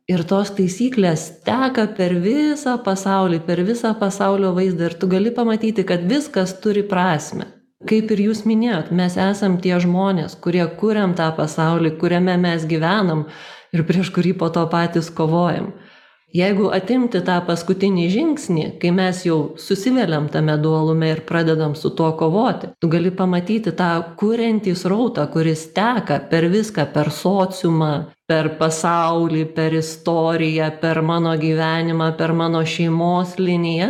ir 0.09 0.25
tos 0.29 0.51
taisyklės 0.57 1.27
teka 1.47 1.85
per 1.99 2.17
visą 2.25 2.79
pasaulį 2.85 3.43
per 3.47 3.63
visą 3.69 3.93
pasaulio 4.01 4.55
vaizdą. 4.57 4.89
Ir 4.89 4.99
tu 5.01 5.11
gali 5.11 5.35
pamatyti 5.35 5.85
kad 5.89 6.05
viskas 6.09 6.57
turi 6.65 6.83
prasmę 6.89 7.53
kaip 7.87 8.11
ir 8.11 8.25
jūs 8.25 8.43
minėjot 8.49 8.89
mes 8.99 9.15
esam 9.23 9.59
tie 9.63 9.77
žmonės 9.79 10.35
kurie 10.43 10.65
kuriam 10.81 11.13
tą 11.19 11.29
pasaulį 11.37 11.93
kuriame 12.01 12.35
mes 12.43 12.65
gyvenam 12.67 13.29
ir 13.77 13.85
prieš 13.87 14.11
kurį 14.17 14.33
po 14.41 14.49
to 14.55 14.65
patys 14.73 15.13
kovojam 15.15 15.71
jeigu 16.35 16.69
atimti 16.77 17.23
tą 17.25 17.39
paskutinį 17.47 18.09
žingsnį 18.13 18.67
kai 18.83 18.93
mes 18.93 19.25
jau 19.25 19.39
susiveliam 19.61 20.29
tame 20.33 20.59
dualume 20.61 21.09
ir 21.15 21.25
pradedam 21.29 21.75
su 21.79 21.91
tuo 21.91 22.13
kovoti 22.21 22.75
tu 22.81 22.91
gali 22.93 23.11
pamatyti 23.11 23.73
tą 23.79 23.91
kuriantį 24.21 24.77
srautą 24.77 25.25
kuris 25.33 25.69
teka 25.77 26.21
per 26.31 26.51
viską 26.53 26.87
per 26.93 27.13
sociumą 27.15 27.93
per 28.29 28.51
pasaulį 28.61 29.47
per 29.57 29.75
istoriją 29.79 30.69
per 30.83 31.01
mano 31.01 31.33
gyvenimą 31.41 32.13
per 32.19 32.35
mano 32.37 32.61
šeimos 32.75 33.39
liniją. 33.41 33.89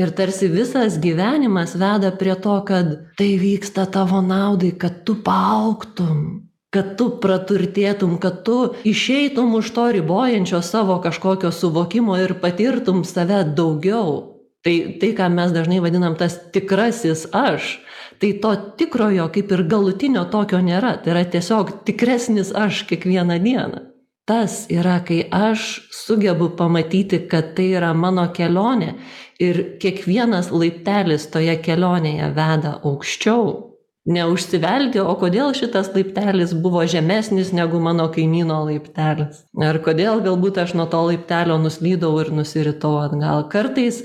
Ir 0.00 0.12
tarsi 0.16 0.48
visas 0.48 0.98
gyvenimas 1.00 1.74
veda 1.80 2.12
prie 2.20 2.36
to 2.44 2.54
kad 2.68 2.92
tai 3.16 3.32
vyksta 3.40 3.84
tavo 3.92 4.20
naudai 4.24 4.72
kad 4.82 5.02
tu 5.04 5.18
paaugtum 5.24 6.51
kad 6.72 6.94
tu 6.96 7.08
praturtėtum 7.20 8.16
kad 8.20 8.42
tu 8.46 8.58
išeitum 8.88 9.54
už 9.58 9.70
to 9.76 9.86
ribojančio 9.98 10.62
savo 10.64 10.98
kažkokio 11.04 11.52
suvokimo 11.52 12.16
ir 12.20 12.38
patirtum 12.40 13.04
save 13.04 13.44
daugiau. 13.56 14.32
Tai 14.62 14.76
tai 15.00 15.10
ką 15.18 15.28
mes 15.34 15.52
dažnai 15.52 15.80
vadinam 15.82 16.14
tas 16.16 16.38
tikrasis 16.54 17.26
aš 17.34 17.78
tai 18.22 18.32
to 18.42 18.52
tikrojo 18.78 19.26
kaip 19.34 19.50
ir 19.52 19.64
galutinio 19.68 20.22
tokio 20.30 20.60
nėra. 20.62 20.94
Tai 21.02 21.12
yra 21.16 21.24
tiesiog 21.26 21.82
tikresnis 21.88 22.52
aš 22.54 22.84
kiekvieną 22.88 23.40
dieną. 23.42 23.82
Tas 24.24 24.68
yra 24.70 25.00
kai 25.02 25.24
aš 25.34 25.82
sugebu 25.90 26.52
pamatyti 26.56 27.24
kad 27.28 27.56
tai 27.56 27.72
yra 27.74 27.90
mano 27.92 28.28
kelionė 28.36 28.94
ir 29.42 29.60
kiekvienas 29.82 30.52
laiptelis 30.54 31.26
toje 31.34 31.58
kelionėje 31.66 32.30
veda 32.38 32.78
aukščiau 32.86 33.71
neužsivelti 34.08 35.00
o 35.02 35.14
kodėl 35.20 35.52
šitas 35.54 35.92
laiptelis 35.94 36.54
buvo 36.58 36.82
žemesnis 36.86 37.52
negu 37.54 37.80
mano 37.80 38.08
kaimyno 38.12 38.62
laiptelis? 38.66 39.44
Ar 39.58 39.78
kodėl 39.84 40.24
galbūt 40.24 40.62
aš 40.64 40.74
nuo 40.78 40.88
to 40.90 41.04
laiptelio 41.10 41.58
nuslydau 41.62 42.16
ir 42.22 42.32
nusiritau 42.34 42.96
atgal? 43.04 43.46
Kartais 43.52 44.02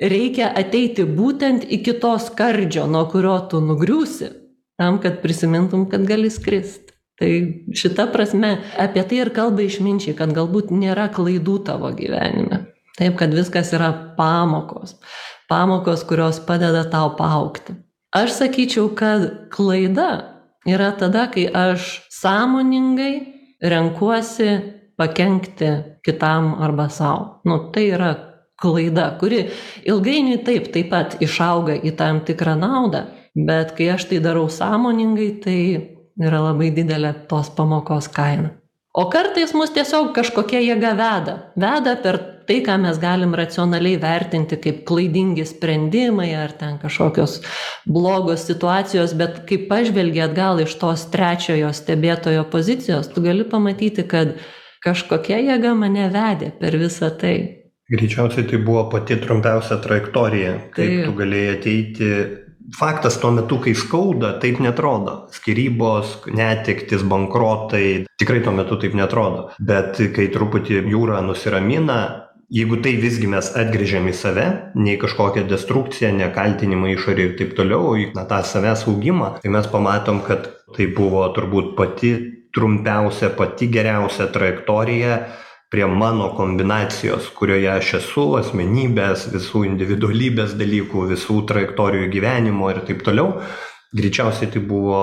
reikia 0.00 0.52
ateiti 0.56 1.04
būtent 1.04 1.66
iki 1.68 1.96
to 2.02 2.14
skardžio 2.22 2.86
nuo 2.90 3.06
kurio 3.10 3.38
tu 3.50 3.62
nugriūsi 3.64 4.36
tam 4.80 5.00
kad 5.00 5.22
prisimintum 5.22 5.90
kad 5.90 6.06
gali 6.08 6.30
skrist. 6.30 6.80
Tai 7.20 7.30
šita 7.76 8.06
prasme 8.12 8.54
apie 8.80 9.02
tai 9.04 9.18
ir 9.20 9.28
kalba 9.36 9.60
išminčiai 9.66 10.16
kad 10.16 10.32
galbūt 10.32 10.70
nėra 10.72 11.10
klaidų 11.12 11.58
tavo 11.66 11.90
gyvenime. 11.92 12.62
Taip 12.96 13.18
kad 13.20 13.34
viskas 13.36 13.74
yra 13.76 13.90
pamokos. 14.16 14.96
Pamokos, 15.52 16.06
kurios 16.08 16.40
padeda 16.46 16.86
tau 16.88 17.12
paaukti. 17.18 17.76
Aš 18.10 18.32
sakyčiau, 18.40 18.88
kad 18.98 19.50
klaida 19.54 20.10
yra 20.66 20.90
tada, 20.98 21.28
kai 21.30 21.46
aš 21.46 22.00
sąmoningai 22.10 23.14
renkuosi 23.62 24.50
pakengti 24.98 25.70
kitam 26.02 26.56
arba 26.62 26.88
savo. 26.88 27.40
Nu, 27.44 27.70
tai 27.72 27.86
yra 27.94 28.10
klaida, 28.60 29.12
kuri 29.20 29.44
ilgainiui 29.86 30.42
taip, 30.44 30.72
taip 30.74 30.90
pat 30.90 31.16
išauga 31.22 31.78
į 31.78 31.94
tam 31.96 32.20
tikrą 32.26 32.56
naudą, 32.58 33.06
bet 33.34 33.76
kai 33.78 33.92
aš 33.94 34.10
tai 34.10 34.18
darau 34.24 34.48
sąmoningai, 34.50 35.30
tai 35.44 35.60
yra 36.18 36.42
labai 36.50 36.72
didelė 36.74 37.14
tos 37.30 37.52
pamokos 37.54 38.10
kaina. 38.10 38.56
O 38.90 39.06
kartais 39.06 39.54
mus 39.54 39.70
tiesiog 39.70 40.10
kažkokia 40.16 40.60
jėga 40.66 40.96
veda. 40.98 41.36
Veda 41.54 41.94
per 42.02 42.18
tai, 42.50 42.58
ką 42.66 42.80
mes 42.82 42.98
galim 42.98 43.34
racionaliai 43.38 43.98
vertinti 44.02 44.58
kaip 44.58 44.82
klaidingi 44.88 45.44
sprendimai 45.46 46.32
ar 46.34 46.50
ten 46.58 46.80
kažkokios 46.82 47.36
blogos 47.86 48.48
situacijos, 48.48 49.14
bet 49.14 49.44
kai 49.46 49.60
pažvelgi 49.70 50.24
atgal 50.24 50.58
iš 50.64 50.74
tos 50.80 51.06
trečiojo 51.14 51.70
stebėtojo 51.70 52.48
pozicijos, 52.50 53.12
tu 53.14 53.22
gali 53.22 53.46
pamatyti, 53.46 54.02
kad 54.10 54.34
kažkokia 54.82 55.38
jėga 55.52 55.76
mane 55.78 56.08
vedė 56.10 56.50
per 56.58 56.74
visą 56.80 57.12
tai. 57.20 57.36
Greičiausiai 57.90 58.46
tai 58.50 58.58
buvo 58.62 58.84
pati 58.90 59.18
trumpiausia 59.18 59.78
trajektorija, 59.82 60.52
kaip 60.74 60.90
Taip. 60.90 61.02
tu 61.06 61.18
galėjai 61.18 61.56
ateiti. 61.56 62.12
Faktas 62.78 63.16
tuo 63.18 63.32
metu, 63.34 63.56
kai 63.58 63.72
skauda, 63.74 64.36
taip 64.38 64.60
netrodo. 64.62 65.24
Skirybos, 65.34 66.20
netiktis, 66.30 67.02
bankrotai, 67.02 68.04
tikrai 68.20 68.44
tuo 68.44 68.52
metu 68.54 68.78
taip 68.78 68.94
netrodo. 68.94 69.48
Bet 69.58 69.98
kai 70.14 70.28
truputį 70.30 70.84
jūra 70.92 71.18
nusiramina, 71.26 71.98
jeigu 72.50 72.80
tai 72.82 72.96
visgi 72.98 73.28
mes 73.30 73.52
atgrįžiam 73.56 74.08
į 74.10 74.14
save, 74.16 74.46
nei 74.74 74.98
kažkokią 75.00 75.46
destrukciją, 75.50 76.10
nekaltinimą 76.18 76.90
išorį 76.96 77.26
ir 77.28 77.36
taip 77.38 77.54
toliau, 77.58 77.94
į 77.94 78.10
na, 78.16 78.26
tą 78.30 78.42
savęs 78.46 78.86
augimą, 78.90 79.36
tai 79.42 79.52
mes 79.54 79.68
pamatom, 79.70 80.22
kad 80.26 80.50
tai 80.74 80.88
buvo 80.96 81.22
turbūt 81.36 81.76
pati 81.78 82.12
trumpiausia, 82.54 83.30
pati 83.38 83.70
geriausia 83.70 84.26
trajektorija 84.34 85.20
prie 85.70 85.86
mano 85.86 86.32
kombinacijos 86.34 87.28
kurioje 87.38 87.68
aš 87.70 87.92
esu 88.00 88.24
asmenybės 88.40 89.28
visų 89.30 89.62
individualybės 89.68 90.56
dalykų 90.58 91.04
visų 91.12 91.44
trajektorijų 91.46 92.08
gyvenimo 92.10 92.72
ir 92.72 92.82
taip 92.88 93.04
toliau. 93.06 93.36
Greičiausiai 93.94 94.50
tai 94.50 94.62
buvo 94.66 94.98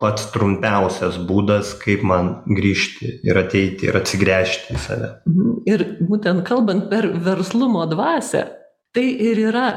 pats 0.00 0.30
trumpiausias 0.34 1.18
būdas 1.28 1.74
kaip 1.82 2.02
man 2.06 2.32
grįžti 2.48 3.20
ir 3.26 3.40
ateiti 3.40 3.90
ir 3.90 4.00
atsigręžti 4.00 4.74
į 4.74 4.82
save 4.86 5.12
mhm. 5.28 5.62
ir 5.70 5.86
būtent 6.08 6.44
kalbant 6.48 6.90
per 6.92 7.10
verslumo 7.28 7.86
dvasią 7.90 8.46
tai 8.96 9.06
ir 9.30 9.40
yra 9.50 9.68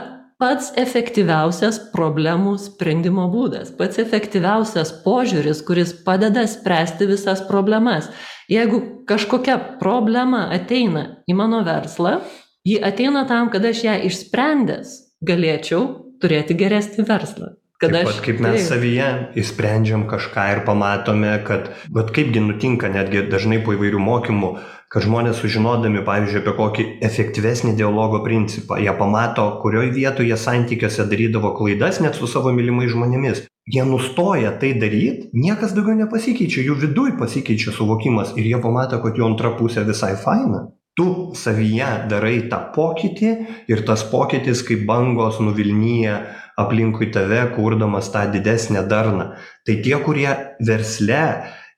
pats 0.41 0.71
efektyviausias 0.80 1.78
problemų 1.93 2.57
sprendimo 2.59 3.30
būdas 3.32 3.74
pats 3.80 4.01
efektyviausias 4.03 4.95
požiūris 5.05 5.61
kuris 5.67 5.93
padeda 6.05 6.47
spręsti 6.49 7.07
visas 7.11 7.43
problemas 7.47 8.09
Jeigu 8.47 8.82
kažkokia 9.07 9.55
problema 9.80 10.47
ateina 10.53 11.05
į 11.30 11.36
mano 11.38 11.61
verslą, 11.63 12.19
ji 12.67 12.80
ateina 12.84 13.24
tam, 13.28 13.49
kad 13.53 13.63
aš 13.65 13.84
ją 13.86 13.95
išsprendęs 14.09 14.95
galėčiau 15.24 15.86
turėti 16.21 16.57
geresnį 16.59 17.07
verslą. 17.07 17.53
Kad 17.84 17.96
Taip, 17.98 18.10
aš, 18.10 18.20
kaip 18.24 18.40
mes 18.44 18.60
taip. 18.62 18.68
savyje 18.70 19.08
įsprendžiam 19.44 20.08
kažką 20.10 20.46
ir 20.54 20.64
pamatome, 20.68 21.34
kad, 21.48 21.72
bet 21.92 22.14
kaipgi 22.16 22.44
nutinka 22.44 22.92
netgi 22.94 23.26
dažnai 23.32 23.60
po 23.66 23.76
įvairių 23.76 24.00
mokymų, 24.00 24.52
kad 24.94 25.04
žmonės 25.04 25.40
sužinodami, 25.42 26.04
pavyzdžiui, 26.06 26.44
apie 26.44 26.54
kokį 26.58 26.86
efektyvesnį 27.10 27.74
dialogo 27.80 28.22
principą, 28.26 28.78
jie 28.80 28.94
pamato, 28.98 29.48
kurioje 29.64 29.92
vietoje 29.96 30.30
jie 30.30 30.38
santykiuose 30.40 31.08
darydavo 31.10 31.56
klaidas 31.58 32.00
net 32.04 32.16
su 32.16 32.30
savo 32.30 32.54
mylimais 32.56 32.94
žmonėmis 32.94 33.48
jie 33.66 33.84
nustoja 33.88 34.52
tai 34.60 34.74
daryt 34.76 35.32
niekas 35.34 35.72
daugiau 35.76 35.96
nepasikeičia 35.96 36.66
jų 36.68 36.78
viduj 36.82 37.14
pasikeičia 37.20 37.72
suvokimas 37.72 38.34
ir 38.36 38.48
jie 38.50 38.60
pamato 38.64 39.00
kad 39.04 39.16
jų 39.16 39.30
antra 39.30 39.54
pusė 39.60 39.86
visai 39.88 40.16
faina 40.20 40.66
tu 41.00 41.32
savyje 41.38 41.90
darai 42.12 42.36
tą 42.52 42.60
pokytį 42.76 43.32
ir 43.72 43.84
tas 43.88 44.04
pokytis 44.12 44.66
kaip 44.68 44.84
bangos 44.90 45.40
nuvilnija 45.40 46.20
aplinkui 46.58 47.12
tave 47.16 47.41
kurdamas 47.56 48.12
tą 48.14 48.28
didesnę 48.32 48.86
darną. 48.88 49.34
Tai 49.66 49.76
tie 49.86 49.97
kurie 50.06 50.32
versle 50.60 51.24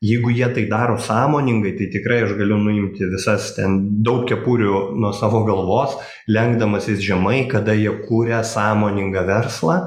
jeigu 0.02 0.30
jie 0.30 0.48
tai 0.54 0.66
daro 0.70 0.98
sąmoningai 0.98 1.74
tai 1.78 1.88
tikrai 1.94 2.24
aš 2.26 2.34
galiu 2.40 2.58
nuimti 2.62 3.08
visas 3.14 3.54
ten 3.56 3.78
daug 4.08 4.26
kepurių 4.30 4.82
nuo 5.02 5.12
savo 5.16 5.44
galvos 5.48 5.96
lenkdamasis 6.36 7.00
žemai 7.08 7.46
kada 7.54 7.74
jie 7.74 7.94
kuria 8.08 8.42
sąmoningą 8.44 9.24
verslą 9.30 9.78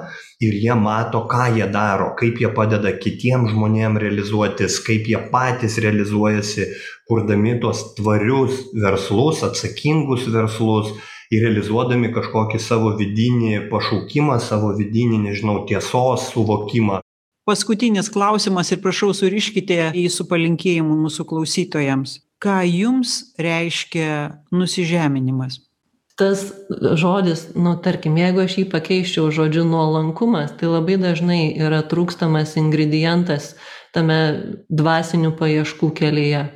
ir 0.40 0.54
jie 0.64 0.74
mato 0.86 1.20
ką 1.32 1.44
jie 1.56 1.68
daro 1.78 2.14
kaip 2.20 2.40
jie 2.42 2.50
padeda 2.58 2.92
kitiem 3.04 3.46
žmonėm 3.52 4.00
realizuotis 4.04 4.80
kaip 4.88 5.06
jie 5.12 5.20
patys 5.34 5.78
realizuojasi 5.84 6.66
kurdami 7.08 7.58
tuos 7.60 7.84
tvarius 8.00 8.64
verslus 8.84 9.44
atsakingus 9.50 10.26
verslus 10.34 10.96
ir 11.34 11.44
realizuodami 11.44 12.12
kažkokį 12.14 12.60
savo 12.62 12.94
vidinį 12.98 13.68
pašaukimą 13.72 14.38
savo 14.40 14.72
vidinį 14.78 15.20
nežinau 15.28 15.62
tiesos 15.68 16.30
suvokimą. 16.32 17.02
Paskutinis 17.48 18.10
klausimas 18.12 18.72
ir 18.74 18.82
prašau 18.84 19.14
suriškite 19.16 19.92
jį 19.96 20.08
su 20.12 20.26
palinkėjimu 20.28 20.98
mūsų 21.06 21.24
klausytojams. 21.30 22.18
Ką 22.44 22.60
jums 22.68 23.32
reiškia 23.40 24.44
nusižeminimas? 24.52 25.62
Tas 26.18 26.44
žodis 26.98 27.46
nu 27.54 27.76
tarkim 27.82 28.18
jeigu 28.18 28.42
aš 28.42 28.58
jį 28.58 28.64
pakeisčiau 28.72 29.30
žodžiu 29.34 29.62
nuolankumas 29.64 30.52
tai 30.58 30.68
labai 30.70 30.98
dažnai 30.98 31.54
yra 31.56 31.80
trūkstamas 31.86 32.56
ingredientas 32.58 33.52
tame 33.94 34.20
dvasinių 34.68 35.32
paieškų 35.38 35.92
kelyje. 36.00 36.48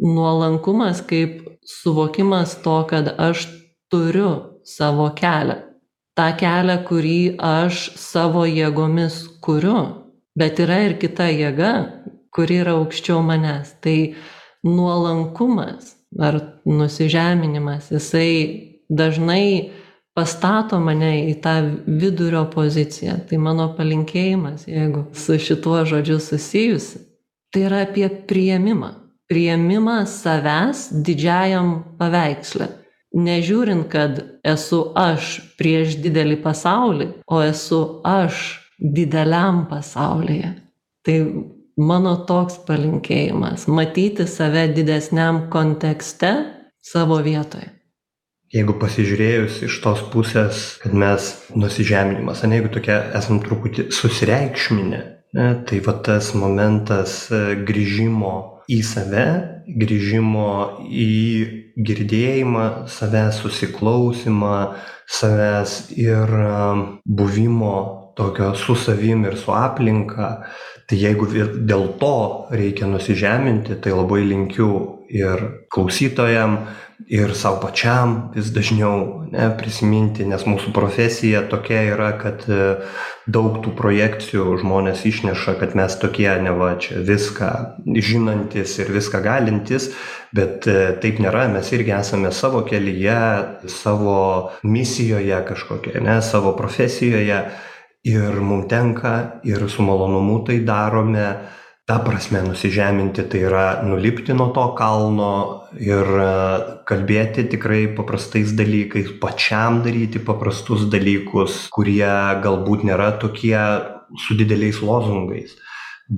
Nuolankumas 0.00 1.02
kaip 1.04 1.42
suvokimas 1.66 2.54
to 2.64 2.78
kad 2.88 3.10
aš 3.18 3.44
turiu 3.92 4.32
savo 4.64 5.10
kelią 5.20 5.58
tą 6.18 6.28
kelią 6.42 6.76
kurį 6.88 7.20
aš 7.50 7.84
savo 8.00 8.46
jėgomis 8.48 9.22
kuriu 9.44 9.78
bet 10.38 10.62
yra 10.64 10.80
ir 10.88 10.96
kita 11.02 11.30
jėga 11.32 11.72
kuri 12.34 12.60
yra 12.64 12.76
aukščiau 12.78 13.22
manęs 13.26 13.74
tai 13.84 13.98
nuolankumas 14.66 15.94
ar 16.18 16.40
nusižeminimas 16.66 17.90
jisai 17.94 18.32
dažnai 18.90 19.70
pastato 20.16 20.80
mane 20.82 21.12
į 21.30 21.36
tą 21.44 21.54
vidurio 21.86 22.44
poziciją. 22.52 23.20
Tai 23.28 23.38
mano 23.42 23.70
palinkėjimas, 23.76 24.66
jeigu 24.68 25.06
su 25.16 25.38
šituo 25.40 25.84
žodžiu 25.88 26.18
susijusi, 26.22 27.04
tai 27.54 27.66
yra 27.68 27.84
apie 27.86 28.08
prieimimą. 28.28 28.96
Prieimimą 29.30 30.00
savęs 30.10 30.88
didžiajam 31.06 31.74
paveiksle. 32.00 32.66
Nežiūrint, 33.10 33.88
kad 33.90 34.20
esu 34.46 34.84
aš 34.94 35.40
prieš 35.58 35.96
didelį 36.02 36.36
pasaulį, 36.44 37.08
o 37.26 37.40
esu 37.42 37.80
aš 38.06 38.60
dideliam 38.78 39.64
pasaulyje. 39.70 40.54
Tai 41.04 41.18
mano 41.80 42.14
toks 42.28 42.60
palinkėjimas- 42.68 43.66
matyti 43.78 44.28
save 44.28 44.68
didesniam 44.76 45.48
kontekste 45.50 46.32
savo 46.80 47.18
vietoje 47.24 47.80
jeigu 48.54 48.74
pasižiūrėjus 48.82 49.60
iš 49.68 49.78
tos 49.84 50.02
pusės 50.12 50.62
kad 50.82 50.94
mes 50.96 51.30
nusižeminimas 51.54 52.42
ane 52.44 52.58
jeigu 52.58 52.72
tokie 52.74 52.96
esam 53.18 53.38
truputį 53.44 53.90
susireikšminę 53.94 55.00
ne 55.38 55.48
tai 55.66 55.78
va 55.86 55.94
tas 56.06 56.32
momentas 56.34 57.20
e, 57.30 57.42
grįžimo 57.66 58.34
į 58.70 58.80
save 58.86 59.26
grįžimo 59.82 60.50
į 60.90 61.12
girdėjimą 61.86 62.66
savęs 62.90 63.40
susiklausymą 63.44 64.56
savęs 65.10 65.90
ir 65.96 66.34
e, 66.42 66.52
buvimo 67.04 67.74
tokio 68.16 68.54
su 68.54 68.76
savim 68.76 69.24
ir 69.24 69.36
su 69.36 69.52
aplinka. 69.54 70.30
Tai 70.90 70.98
jeigu 70.98 71.28
dėl 71.70 71.86
to 72.00 72.14
reikia 72.50 72.88
nusižeminti 72.90 73.78
tai 73.82 73.94
labai 73.94 74.24
linkiu 74.26 74.70
ir 75.10 75.44
klausytojam 75.70 76.58
ir 77.08 77.34
sau 77.34 77.56
pačiam 77.62 78.30
vis 78.34 78.50
dažniau 78.54 79.24
ne 79.32 79.48
prisiminti 79.58 80.26
nes 80.28 80.44
mūsų 80.46 80.72
profesija 80.74 81.42
tokia 81.50 81.82
yra 81.94 82.10
kad 82.20 82.44
e, 82.50 82.76
daug 83.30 83.60
tų 83.64 83.72
projekcijų 83.78 84.58
žmonės 84.60 85.04
išneša 85.08 85.56
kad 85.60 85.76
mes 85.78 85.96
tokie 86.02 86.30
neva 86.42 86.74
čia 86.82 87.00
viską 87.06 87.50
žinantys 87.96 88.76
ir 88.82 88.92
viską 88.94 89.22
galintys 89.24 89.90
bet 90.36 90.66
e, 90.70 90.92
taip 91.02 91.18
nėra. 91.22 91.48
Mes 91.52 91.70
irgi 91.74 91.94
esame 91.96 92.32
savo 92.34 92.62
kelyje 92.66 93.20
savo 93.70 94.18
misijoje 94.62 95.40
kažkokioje 95.48 96.02
ane 96.02 96.20
savo 96.22 96.54
profesijoje 96.58 97.40
ir 98.04 98.40
mum 98.40 98.66
tenka 98.68 99.40
ir 99.44 99.68
su 99.68 99.82
malonumu 99.82 100.40
tai 100.46 100.60
darome 100.64 101.26
ta 101.90 101.98
prasme 101.98 102.44
nusižeminti 102.46 103.24
tai 103.26 103.40
yra 103.48 103.64
nulipti 103.82 104.34
nuo 104.38 104.52
to 104.54 104.66
kalno 104.78 105.30
ir 105.82 106.06
kalbėti 106.86 107.48
tikrai 107.50 107.80
paprastais 107.96 108.52
dalykais 108.54 109.16
pačiam 109.22 109.80
daryti 109.82 110.22
paprastus 110.22 110.84
dalykus 110.92 111.64
kurie 111.74 112.12
galbūt 112.44 112.86
nėra 112.86 113.10
tokie 113.18 113.58
su 114.26 114.38
dideliais 114.38 114.78
lozungais 114.86 115.58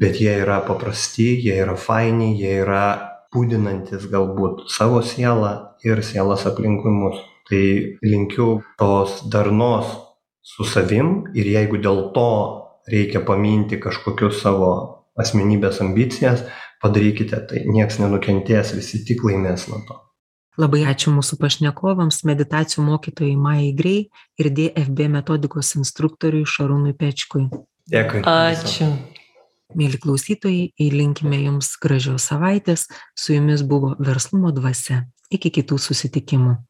bet 0.04 0.20
jie 0.20 0.36
yra 0.44 0.60
paprasti 0.68 1.30
jie 1.46 1.56
yra 1.64 1.78
faini 1.86 2.34
jie 2.36 2.52
yra 2.66 2.84
budinantys 3.32 4.04
galbūt 4.12 4.66
savo 4.68 5.00
sielą 5.00 5.52
ir 5.88 6.04
sielas 6.04 6.44
aplinkui 6.48 6.92
mus. 6.92 7.20
Tai 7.48 7.64
linkiu 8.04 8.60
tos 8.78 9.22
darnos 9.32 9.88
su 10.44 10.64
savim 10.68 11.32
ir 11.34 11.48
jeigu 11.48 11.80
dėl 11.80 12.10
to 12.16 12.28
reikia 12.92 13.24
paminti 13.24 13.80
kažkokius 13.80 14.40
savo 14.44 15.01
asmenybės 15.20 15.82
ambicijas 15.84 16.46
padarykite 16.82 17.42
tai 17.50 17.66
nieks 17.68 18.00
nenukentės 18.02 18.74
visi 18.76 19.04
tik 19.06 19.24
laimės 19.26 19.68
nuo 19.70 19.82
to 19.88 20.00
Labai 20.60 20.82
ačiū 20.84 21.08
mūsų 21.14 21.38
pašnekovams, 21.40 22.18
meditacijų 22.28 22.82
mokytojai 22.84 23.36
Majai 23.40 23.70
Grei 23.72 24.00
ir 24.36 24.50
DFB 24.52 25.06
metodikos 25.14 25.72
instruktoriui 25.80 26.44
Šarūnui 26.44 26.92
Pečkui. 26.98 27.46
Dėkui. 27.88 28.20
Ačiū. 28.28 28.90
Mėly 29.72 29.96
klausytojai, 30.02 30.66
įlinkime 30.76 31.38
Jums 31.46 31.72
gražios 31.80 32.28
savaitės. 32.28 32.84
Su 33.16 33.32
Jumis 33.32 33.64
buvo 33.64 33.94
verslumo 33.96 34.52
dvasia. 34.52 35.06
Iki 35.32 35.54
kitų 35.56 35.80
susitikimų. 35.80 36.58